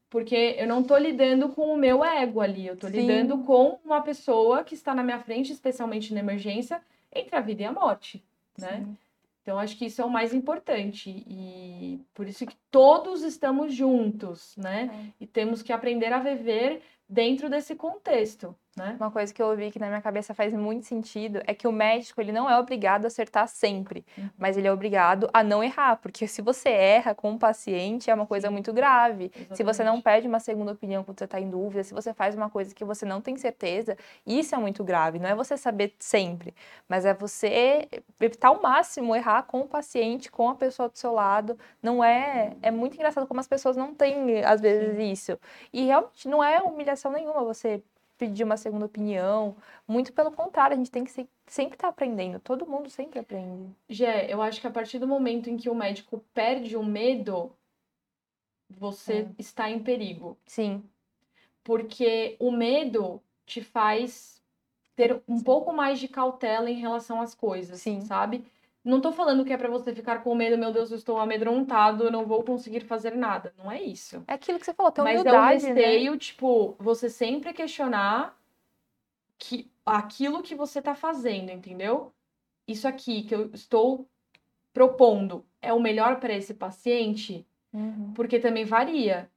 Porque 0.08 0.54
eu 0.56 0.68
não 0.68 0.84
tô 0.84 0.96
lidando 0.96 1.48
com 1.48 1.74
o 1.74 1.76
meu 1.76 2.04
ego 2.04 2.40
ali, 2.40 2.68
eu 2.68 2.76
tô 2.76 2.86
Sim. 2.86 3.00
lidando 3.00 3.38
com 3.38 3.80
uma 3.84 4.00
pessoa 4.02 4.62
que 4.62 4.72
está 4.72 4.94
na 4.94 5.02
minha 5.02 5.18
frente, 5.18 5.52
especialmente 5.52 6.14
na 6.14 6.20
emergência, 6.20 6.80
entre 7.12 7.34
a 7.34 7.40
vida 7.40 7.62
e 7.62 7.64
a 7.64 7.72
morte, 7.72 8.22
né? 8.56 8.84
Sim. 8.84 8.96
Então, 9.42 9.58
acho 9.58 9.76
que 9.76 9.86
isso 9.86 10.00
é 10.00 10.04
o 10.04 10.10
mais 10.10 10.32
importante. 10.32 11.10
E 11.26 12.00
por 12.14 12.28
isso 12.28 12.46
que 12.46 12.54
todos 12.70 13.24
estamos 13.24 13.74
juntos, 13.74 14.54
né? 14.56 14.90
É. 14.92 15.24
E 15.24 15.26
temos 15.26 15.60
que 15.60 15.72
aprender 15.72 16.12
a 16.12 16.20
viver 16.20 16.82
dentro 17.08 17.50
desse 17.50 17.74
contexto. 17.74 18.54
Né? 18.76 18.96
Uma 19.00 19.10
coisa 19.10 19.34
que 19.34 19.42
eu 19.42 19.46
ouvi 19.46 19.70
que 19.70 19.80
na 19.80 19.88
minha 19.88 20.00
cabeça 20.00 20.32
faz 20.32 20.52
muito 20.54 20.86
sentido 20.86 21.42
é 21.44 21.52
que 21.52 21.66
o 21.66 21.72
médico 21.72 22.20
ele 22.20 22.30
não 22.30 22.48
é 22.48 22.56
obrigado 22.56 23.04
a 23.04 23.08
acertar 23.08 23.48
sempre, 23.48 24.04
uhum. 24.16 24.30
mas 24.38 24.56
ele 24.56 24.68
é 24.68 24.72
obrigado 24.72 25.28
a 25.32 25.42
não 25.42 25.62
errar, 25.62 25.96
porque 25.96 26.28
se 26.28 26.40
você 26.40 26.68
erra 26.68 27.12
com 27.12 27.32
o 27.32 27.34
um 27.34 27.38
paciente 27.38 28.10
é 28.10 28.14
uma 28.14 28.26
coisa 28.26 28.46
Sim. 28.46 28.52
muito 28.52 28.72
grave. 28.72 29.24
Exatamente. 29.24 29.56
Se 29.56 29.64
você 29.64 29.82
não 29.82 30.00
pede 30.00 30.28
uma 30.28 30.38
segunda 30.38 30.70
opinião 30.70 31.02
quando 31.02 31.18
você 31.18 31.24
está 31.24 31.40
em 31.40 31.50
dúvida, 31.50 31.82
se 31.82 31.92
você 31.92 32.14
faz 32.14 32.36
uma 32.36 32.48
coisa 32.48 32.72
que 32.72 32.84
você 32.84 33.04
não 33.04 33.20
tem 33.20 33.36
certeza, 33.36 33.96
isso 34.24 34.54
é 34.54 34.58
muito 34.58 34.84
grave. 34.84 35.18
Não 35.18 35.28
é 35.28 35.34
você 35.34 35.56
saber 35.56 35.94
sempre, 35.98 36.54
mas 36.88 37.04
é 37.04 37.12
você 37.12 37.88
evitar 38.20 38.48
ao 38.48 38.62
máximo 38.62 39.16
errar 39.16 39.42
com 39.42 39.62
o 39.62 39.68
paciente, 39.68 40.30
com 40.30 40.48
a 40.48 40.54
pessoa 40.54 40.88
do 40.88 40.96
seu 40.96 41.12
lado. 41.12 41.58
Não 41.82 42.04
é 42.04 42.56
é 42.62 42.70
muito 42.70 42.94
engraçado 42.94 43.26
como 43.26 43.40
as 43.40 43.48
pessoas 43.48 43.76
não 43.76 43.92
têm 43.94 44.44
às 44.44 44.60
vezes 44.60 44.96
Sim. 44.96 45.10
isso. 45.10 45.38
E 45.72 45.86
realmente 45.86 46.28
não 46.28 46.42
é 46.42 46.60
humilhação 46.62 47.10
nenhuma 47.10 47.42
você 47.42 47.82
pedir 48.20 48.44
uma 48.44 48.58
segunda 48.58 48.84
opinião. 48.84 49.56
Muito 49.88 50.12
pelo 50.12 50.30
contrário, 50.30 50.74
a 50.74 50.76
gente 50.76 50.90
tem 50.90 51.04
que 51.04 51.10
sempre 51.10 51.74
estar 51.74 51.76
tá 51.76 51.88
aprendendo. 51.88 52.38
Todo 52.38 52.66
mundo 52.66 52.90
sempre 52.90 53.18
aprende. 53.18 53.74
Gé, 53.88 54.30
eu 54.30 54.42
acho 54.42 54.60
que 54.60 54.66
a 54.66 54.70
partir 54.70 54.98
do 54.98 55.08
momento 55.08 55.48
em 55.48 55.56
que 55.56 55.70
o 55.70 55.74
médico 55.74 56.22
perde 56.34 56.76
o 56.76 56.84
medo, 56.84 57.50
você 58.68 59.20
é. 59.20 59.28
está 59.38 59.70
em 59.70 59.78
perigo. 59.78 60.36
Sim. 60.44 60.84
Porque 61.64 62.36
o 62.38 62.50
medo 62.50 63.22
te 63.46 63.62
faz 63.62 64.42
ter 64.94 65.22
um 65.26 65.40
pouco 65.40 65.72
mais 65.72 65.98
de 65.98 66.06
cautela 66.06 66.70
em 66.70 66.78
relação 66.78 67.22
às 67.22 67.34
coisas, 67.34 67.80
Sim. 67.80 68.02
sabe? 68.02 68.44
Não 68.82 69.00
tô 69.00 69.12
falando 69.12 69.44
que 69.44 69.52
é 69.52 69.58
para 69.58 69.68
você 69.68 69.94
ficar 69.94 70.22
com 70.22 70.34
medo, 70.34 70.56
meu 70.56 70.72
Deus, 70.72 70.90
eu 70.90 70.96
estou 70.96 71.18
amedrontado, 71.18 72.04
eu 72.04 72.10
não 72.10 72.24
vou 72.24 72.42
conseguir 72.42 72.80
fazer 72.80 73.14
nada. 73.14 73.52
Não 73.58 73.70
é 73.70 73.82
isso. 73.82 74.24
É 74.26 74.34
aquilo 74.34 74.58
que 74.58 74.64
você 74.64 74.72
falou, 74.72 74.90
tem 74.90 75.04
Mas 75.04 75.20
humildade, 75.20 75.54
Mas 75.54 75.64
é 75.64 75.70
um 75.70 75.74
receio, 75.74 76.12
né? 76.12 76.18
tipo, 76.18 76.76
você 76.78 77.10
sempre 77.10 77.52
questionar 77.52 78.38
que 79.38 79.70
aquilo 79.84 80.42
que 80.42 80.54
você 80.54 80.80
tá 80.80 80.94
fazendo, 80.94 81.50
entendeu? 81.50 82.12
Isso 82.66 82.88
aqui 82.88 83.22
que 83.22 83.34
eu 83.34 83.50
estou 83.52 84.08
propondo 84.72 85.44
é 85.60 85.72
o 85.72 85.80
melhor 85.80 86.18
para 86.18 86.32
esse 86.32 86.54
paciente? 86.54 87.46
Uhum. 87.72 88.12
Porque 88.14 88.38
também 88.38 88.64
varia. 88.64 89.30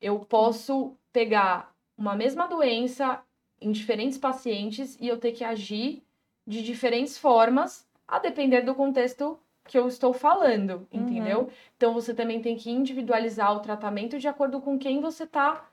Eu 0.00 0.20
posso 0.20 0.96
pegar 1.12 1.74
uma 1.96 2.14
mesma 2.14 2.46
doença 2.46 3.22
em 3.60 3.72
diferentes 3.72 4.18
pacientes 4.18 4.96
e 5.00 5.08
eu 5.08 5.18
ter 5.18 5.32
que 5.32 5.42
agir 5.42 6.02
de 6.46 6.62
diferentes 6.62 7.16
formas 7.16 7.88
a 8.06 8.18
depender 8.18 8.62
do 8.62 8.74
contexto 8.74 9.38
que 9.66 9.78
eu 9.78 9.88
estou 9.88 10.12
falando, 10.12 10.86
uhum. 10.92 11.00
entendeu? 11.00 11.40
Uhum. 11.40 11.50
Então 11.76 11.94
você 11.94 12.14
também 12.14 12.40
tem 12.40 12.56
que 12.56 12.70
individualizar 12.70 13.52
o 13.54 13.60
tratamento 13.60 14.18
de 14.18 14.28
acordo 14.28 14.60
com 14.60 14.78
quem 14.78 15.00
você 15.00 15.24
está 15.24 15.68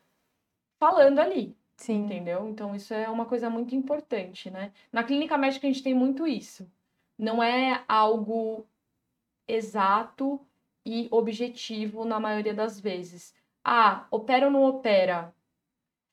falando 0.79 1.19
ali. 1.19 1.55
Sim. 1.75 2.05
Entendeu? 2.05 2.47
Então 2.47 2.75
isso 2.75 2.93
é 2.93 3.09
uma 3.09 3.25
coisa 3.25 3.49
muito 3.49 3.75
importante, 3.75 4.49
né? 4.49 4.71
Na 4.91 5.03
clínica 5.03 5.37
médica 5.37 5.67
a 5.67 5.71
gente 5.71 5.83
tem 5.83 5.93
muito 5.93 6.27
isso. 6.27 6.71
Não 7.17 7.41
é 7.41 7.83
algo 7.87 8.65
exato 9.47 10.39
e 10.85 11.07
objetivo 11.11 12.05
na 12.05 12.19
maioria 12.19 12.53
das 12.53 12.79
vezes. 12.79 13.33
Ah, 13.63 14.05
opera 14.09 14.45
ou 14.45 14.51
não 14.51 14.63
opera? 14.63 15.33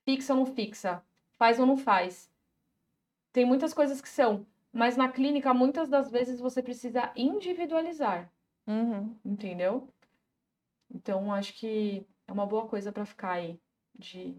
Fixa 0.04 0.32
ou 0.34 0.40
não 0.40 0.46
fixa? 0.46 1.02
Faz 1.36 1.60
ou 1.60 1.66
não 1.66 1.76
faz? 1.76 2.30
Tem 3.32 3.44
muitas 3.44 3.72
coisas 3.72 4.00
que 4.00 4.08
são 4.08 4.46
mas 4.72 4.96
na 4.96 5.08
clínica, 5.10 5.52
muitas 5.54 5.88
das 5.88 6.10
vezes, 6.10 6.40
você 6.40 6.62
precisa 6.62 7.12
individualizar. 7.16 8.30
Uhum. 8.66 9.16
Entendeu? 9.24 9.88
Então, 10.90 11.32
acho 11.32 11.54
que 11.54 12.06
é 12.26 12.32
uma 12.32 12.46
boa 12.46 12.66
coisa 12.66 12.92
para 12.92 13.04
ficar 13.04 13.32
aí. 13.32 13.60
De... 13.94 14.36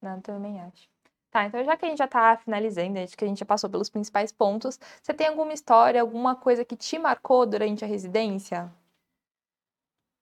Não, 0.00 0.20
também 0.20 0.60
acho. 0.60 0.88
Tá, 1.32 1.46
então 1.46 1.64
já 1.64 1.74
que 1.78 1.86
a 1.86 1.88
gente 1.88 1.96
já 1.96 2.06
tá 2.06 2.36
finalizando, 2.36 2.98
acho 2.98 3.16
que 3.16 3.24
a 3.24 3.26
gente 3.26 3.38
já 3.38 3.46
passou 3.46 3.70
pelos 3.70 3.88
principais 3.88 4.30
pontos, 4.30 4.78
você 5.02 5.14
tem 5.14 5.28
alguma 5.28 5.54
história, 5.54 5.98
alguma 5.98 6.36
coisa 6.36 6.62
que 6.62 6.76
te 6.76 6.98
marcou 6.98 7.46
durante 7.46 7.82
a 7.82 7.88
residência? 7.88 8.70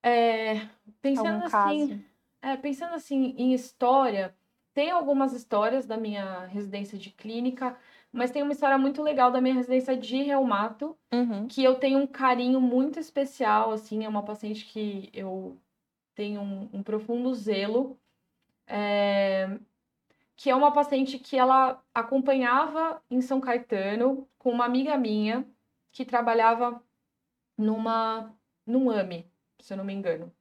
É, 0.05 0.69
pensando 1.03 1.45
assim, 1.45 2.05
é, 2.41 2.57
pensando 2.57 2.95
assim 2.95 3.35
em 3.37 3.53
história, 3.53 4.33
tem 4.73 4.93
algumas 4.93 5.33
histórias 5.33 5.85
da 5.85 5.97
minha 5.97 6.47
residência 6.47 6.97
de 6.97 7.11
clínica, 7.11 7.77
mas 8.13 8.31
tem 8.31 8.43
uma 8.43 8.53
história 8.53 8.77
muito 8.77 9.03
legal 9.03 9.31
da 9.31 9.41
minha 9.41 9.55
residência 9.55 9.97
de 9.97 10.23
reumato, 10.23 10.97
uhum. 11.13 11.47
que 11.47 11.63
eu 11.63 11.77
tenho 11.77 11.99
um 11.99 12.07
carinho 12.07 12.61
muito 12.61 12.99
especial, 12.99 13.71
assim, 13.71 14.05
é 14.05 14.09
uma 14.09 14.25
paciente 14.25 14.65
que 14.67 15.11
eu 15.13 15.57
tenho 16.15 16.41
um, 16.41 16.69
um 16.73 16.83
profundo 16.83 17.33
zelo, 17.35 17.99
é... 18.67 19.59
que 20.37 20.51
é 20.51 20.55
uma 20.55 20.73
paciente 20.73 21.19
que 21.19 21.37
ela 21.37 21.83
acompanhava 21.95 23.03
em 23.11 23.21
São 23.21 23.41
Caetano 23.41 24.29
com 24.39 24.51
uma 24.51 24.65
amiga 24.65 24.97
minha 24.97 25.47
que 25.93 26.05
trabalhava 26.05 26.83
numa 27.57 28.35
num 28.67 28.91
AME, 28.91 29.27
se 29.59 29.73
eu 29.73 29.77
não 29.77 29.85
me 29.85 29.93
engano 29.93 30.33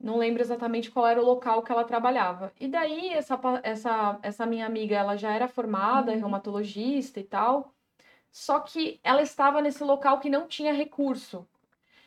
não 0.00 0.16
lembro 0.16 0.42
exatamente 0.42 0.90
qual 0.90 1.06
era 1.06 1.20
o 1.20 1.24
local 1.24 1.62
que 1.62 1.70
ela 1.70 1.84
trabalhava. 1.84 2.52
E 2.58 2.66
daí, 2.66 3.10
essa, 3.10 3.38
essa, 3.62 4.18
essa 4.22 4.46
minha 4.46 4.66
amiga, 4.66 4.96
ela 4.96 5.16
já 5.16 5.32
era 5.32 5.46
formada, 5.46 6.12
uhum. 6.12 6.18
reumatologista 6.18 7.20
e 7.20 7.24
tal, 7.24 7.74
só 8.32 8.60
que 8.60 8.98
ela 9.04 9.22
estava 9.22 9.60
nesse 9.60 9.84
local 9.84 10.18
que 10.20 10.30
não 10.30 10.46
tinha 10.48 10.72
recurso. 10.72 11.46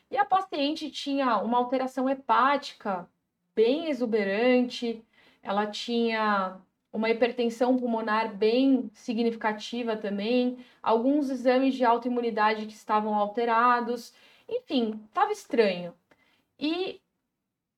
E 0.10 0.18
a 0.18 0.26
paciente 0.26 0.90
tinha 0.90 1.38
uma 1.38 1.58
alteração 1.58 2.10
hepática 2.10 3.08
bem 3.56 3.90
exuberante, 3.90 5.06
ela 5.42 5.68
tinha 5.68 6.58
uma 6.92 7.10
hipertensão 7.10 7.78
pulmonar 7.78 8.36
bem 8.36 8.90
significativa 8.94 9.98
também, 9.98 10.58
alguns 10.82 11.30
exames 11.30 11.74
de 11.76 11.84
autoimunidade 11.84 12.66
que 12.68 12.74
estavam 12.74 13.16
alterados, 13.16 14.14
enfim, 14.48 15.00
estava 15.08 15.32
estranho. 15.32 15.94
E 16.60 17.02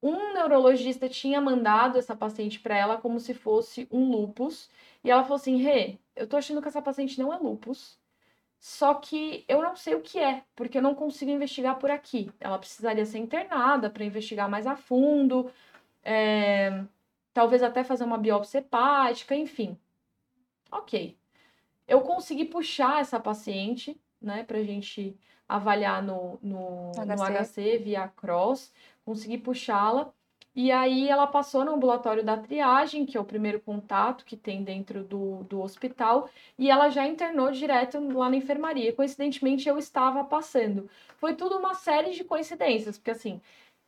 um 0.05 0.33
neurologista 0.33 1.09
tinha 1.09 1.41
mandado 1.41 1.97
essa 1.97 2.15
paciente 2.15 2.59
para 2.59 2.77
ela 2.77 2.97
como 2.97 3.19
se 3.19 3.33
fosse 3.33 3.87
um 3.91 4.11
lupus. 4.11 4.69
E 5.03 5.09
ela 5.09 5.23
falou 5.23 5.37
assim: 5.37 5.57
Rê, 5.57 5.97
eu 6.15 6.27
tô 6.27 6.37
achando 6.37 6.61
que 6.61 6.67
essa 6.67 6.81
paciente 6.81 7.19
não 7.19 7.33
é 7.33 7.37
lupus. 7.37 7.99
Só 8.59 8.95
que 8.95 9.45
eu 9.47 9.61
não 9.61 9.75
sei 9.75 9.95
o 9.95 10.01
que 10.01 10.19
é, 10.19 10.43
porque 10.55 10.77
eu 10.77 10.81
não 10.81 10.95
consigo 10.95 11.31
investigar 11.31 11.77
por 11.79 11.91
aqui. 11.91 12.31
Ela 12.39 12.59
precisaria 12.59 13.05
ser 13.05 13.19
internada 13.19 13.89
para 13.89 14.05
investigar 14.05 14.49
mais 14.49 14.67
a 14.67 14.75
fundo, 14.75 15.51
é, 16.03 16.83
talvez 17.33 17.63
até 17.63 17.83
fazer 17.83 18.03
uma 18.03 18.17
biópsia 18.17 18.59
hepática, 18.59 19.35
enfim. 19.35 19.77
Ok. 20.71 21.17
Eu 21.87 22.01
consegui 22.01 22.45
puxar 22.45 23.01
essa 23.01 23.19
paciente, 23.19 23.99
né, 24.26 24.43
para 24.43 24.57
a 24.57 24.63
gente 24.63 25.15
avaliar 25.47 26.01
no, 26.01 26.39
no, 26.41 26.91
HC. 26.95 27.05
no 27.05 27.23
HC 27.23 27.78
via 27.78 28.07
cross 28.07 28.73
consegui 29.05 29.38
puxá-la. 29.38 30.11
E 30.55 30.71
aí 30.71 31.09
ela 31.09 31.28
passou 31.28 31.65
no 31.65 31.73
ambulatório 31.73 32.23
da 32.23 32.38
triagem, 32.38 33.05
que 33.05 33.17
é 33.17 33.19
o 33.19 33.26
primeiro 33.26 33.59
contato 33.59 34.23
que 34.23 34.38
tem 34.38 34.63
dentro 34.63 35.03
do, 35.03 35.43
do 35.43 35.61
hospital, 35.61 36.30
e 36.57 36.71
ela 36.71 36.89
já 36.89 37.05
internou 37.05 37.51
direto 37.51 37.99
lá 38.17 38.30
na 38.30 38.38
enfermaria. 38.38 38.93
Coincidentemente, 38.93 39.67
eu 39.67 39.78
estava 39.78 40.23
passando. 40.23 40.89
Foi 41.17 41.36
tudo 41.36 41.57
uma 41.57 41.73
série 41.76 42.11
de 42.11 42.23
coincidências, 42.23 42.97
porque 42.97 43.11
assim, 43.11 43.41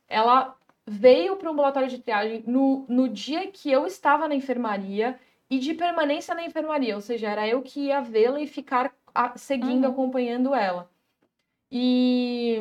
ela 0.06 0.54
veio 0.86 1.36
para 1.36 1.48
o 1.48 1.52
ambulatório 1.52 1.88
de 1.88 1.98
triagem 2.00 2.44
no, 2.46 2.84
no 2.86 3.08
dia 3.08 3.50
que 3.50 3.70
eu 3.70 3.86
estava 3.86 4.28
na 4.28 4.34
enfermaria 4.34 5.18
e 5.50 5.58
de 5.58 5.72
permanência 5.72 6.34
na 6.34 6.44
enfermaria, 6.44 6.94
ou 6.94 7.00
seja, 7.00 7.30
era 7.30 7.48
eu 7.48 7.62
que 7.62 7.86
ia 7.86 8.02
vê-la 8.02 8.40
e 8.40 8.46
ficar 8.46 8.94
a, 9.18 9.36
seguindo, 9.36 9.84
uhum. 9.84 9.90
acompanhando 9.90 10.54
ela. 10.54 10.88
E 11.72 12.56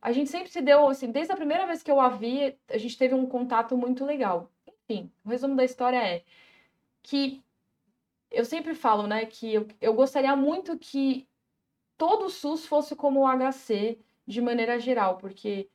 a 0.00 0.10
gente 0.10 0.30
sempre 0.30 0.50
se 0.50 0.62
deu, 0.62 0.88
assim, 0.88 1.10
desde 1.12 1.34
a 1.34 1.36
primeira 1.36 1.66
vez 1.66 1.82
que 1.82 1.90
eu 1.90 2.00
a 2.00 2.08
vi, 2.08 2.56
a 2.66 2.78
gente 2.78 2.96
teve 2.96 3.14
um 3.14 3.26
contato 3.26 3.76
muito 3.76 4.06
legal. 4.06 4.50
Enfim, 4.66 5.12
o 5.22 5.28
resumo 5.28 5.54
da 5.54 5.64
história 5.64 5.98
é 5.98 6.24
que 7.02 7.44
eu 8.30 8.42
sempre 8.42 8.74
falo, 8.74 9.06
né, 9.06 9.26
que 9.26 9.52
eu, 9.52 9.68
eu 9.82 9.92
gostaria 9.92 10.34
muito 10.34 10.78
que 10.78 11.28
todo 11.98 12.24
o 12.26 12.30
SUS 12.30 12.64
fosse 12.64 12.96
como 12.96 13.20
o 13.20 13.26
HC 13.26 13.98
de 14.26 14.40
maneira 14.40 14.78
geral, 14.78 15.18
porque 15.18 15.68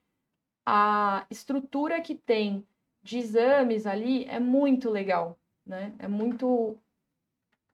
a 0.65 1.27
estrutura 1.29 2.01
que 2.01 2.15
tem 2.15 2.65
de 3.03 3.19
exames 3.19 3.85
ali 3.85 4.25
é 4.25 4.39
muito 4.39 4.89
legal, 4.89 5.37
né? 5.65 5.93
É 5.99 6.07
muito, 6.07 6.77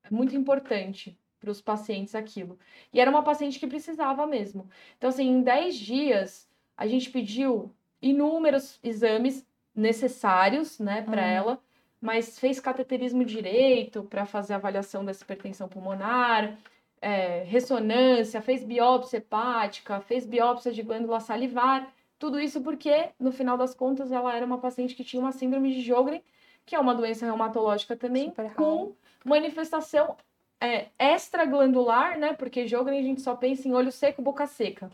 é 0.03 0.09
muito 0.11 0.35
importante 0.35 1.18
para 1.39 1.51
os 1.51 1.61
pacientes 1.61 2.15
aquilo. 2.15 2.57
E 2.93 2.99
era 2.99 3.09
uma 3.09 3.23
paciente 3.23 3.59
que 3.59 3.67
precisava 3.67 4.27
mesmo. 4.27 4.69
Então, 4.97 5.09
assim, 5.09 5.27
em 5.27 5.41
10 5.41 5.75
dias, 5.75 6.49
a 6.77 6.85
gente 6.87 7.09
pediu 7.09 7.73
inúmeros 8.01 8.79
exames 8.83 9.45
necessários, 9.75 10.79
né, 10.79 11.01
para 11.01 11.21
uhum. 11.21 11.27
ela, 11.27 11.59
mas 12.01 12.39
fez 12.39 12.59
cateterismo 12.59 13.23
direito 13.25 14.03
para 14.03 14.25
fazer 14.25 14.53
avaliação 14.53 15.03
dessa 15.03 15.23
hipertensão 15.23 15.67
pulmonar, 15.67 16.57
é, 17.01 17.43
ressonância, 17.43 18.41
fez 18.41 18.63
biópsia 18.63 19.17
hepática, 19.17 19.99
fez 20.01 20.25
biópsia 20.25 20.71
de 20.71 20.81
glândula 20.81 21.19
salivar. 21.19 21.91
Tudo 22.17 22.39
isso 22.39 22.61
porque, 22.61 23.09
no 23.19 23.31
final 23.31 23.57
das 23.57 23.73
contas, 23.73 24.11
ela 24.11 24.35
era 24.35 24.45
uma 24.45 24.57
paciente 24.57 24.95
que 24.95 25.03
tinha 25.03 25.21
uma 25.21 25.31
síndrome 25.31 25.73
de 25.73 25.81
Jogren, 25.81 26.21
que 26.65 26.75
é 26.75 26.79
uma 26.79 26.93
doença 26.93 27.25
reumatológica 27.25 27.95
também, 27.95 28.33
com 28.55 28.93
manifestação 29.23 30.17
é, 30.61 30.87
extraglandular, 30.99 32.17
né? 32.17 32.33
Porque 32.33 32.67
Jogren 32.67 32.99
a 32.99 33.03
gente 33.03 33.21
só 33.21 33.35
pensa 33.35 33.67
em 33.67 33.73
olho 33.73 33.91
seco, 33.91 34.21
boca 34.21 34.45
seca. 34.47 34.91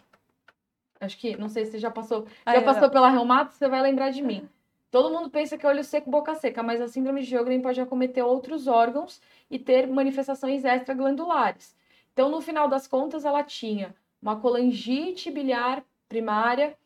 Acho 0.99 1.17
que, 1.17 1.35
não 1.35 1.49
sei 1.49 1.65
se 1.65 1.71
você 1.71 1.79
já 1.79 1.91
passou, 1.91 2.25
já 2.45 2.61
passou 2.61 2.89
pela 2.89 3.09
reumato, 3.09 3.53
você 3.53 3.67
vai 3.67 3.81
lembrar 3.81 4.11
de 4.11 4.21
mim. 4.21 4.47
Todo 4.89 5.11
mundo 5.11 5.29
pensa 5.29 5.57
que 5.57 5.65
é 5.65 5.69
olho 5.69 5.83
seco, 5.83 6.09
boca 6.09 6.35
seca, 6.35 6.63
mas 6.63 6.79
a 6.79 6.87
síndrome 6.87 7.21
de 7.21 7.27
Sjögren 7.27 7.61
pode 7.61 7.81
acometer 7.81 8.23
outros 8.23 8.65
órgãos 8.65 9.21
e 9.51 9.59
ter 9.59 9.87
manifestações 9.87 10.63
extraglandulares. 10.63 11.75
Então, 12.13 12.29
no 12.29 12.39
final 12.39 12.69
das 12.69 12.87
contas, 12.87 13.25
ela 13.25 13.43
tinha 13.43 13.93
uma 14.21 14.39
colangite 14.39 15.29
biliar 15.29 15.83
primária 16.07 16.77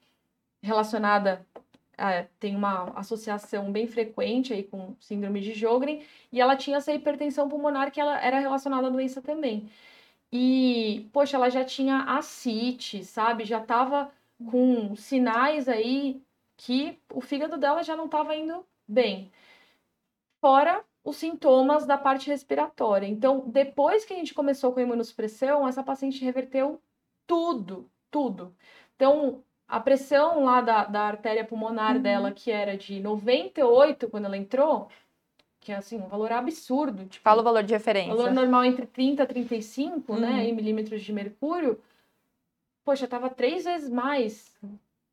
relacionada 0.61 1.45
é, 1.99 2.27
tem 2.39 2.55
uma 2.55 2.91
associação 2.97 3.71
bem 3.71 3.87
frequente 3.87 4.53
aí 4.53 4.63
com 4.63 4.95
síndrome 4.99 5.41
de 5.41 5.53
Sjögren 5.53 6.01
e 6.31 6.39
ela 6.39 6.55
tinha 6.55 6.77
essa 6.77 6.93
hipertensão 6.93 7.49
pulmonar 7.49 7.91
que 7.91 7.99
ela 7.99 8.19
era 8.19 8.39
relacionada 8.39 8.87
à 8.87 8.89
doença 8.89 9.21
também. 9.21 9.69
E, 10.31 11.09
poxa, 11.13 11.37
ela 11.37 11.49
já 11.49 11.65
tinha 11.65 12.03
ascite, 12.03 13.03
sabe? 13.03 13.45
Já 13.45 13.61
estava 13.61 14.11
com 14.49 14.95
sinais 14.95 15.67
aí 15.67 16.21
que 16.57 16.99
o 17.13 17.21
fígado 17.21 17.57
dela 17.57 17.83
já 17.83 17.95
não 17.95 18.05
estava 18.05 18.35
indo 18.35 18.65
bem. 18.87 19.31
Fora 20.41 20.83
os 21.03 21.17
sintomas 21.17 21.85
da 21.85 21.97
parte 21.97 22.27
respiratória. 22.29 23.07
Então, 23.07 23.49
depois 23.49 24.05
que 24.05 24.13
a 24.13 24.17
gente 24.17 24.33
começou 24.33 24.71
com 24.71 24.79
a 24.79 24.83
imunossupressão, 24.83 25.67
essa 25.67 25.83
paciente 25.83 26.23
reverteu 26.23 26.81
tudo, 27.27 27.89
tudo. 28.11 28.55
Então, 28.95 29.43
a 29.69 29.79
pressão 29.79 30.43
lá 30.43 30.61
da, 30.61 30.85
da 30.85 31.01
artéria 31.01 31.45
pulmonar 31.45 31.95
uhum. 31.95 32.01
dela, 32.01 32.31
que 32.31 32.49
era 32.49 32.75
de 32.75 32.99
98 32.99 34.09
quando 34.09 34.25
ela 34.25 34.35
entrou, 34.35 34.89
que 35.59 35.71
é 35.71 35.75
assim, 35.75 35.97
um 35.97 36.07
valor 36.07 36.31
absurdo. 36.31 37.05
Tipo, 37.05 37.23
Fala 37.23 37.41
o 37.41 37.43
valor 37.43 37.61
de 37.61 37.73
referência. 37.73 38.15
Valor 38.15 38.31
normal 38.31 38.65
entre 38.65 38.87
30 38.87 39.21
e 39.21 39.27
35, 39.27 40.15
né, 40.15 40.27
uhum. 40.27 40.35
né, 40.35 40.49
em 40.49 40.53
milímetros 40.55 41.03
de 41.03 41.13
mercúrio. 41.13 41.79
Poxa, 42.83 43.07
tava 43.07 43.29
três 43.29 43.65
vezes 43.65 43.89
mais 43.89 44.57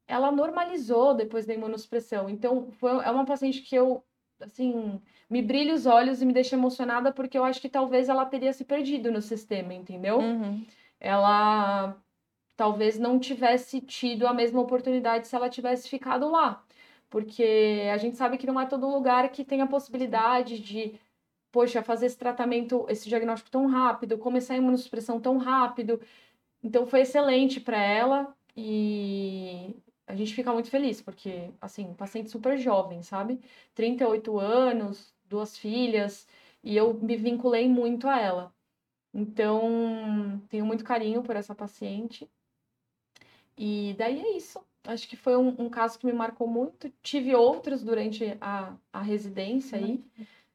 ela 0.08 0.32
normalizou 0.32 1.12
depois 1.14 1.44
da 1.44 1.52
imunossupressão. 1.52 2.30
Então, 2.30 2.70
foi, 2.78 2.92
é 3.04 3.10
uma 3.10 3.26
paciente 3.26 3.60
que 3.60 3.74
eu, 3.74 4.02
assim, 4.40 5.00
me 5.28 5.42
brilha 5.42 5.74
os 5.74 5.84
olhos 5.84 6.22
e 6.22 6.24
me 6.24 6.32
deixa 6.32 6.56
emocionada 6.56 7.12
porque 7.12 7.36
eu 7.36 7.44
acho 7.44 7.60
que 7.60 7.68
talvez 7.68 8.08
ela 8.08 8.24
teria 8.24 8.52
se 8.52 8.64
perdido 8.64 9.10
no 9.10 9.20
sistema, 9.20 9.74
entendeu? 9.74 10.18
Uhum. 10.18 10.64
Ela 10.98 11.94
talvez 12.56 12.98
não 12.98 13.18
tivesse 13.18 13.80
tido 13.80 14.26
a 14.26 14.34
mesma 14.34 14.60
oportunidade 14.60 15.28
se 15.28 15.36
ela 15.36 15.48
tivesse 15.50 15.88
ficado 15.88 16.30
lá. 16.30 16.64
Porque 17.10 17.88
a 17.92 17.96
gente 17.98 18.16
sabe 18.16 18.38
que 18.38 18.46
não 18.46 18.60
é 18.60 18.66
todo 18.66 18.88
lugar 18.88 19.28
que 19.30 19.44
tem 19.44 19.60
a 19.60 19.66
possibilidade 19.66 20.58
de, 20.58 20.98
poxa, 21.52 21.82
fazer 21.82 22.06
esse 22.06 22.18
tratamento, 22.18 22.86
esse 22.88 23.08
diagnóstico 23.08 23.50
tão 23.50 23.66
rápido, 23.66 24.18
começar 24.18 24.54
a 24.54 24.56
imunossupressão 24.58 25.20
tão 25.20 25.38
rápido. 25.38 26.00
Então 26.62 26.86
foi 26.86 27.02
excelente 27.02 27.60
para 27.60 27.78
ela 27.80 28.34
e 28.56 29.76
a 30.06 30.14
gente 30.14 30.34
fica 30.34 30.52
muito 30.52 30.70
feliz, 30.70 31.00
porque, 31.02 31.50
assim, 31.60 31.92
paciente 31.94 32.30
super 32.30 32.56
jovem, 32.58 33.02
sabe? 33.02 33.40
38 33.74 34.38
anos, 34.38 35.14
duas 35.24 35.58
filhas, 35.58 36.26
e 36.62 36.76
eu 36.76 36.94
me 36.94 37.16
vinculei 37.16 37.68
muito 37.68 38.08
a 38.08 38.18
ela. 38.20 38.54
Então, 39.12 40.42
tenho 40.48 40.66
muito 40.66 40.84
carinho 40.84 41.22
por 41.22 41.36
essa 41.36 41.54
paciente. 41.54 42.28
E 43.56 43.94
daí 43.98 44.20
é 44.20 44.36
isso. 44.36 44.60
Acho 44.84 45.08
que 45.08 45.16
foi 45.16 45.36
um, 45.36 45.54
um 45.58 45.68
caso 45.68 45.98
que 45.98 46.06
me 46.06 46.12
marcou 46.12 46.46
muito. 46.46 46.92
Tive 47.02 47.34
outros 47.34 47.82
durante 47.82 48.36
a, 48.40 48.74
a 48.92 49.02
residência 49.02 49.78
aí. 49.78 50.04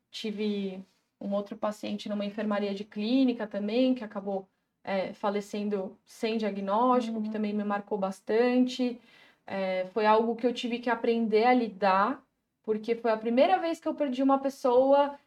Tive 0.10 0.84
um 1.20 1.34
outro 1.34 1.56
paciente 1.56 2.10
numa 2.10 2.26
enfermaria 2.26 2.74
de 2.74 2.84
clínica 2.84 3.46
também, 3.46 3.94
que 3.94 4.04
acabou 4.04 4.48
é, 4.84 5.14
falecendo 5.14 5.98
sem 6.06 6.38
diagnóstico, 6.38 7.18
uhum. 7.18 7.24
que 7.24 7.30
também 7.30 7.54
me 7.54 7.64
marcou 7.64 7.98
bastante. 7.98 9.00
É, 9.46 9.86
foi 9.88 10.06
algo 10.06 10.36
que 10.36 10.48
eu 10.48 10.54
tive 10.54 10.80
que 10.80 10.90
aprender 10.90 11.46
a 11.46 11.54
lidar, 11.54 12.24
porque 12.64 12.96
foi 12.96 13.12
a 13.12 13.18
primeira 13.18 13.60
vez 13.60 13.80
que 13.80 13.88
eu 13.88 13.94
perdi 13.94 14.24
uma 14.24 14.40
pessoa 14.40 15.20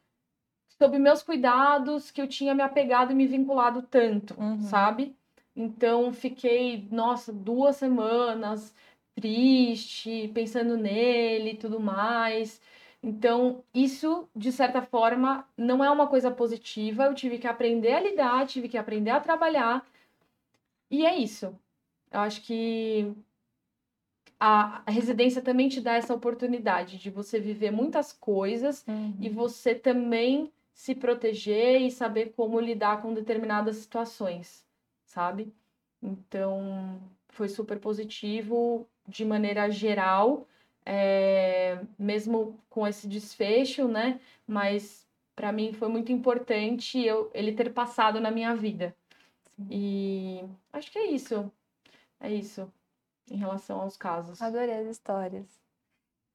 sob 0.66 0.98
meus 0.98 1.22
cuidados, 1.22 2.10
que 2.10 2.20
eu 2.20 2.26
tinha 2.26 2.54
me 2.54 2.62
apegado 2.62 3.12
e 3.12 3.14
me 3.14 3.26
vinculado 3.26 3.82
tanto, 3.82 4.34
uhum. 4.40 4.60
sabe? 4.60 5.16
Então 5.56 6.12
fiquei, 6.12 6.86
nossa, 6.90 7.32
duas 7.32 7.76
semanas 7.76 8.74
triste, 9.14 10.30
pensando 10.34 10.76
nele 10.76 11.52
e 11.52 11.56
tudo 11.56 11.78
mais. 11.78 12.60
Então, 13.02 13.62
isso, 13.72 14.28
de 14.34 14.50
certa 14.50 14.82
forma, 14.82 15.46
não 15.56 15.84
é 15.84 15.90
uma 15.90 16.06
coisa 16.06 16.30
positiva. 16.30 17.04
Eu 17.04 17.14
tive 17.14 17.38
que 17.38 17.46
aprender 17.46 17.92
a 17.92 18.00
lidar, 18.00 18.46
tive 18.46 18.68
que 18.68 18.78
aprender 18.78 19.10
a 19.10 19.20
trabalhar. 19.20 19.86
E 20.90 21.04
é 21.04 21.16
isso. 21.16 21.54
Eu 22.10 22.20
acho 22.20 22.40
que 22.42 23.12
a, 24.40 24.82
a 24.86 24.90
residência 24.90 25.42
também 25.42 25.68
te 25.68 25.80
dá 25.80 25.94
essa 25.94 26.14
oportunidade 26.14 26.98
de 26.98 27.10
você 27.10 27.38
viver 27.38 27.70
muitas 27.70 28.12
coisas 28.12 28.84
uhum. 28.88 29.14
e 29.20 29.28
você 29.28 29.74
também 29.74 30.50
se 30.72 30.94
proteger 30.94 31.82
e 31.82 31.90
saber 31.90 32.32
como 32.36 32.58
lidar 32.58 33.00
com 33.00 33.14
determinadas 33.14 33.76
situações, 33.76 34.64
sabe? 35.14 35.54
Então, 36.02 37.00
foi 37.28 37.48
super 37.48 37.78
positivo 37.78 38.86
de 39.06 39.24
maneira 39.24 39.70
geral, 39.70 40.46
é, 40.84 41.78
mesmo 41.98 42.58
com 42.68 42.86
esse 42.86 43.06
desfecho, 43.08 43.86
né? 43.88 44.20
Mas 44.46 45.06
para 45.34 45.52
mim 45.52 45.72
foi 45.72 45.88
muito 45.88 46.12
importante 46.12 47.00
eu, 47.00 47.30
ele 47.32 47.52
ter 47.52 47.72
passado 47.72 48.20
na 48.20 48.30
minha 48.30 48.54
vida. 48.54 48.94
E 49.70 50.44
acho 50.72 50.90
que 50.90 50.98
é 50.98 51.10
isso. 51.10 51.50
É 52.20 52.32
isso 52.32 52.70
em 53.30 53.36
relação 53.36 53.80
aos 53.80 53.96
casos. 53.96 54.40
Adorei 54.42 54.74
as 54.74 54.88
histórias. 54.88 55.46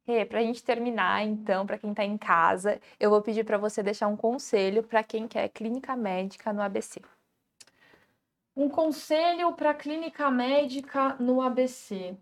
Rê, 0.07 0.25
para 0.25 0.39
a 0.39 0.43
gente 0.43 0.63
terminar, 0.63 1.23
então, 1.23 1.67
para 1.67 1.77
quem 1.77 1.91
está 1.91 2.03
em 2.03 2.17
casa, 2.17 2.81
eu 2.99 3.11
vou 3.11 3.21
pedir 3.21 3.43
para 3.43 3.59
você 3.59 3.83
deixar 3.83 4.07
um 4.07 4.17
conselho 4.17 4.81
para 4.81 5.03
quem 5.03 5.27
quer 5.27 5.47
clínica 5.49 5.95
médica 5.95 6.51
no 6.51 6.61
ABC. 6.61 6.99
Um 8.59 8.67
conselho 8.67 9.53
para 9.53 9.73
clínica 9.73 10.29
médica 10.29 11.15
no 11.17 11.41
ABC. 11.41 12.17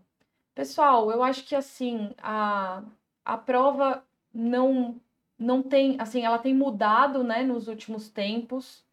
Pessoal, 0.54 1.10
eu 1.10 1.20
acho 1.20 1.44
que 1.44 1.56
assim, 1.56 2.14
a, 2.16 2.84
a 3.24 3.36
prova 3.36 4.04
não 4.32 5.00
não 5.36 5.64
tem, 5.64 5.96
assim, 6.00 6.24
ela 6.24 6.38
tem 6.38 6.54
mudado, 6.54 7.24
né, 7.24 7.42
nos 7.42 7.66
últimos 7.66 8.08
tempos. 8.08 8.84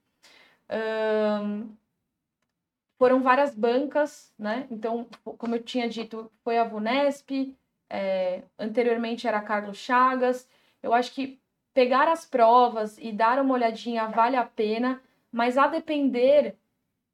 Um, 1.44 1.70
foram 2.98 3.22
várias 3.22 3.54
bancas, 3.54 4.34
né? 4.40 4.66
Então, 4.72 5.08
como 5.38 5.54
eu 5.54 5.62
tinha 5.62 5.88
dito, 5.88 6.32
foi 6.44 6.58
a 6.58 6.64
Vunesp, 6.64 7.56
é, 7.88 8.42
anteriormente 8.58 9.28
era 9.28 9.40
Carlos 9.40 9.78
Chagas. 9.78 10.50
Eu 10.82 10.96
acho 10.96 11.14
que 11.14 11.40
pegar 11.76 12.08
as 12.08 12.26
provas 12.26 12.98
e 12.98 13.12
dar 13.12 13.40
uma 13.40 13.54
olhadinha 13.54 14.08
vale 14.08 14.36
a 14.36 14.46
pena, 14.46 15.00
mas 15.32 15.60
a 15.60 15.68
depender 15.68 16.58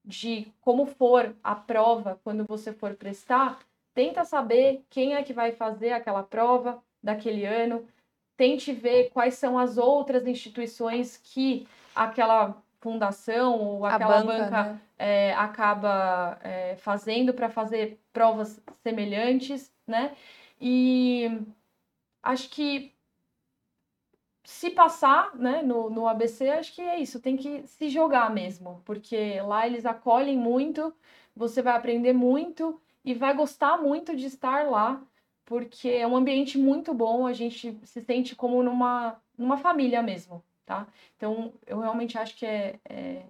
de 0.04 0.48
como 0.62 0.86
for 0.86 1.36
a 1.44 1.56
prova 1.56 2.20
quando 2.24 2.46
você 2.46 2.74
for 2.74 2.96
prestar, 2.96 3.60
tenta 3.94 4.24
saber 4.26 4.84
quem 4.90 5.16
é 5.16 5.24
que 5.24 5.34
vai 5.34 5.52
fazer 5.52 5.92
aquela 5.92 6.24
prova 6.24 6.82
daquele 7.02 7.46
ano, 7.46 7.88
tente 8.36 8.72
ver 8.72 9.10
quais 9.10 9.36
são 9.36 9.58
as 9.58 9.78
outras 9.78 10.26
instituições 10.26 11.18
que 11.18 11.68
aquela 11.96 12.62
fundação 12.80 13.60
ou 13.60 13.86
aquela 13.86 14.24
banca, 14.24 14.44
banca 14.44 14.64
né? 14.64 14.82
é, 14.98 15.34
acaba 15.34 16.40
é, 16.42 16.76
fazendo 16.78 17.34
para 17.34 17.50
fazer 17.50 18.00
provas 18.12 18.60
semelhantes, 18.82 19.72
né? 19.86 20.16
E 20.60 21.44
acho 22.24 22.50
que 22.50 22.92
se 24.44 24.72
passar 24.72 25.36
né, 25.36 25.62
no, 25.62 25.90
no 25.90 26.08
ABC, 26.08 26.50
acho 26.50 26.74
que 26.74 26.82
é 26.82 27.00
isso, 27.00 27.20
tem 27.20 27.38
que 27.38 27.64
se 27.68 27.90
jogar 27.90 28.30
mesmo, 28.32 28.82
porque 28.86 29.40
lá 29.42 29.68
eles 29.68 29.86
acolhem 29.86 30.38
muito, 30.38 30.94
você 31.36 31.62
vai 31.62 31.76
aprender 31.76 32.14
muito 32.14 32.82
e 33.06 33.14
vai 33.14 33.34
gostar 33.36 33.78
muito 33.78 34.16
de 34.16 34.26
estar 34.26 34.68
lá, 34.68 35.02
porque 35.46 35.90
é 35.90 36.08
um 36.08 36.16
ambiente 36.16 36.58
muito 36.58 36.94
bom, 36.94 37.26
a 37.26 37.34
gente 37.34 37.78
se 37.84 38.02
sente 38.02 38.36
como 38.36 38.64
numa, 38.64 39.22
numa 39.38 39.58
família 39.58 40.02
mesmo, 40.02 40.44
tá? 40.66 40.88
Então, 41.18 41.54
eu 41.68 41.80
realmente 41.80 42.18
acho 42.18 42.36
que 42.36 42.46
é. 42.46 42.80
é... 42.90 43.24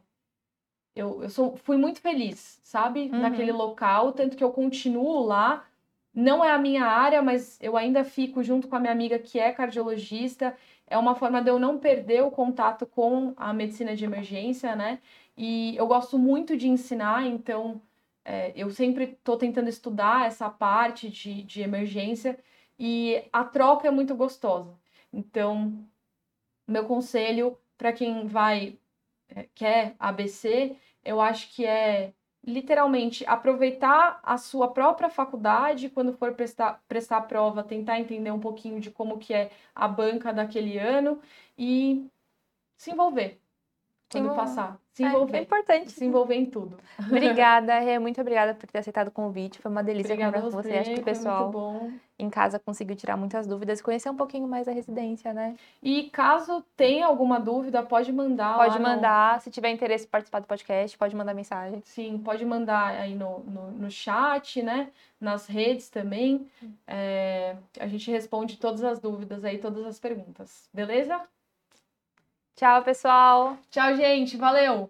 Eu, 0.93 1.23
eu 1.23 1.29
sou, 1.29 1.55
fui 1.55 1.77
muito 1.77 2.01
feliz, 2.01 2.59
sabe? 2.63 3.03
Uhum. 3.03 3.21
Naquele 3.21 3.53
local, 3.53 4.11
tanto 4.11 4.35
que 4.35 4.43
eu 4.43 4.51
continuo 4.51 5.25
lá. 5.25 5.65
Não 6.13 6.43
é 6.43 6.51
a 6.51 6.57
minha 6.57 6.85
área, 6.85 7.21
mas 7.21 7.57
eu 7.61 7.77
ainda 7.77 8.03
fico 8.03 8.43
junto 8.43 8.67
com 8.67 8.75
a 8.75 8.79
minha 8.79 8.91
amiga 8.91 9.17
que 9.17 9.39
é 9.39 9.53
cardiologista. 9.53 10.53
É 10.91 10.97
uma 10.97 11.15
forma 11.15 11.41
de 11.41 11.49
eu 11.49 11.57
não 11.57 11.79
perder 11.79 12.21
o 12.23 12.29
contato 12.31 12.85
com 12.85 13.33
a 13.37 13.53
medicina 13.53 13.95
de 13.95 14.03
emergência, 14.03 14.75
né? 14.75 14.99
E 15.37 15.75
eu 15.77 15.87
gosto 15.87 16.19
muito 16.19 16.57
de 16.57 16.67
ensinar, 16.67 17.25
então 17.25 17.81
é, 18.25 18.51
eu 18.55 18.69
sempre 18.69 19.05
estou 19.05 19.37
tentando 19.37 19.69
estudar 19.69 20.27
essa 20.27 20.49
parte 20.49 21.09
de, 21.09 21.43
de 21.43 21.61
emergência 21.61 22.37
e 22.77 23.23
a 23.31 23.43
troca 23.45 23.87
é 23.87 23.91
muito 23.91 24.13
gostosa. 24.15 24.77
Então, 25.13 25.87
meu 26.67 26.85
conselho 26.85 27.57
para 27.77 27.93
quem 27.93 28.27
vai, 28.27 28.77
é, 29.29 29.47
quer 29.55 29.95
ABC, 29.97 30.75
eu 31.05 31.21
acho 31.21 31.53
que 31.55 31.65
é 31.65 32.13
literalmente 32.43 33.25
aproveitar 33.27 34.19
a 34.23 34.37
sua 34.37 34.71
própria 34.73 35.09
faculdade 35.09 35.89
quando 35.89 36.13
for 36.13 36.33
prestar, 36.33 36.83
prestar 36.87 37.17
a 37.17 37.21
prova, 37.21 37.63
tentar 37.63 37.99
entender 37.99 38.31
um 38.31 38.39
pouquinho 38.39 38.79
de 38.79 38.91
como 38.91 39.19
que 39.19 39.33
é 39.33 39.51
a 39.75 39.87
banca 39.87 40.33
daquele 40.33 40.77
ano 40.77 41.21
e 41.57 42.07
se 42.77 42.91
envolver 42.91 43.40
quando 44.11 44.29
Sim, 44.29 44.35
passar. 44.35 44.77
Se 44.93 45.03
envolver. 45.03 45.37
É, 45.37 45.41
importante. 45.41 45.91
Se 45.91 46.05
envolver 46.05 46.35
em 46.35 46.45
tudo. 46.45 46.77
Obrigada, 46.99 47.79
Rê. 47.79 47.97
Muito 47.97 48.19
obrigada 48.19 48.53
por 48.53 48.69
ter 48.69 48.79
aceitado 48.79 49.07
o 49.07 49.11
convite. 49.11 49.57
Foi 49.57 49.71
uma 49.71 49.81
delícia 49.81 50.13
Obrigada 50.13 50.41
conversar 50.41 50.57
com 50.57 50.63
você. 50.63 50.77
Acho 50.77 50.93
que 50.93 50.99
o 50.99 51.03
pessoal 51.03 51.89
em 52.19 52.29
casa 52.29 52.59
conseguiu 52.59 52.95
tirar 52.95 53.15
muitas 53.15 53.47
dúvidas 53.47 53.79
e 53.79 53.83
conhecer 53.83 54.09
um 54.09 54.15
pouquinho 54.15 54.47
mais 54.47 54.67
a 54.67 54.71
residência, 54.71 55.33
né? 55.33 55.55
E 55.81 56.03
caso 56.09 56.63
tenha 56.75 57.05
alguma 57.05 57.39
dúvida, 57.39 57.81
pode 57.81 58.11
mandar. 58.11 58.57
Pode 58.57 58.77
lá 58.77 58.79
no- 58.79 58.95
mandar. 58.95 59.41
Se 59.41 59.49
tiver 59.49 59.69
interesse 59.69 60.05
em 60.05 60.09
participar 60.09 60.39
do 60.39 60.47
podcast, 60.47 60.97
pode 60.97 61.15
mandar 61.15 61.33
mensagem. 61.33 61.81
Sim, 61.85 62.19
pode 62.19 62.43
mandar 62.45 62.99
aí 62.99 63.15
no, 63.15 63.39
no, 63.39 63.71
no 63.71 63.89
chat, 63.89 64.61
né? 64.61 64.89
Nas 65.19 65.47
redes 65.47 65.89
também. 65.89 66.47
É, 66.85 67.55
a 67.79 67.87
gente 67.87 68.11
responde 68.11 68.57
todas 68.57 68.83
as 68.83 68.99
dúvidas 68.99 69.45
aí, 69.45 69.57
todas 69.57 69.85
as 69.85 69.99
perguntas. 69.99 70.69
Beleza? 70.73 71.21
Tchau, 72.55 72.81
pessoal! 72.83 73.57
Tchau, 73.71 73.95
gente. 73.97 74.37
Valeu! 74.37 74.89